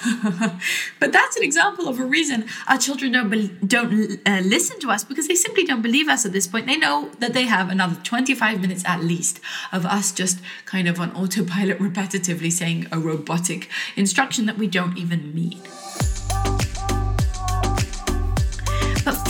But 1.00 1.12
that's 1.12 1.36
an 1.36 1.44
example 1.44 1.88
of 1.88 2.00
a 2.00 2.06
reason 2.06 2.46
our 2.68 2.78
children 2.78 3.12
don't 3.14 3.30
be- 3.30 3.48
don't 3.66 4.20
uh, 4.28 4.42
listen 4.42 4.80
to 4.82 4.92
us 4.92 5.04
because 5.04 5.28
they 5.28 5.36
simply 5.36 5.64
don't 5.64 5.82
believe 5.82 6.08
us 6.08 6.26
at 6.26 6.32
this 6.32 6.48
point. 6.48 6.68
They 6.68 6.78
know 6.78 7.10
that 7.20 7.34
they 7.34 7.44
have 7.44 7.70
another 7.70 7.96
25 8.04 8.62
minutes 8.62 8.84
at 8.86 9.04
least 9.04 9.40
of 9.72 9.86
us 9.86 10.12
just 10.12 10.40
kind 10.66 10.88
of 10.88 11.00
on 11.00 11.12
autopilot 11.16 11.80
repetitively 11.80 12.52
saying 12.52 12.88
a 12.92 13.00
robotic 13.00 13.68
instruction 13.96 14.46
that 14.46 14.58
we 14.58 14.68
don't 14.68 14.98
even 14.98 15.34
mean 15.34 15.60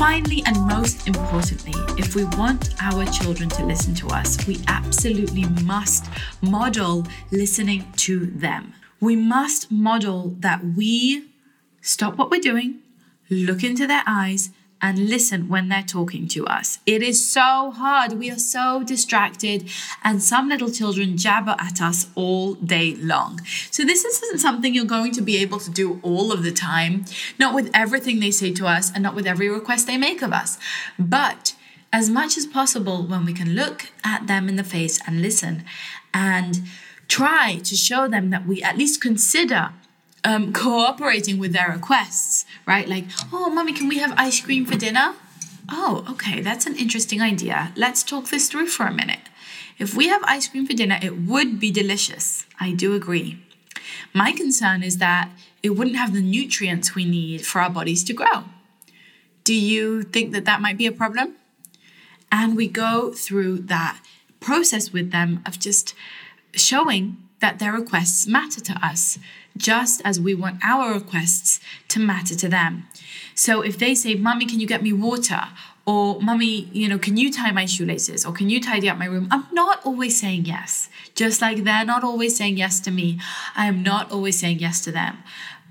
Finally, 0.02 0.41
and 0.47 0.60
most 0.66 1.08
importantly, 1.08 1.76
if 1.95 2.16
we 2.16 2.24
want 2.36 2.74
our 2.82 3.06
children 3.06 3.47
to 3.47 3.64
listen 3.64 3.93
to 3.93 4.08
us, 4.08 4.47
we 4.47 4.60
absolutely 4.68 5.45
must 5.64 6.08
model 6.41 7.06
listening 7.30 7.86
to 7.97 8.26
them. 8.26 8.74
We 8.99 9.16
must 9.16 9.72
model 9.72 10.36
that 10.39 10.66
we 10.76 11.30
stop 11.82 12.18
what 12.18 12.32
we're 12.32 12.41
doing, 12.41 12.80
look 13.30 13.64
into 13.64 13.86
their 13.86 14.02
eyes, 14.08 14.49
and 14.82 15.09
listen 15.09 15.47
when 15.47 15.69
they're 15.69 15.84
talking 15.84 16.27
to 16.29 16.45
us. 16.47 16.79
It 16.86 17.03
is 17.03 17.29
so 17.29 17.71
hard. 17.71 18.13
We 18.13 18.32
are 18.32 18.39
so 18.39 18.84
distracted, 18.84 19.69
and 20.03 20.21
some 20.21 20.49
little 20.49 20.71
children 20.71 21.17
jabber 21.17 21.55
at 21.59 21.82
us 21.82 22.07
all 22.15 22.55
day 22.55 22.95
long. 22.95 23.41
So, 23.69 23.84
this 23.86 24.03
isn't 24.03 24.39
something 24.39 24.73
you're 24.73 24.86
going 24.86 25.11
to 25.13 25.21
be 25.21 25.38
able 25.38 25.59
to 25.59 25.71
do 25.71 25.99
all 26.03 26.32
of 26.32 26.43
the 26.43 26.51
time, 26.51 27.05
not 27.38 27.53
with 27.53 27.69
everything 27.73 28.19
they 28.19 28.32
say 28.32 28.51
to 28.53 28.67
us, 28.67 28.91
and 28.91 29.03
not 29.03 29.15
with 29.15 29.27
every 29.27 29.49
request 29.49 29.88
they 29.88 29.97
make 29.97 30.21
of 30.21 30.34
us. 30.34 30.57
But 30.97 31.55
as 31.93 32.09
much 32.09 32.38
as 32.38 32.45
possible, 32.45 33.05
when 33.05 33.25
we 33.25 33.34
can 33.34 33.53
look 33.53 33.91
at 34.03 34.27
them 34.27 34.47
in 34.47 34.55
the 34.55 34.63
face 34.63 34.99
and 35.05 35.21
listen 35.21 35.63
and 36.13 36.61
try 37.07 37.57
to 37.57 37.75
show 37.75 38.07
them 38.07 38.29
that 38.29 38.47
we 38.47 38.63
at 38.63 38.77
least 38.77 39.01
consider 39.01 39.73
um, 40.24 40.53
cooperating 40.53 41.39
with 41.39 41.53
their 41.53 41.72
requests, 41.72 42.45
right? 42.65 42.88
Like, 42.88 43.05
oh, 43.34 43.49
mommy, 43.49 43.74
can 43.74 43.88
we 43.88 43.99
have 43.99 44.13
ice 44.17 44.39
cream 44.39 44.65
for 44.65 44.78
dinner? 44.78 45.15
Oh, 45.69 46.05
okay, 46.09 46.41
that's 46.41 46.65
an 46.65 46.76
interesting 46.76 47.22
idea. 47.22 47.72
Let's 47.76 48.03
talk 48.03 48.30
this 48.30 48.49
through 48.49 48.67
for 48.67 48.86
a 48.86 48.93
minute. 48.93 49.30
If 49.80 49.95
we 49.95 50.09
have 50.09 50.22
ice 50.26 50.47
cream 50.47 50.67
for 50.67 50.74
dinner, 50.74 50.99
it 51.01 51.22
would 51.22 51.59
be 51.59 51.72
delicious. 51.72 52.45
I 52.59 52.74
do 52.74 52.93
agree. 52.93 53.39
My 54.13 54.32
concern 54.32 54.84
is 54.84 54.97
that 54.97 55.32
it 55.63 55.72
wouldn't 55.72 55.95
have 55.95 56.13
the 56.13 56.22
nutrients 56.22 56.93
we 56.93 57.05
need 57.05 57.45
for 57.45 57.61
our 57.61 57.69
bodies 57.69 58.03
to 58.05 58.13
grow. 58.13 58.43
Do 59.43 59.55
you 59.55 60.03
think 60.03 60.34
that 60.34 60.45
that 60.45 60.61
might 60.61 60.78
be 60.78 60.86
a 60.86 60.91
problem? 60.91 61.36
And 62.32 62.55
we 62.55 62.67
go 62.67 63.11
through 63.11 63.59
that 63.59 64.01
process 64.39 64.91
with 64.91 65.11
them 65.11 65.41
of 65.45 65.59
just 65.59 65.93
showing 66.53 67.17
that 67.39 67.59
their 67.59 67.74
requests 67.74 68.28
matter 68.28 68.61
to 68.61 68.74
us, 68.86 69.17
just 69.58 70.02
as 70.04 70.20
we 70.20 70.34
want 70.34 70.60
our 70.64 70.93
requests 70.93 71.60
to 71.89 71.99
matter 71.99 72.36
to 72.36 72.49
them. 72.49 72.88
So 73.36 73.62
if 73.62 73.78
they 73.78 73.95
say, 73.95 74.16
Mommy, 74.16 74.45
can 74.45 74.60
you 74.60 74.68
get 74.68 74.84
me 74.84 74.93
water? 74.93 75.41
Or, 75.86 76.22
Mommy, 76.22 76.70
you 76.72 76.88
know, 76.88 76.99
can 76.99 77.18
you 77.18 77.32
tie 77.32 77.52
my 77.52 77.66
shoelaces? 77.66 78.26
Or 78.26 78.34
can 78.34 78.49
you 78.49 78.62
tidy 78.62 78.89
up 78.89 78.97
my 78.97 79.06
room? 79.06 79.28
I'm 79.32 79.45
not 79.52 79.84
always 79.86 80.20
saying 80.20 80.45
yes. 80.45 80.89
Just 81.16 81.41
like 81.41 81.64
they're 81.64 81.86
not 81.86 82.04
always 82.04 82.36
saying 82.36 82.58
yes 82.58 82.80
to 82.82 82.91
me, 82.91 83.20
I 83.56 83.66
am 83.66 83.82
not 83.82 84.12
always 84.12 84.39
saying 84.39 84.60
yes 84.60 84.82
to 84.82 84.91
them. 84.91 85.18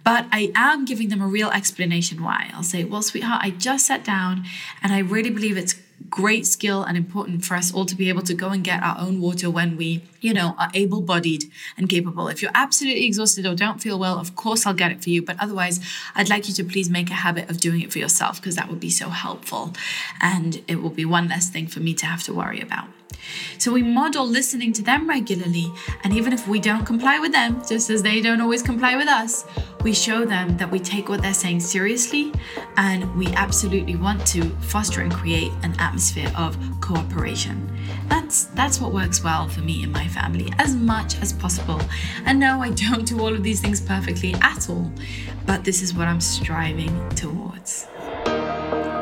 But 0.03 0.27
I 0.33 0.51
am 0.55 0.85
giving 0.85 1.11
them 1.11 1.21
a 1.21 1.27
real 1.27 1.51
explanation 1.51 2.23
why. 2.23 2.51
I'll 2.55 2.63
say, 2.63 2.85
Well, 2.85 3.03
sweetheart, 3.03 3.43
I 3.45 3.51
just 3.51 3.87
sat 3.87 4.03
down 4.03 4.45
and 4.83 4.93
I 4.93 4.99
really 4.99 5.31
believe 5.31 5.57
it's 5.57 5.75
great 6.09 6.47
skill 6.47 6.83
and 6.83 6.97
important 6.97 7.45
for 7.45 7.55
us 7.55 7.73
all 7.73 7.85
to 7.85 7.95
be 7.95 8.09
able 8.09 8.23
to 8.23 8.35
go 8.35 8.49
and 8.49 8.65
get 8.65 8.83
our 8.83 8.97
own 8.99 9.21
water 9.21 9.51
when 9.51 9.77
we, 9.77 10.03
you 10.21 10.33
know, 10.33 10.55
are 10.59 10.71
able 10.75 11.01
bodied 11.01 11.45
and 11.77 11.89
capable. 11.89 12.29
If 12.29 12.43
you're 12.43 12.51
absolutely 12.55 13.05
exhausted 13.07 13.47
or 13.47 13.55
don't 13.55 13.81
feel 13.83 13.99
well, 13.99 14.19
of 14.19 14.35
course 14.35 14.67
I'll 14.67 14.75
get 14.75 14.93
it 14.93 15.03
for 15.03 15.11
you. 15.11 15.23
But 15.23 15.37
otherwise, 15.39 15.81
I'd 16.15 16.31
like 16.31 16.49
you 16.49 16.55
to 16.55 16.65
please 16.65 16.89
make 16.89 17.11
a 17.11 17.15
habit 17.15 17.51
of 17.51 17.61
doing 17.61 17.81
it 17.83 17.93
for 17.93 17.99
yourself 17.99 18.41
because 18.41 18.57
that 18.57 18.69
would 18.69 18.81
be 18.81 18.91
so 18.91 19.11
helpful. 19.11 19.73
And 20.21 20.63
it 20.67 20.77
will 20.77 20.91
be 20.91 21.05
one 21.05 21.29
less 21.29 21.51
thing 21.51 21.67
for 21.67 21.81
me 21.81 21.95
to 21.95 22.07
have 22.07 22.23
to 22.25 22.35
worry 22.35 22.61
about. 22.61 22.89
So 23.59 23.73
we 23.73 23.83
model 23.83 24.27
listening 24.27 24.73
to 24.75 24.83
them 24.83 25.09
regularly, 25.09 25.73
and 26.03 26.15
even 26.15 26.33
if 26.33 26.49
we 26.49 26.59
don't 26.59 26.87
comply 26.87 27.19
with 27.19 27.33
them, 27.33 27.63
just 27.69 27.91
as 27.91 28.03
they 28.03 28.21
don't 28.21 28.41
always 28.41 28.63
comply 28.63 28.97
with 28.97 29.09
us, 29.09 29.45
we 29.83 29.93
show 29.95 30.25
them 30.25 30.57
that 30.59 30.71
we 30.71 30.79
take 30.79 31.09
what 31.09 31.23
they're 31.23 31.35
saying 31.35 31.61
seriously 31.61 32.33
and 32.77 33.17
we 33.17 33.27
absolutely 33.29 33.97
want 33.97 34.27
to 34.27 34.43
foster 34.61 35.01
and 35.01 35.13
create 35.13 35.53
an 35.63 35.75
atmosphere 35.79 36.31
of 36.37 36.57
cooperation. 36.81 37.71
That's 38.09 38.45
that's 38.47 38.81
what 38.81 38.93
works 38.93 39.25
well 39.25 39.49
for 39.49 39.61
me 39.61 39.83
and 39.83 39.93
my 39.93 40.07
family 40.09 40.53
as 40.59 40.75
much 40.77 41.21
as 41.21 41.33
possible. 41.33 41.81
And 42.27 42.39
no, 42.39 42.61
I 42.61 42.71
don't 42.71 43.07
do 43.07 43.21
all 43.21 43.35
of 43.35 43.43
these 43.43 43.61
things 43.61 43.81
perfectly 43.81 44.35
at 44.35 44.69
all, 44.69 44.91
but 45.47 45.65
this 45.65 45.83
is 45.83 45.95
what 45.95 46.09
I'm 46.09 46.21
striving 46.21 47.09
towards. 47.11 47.87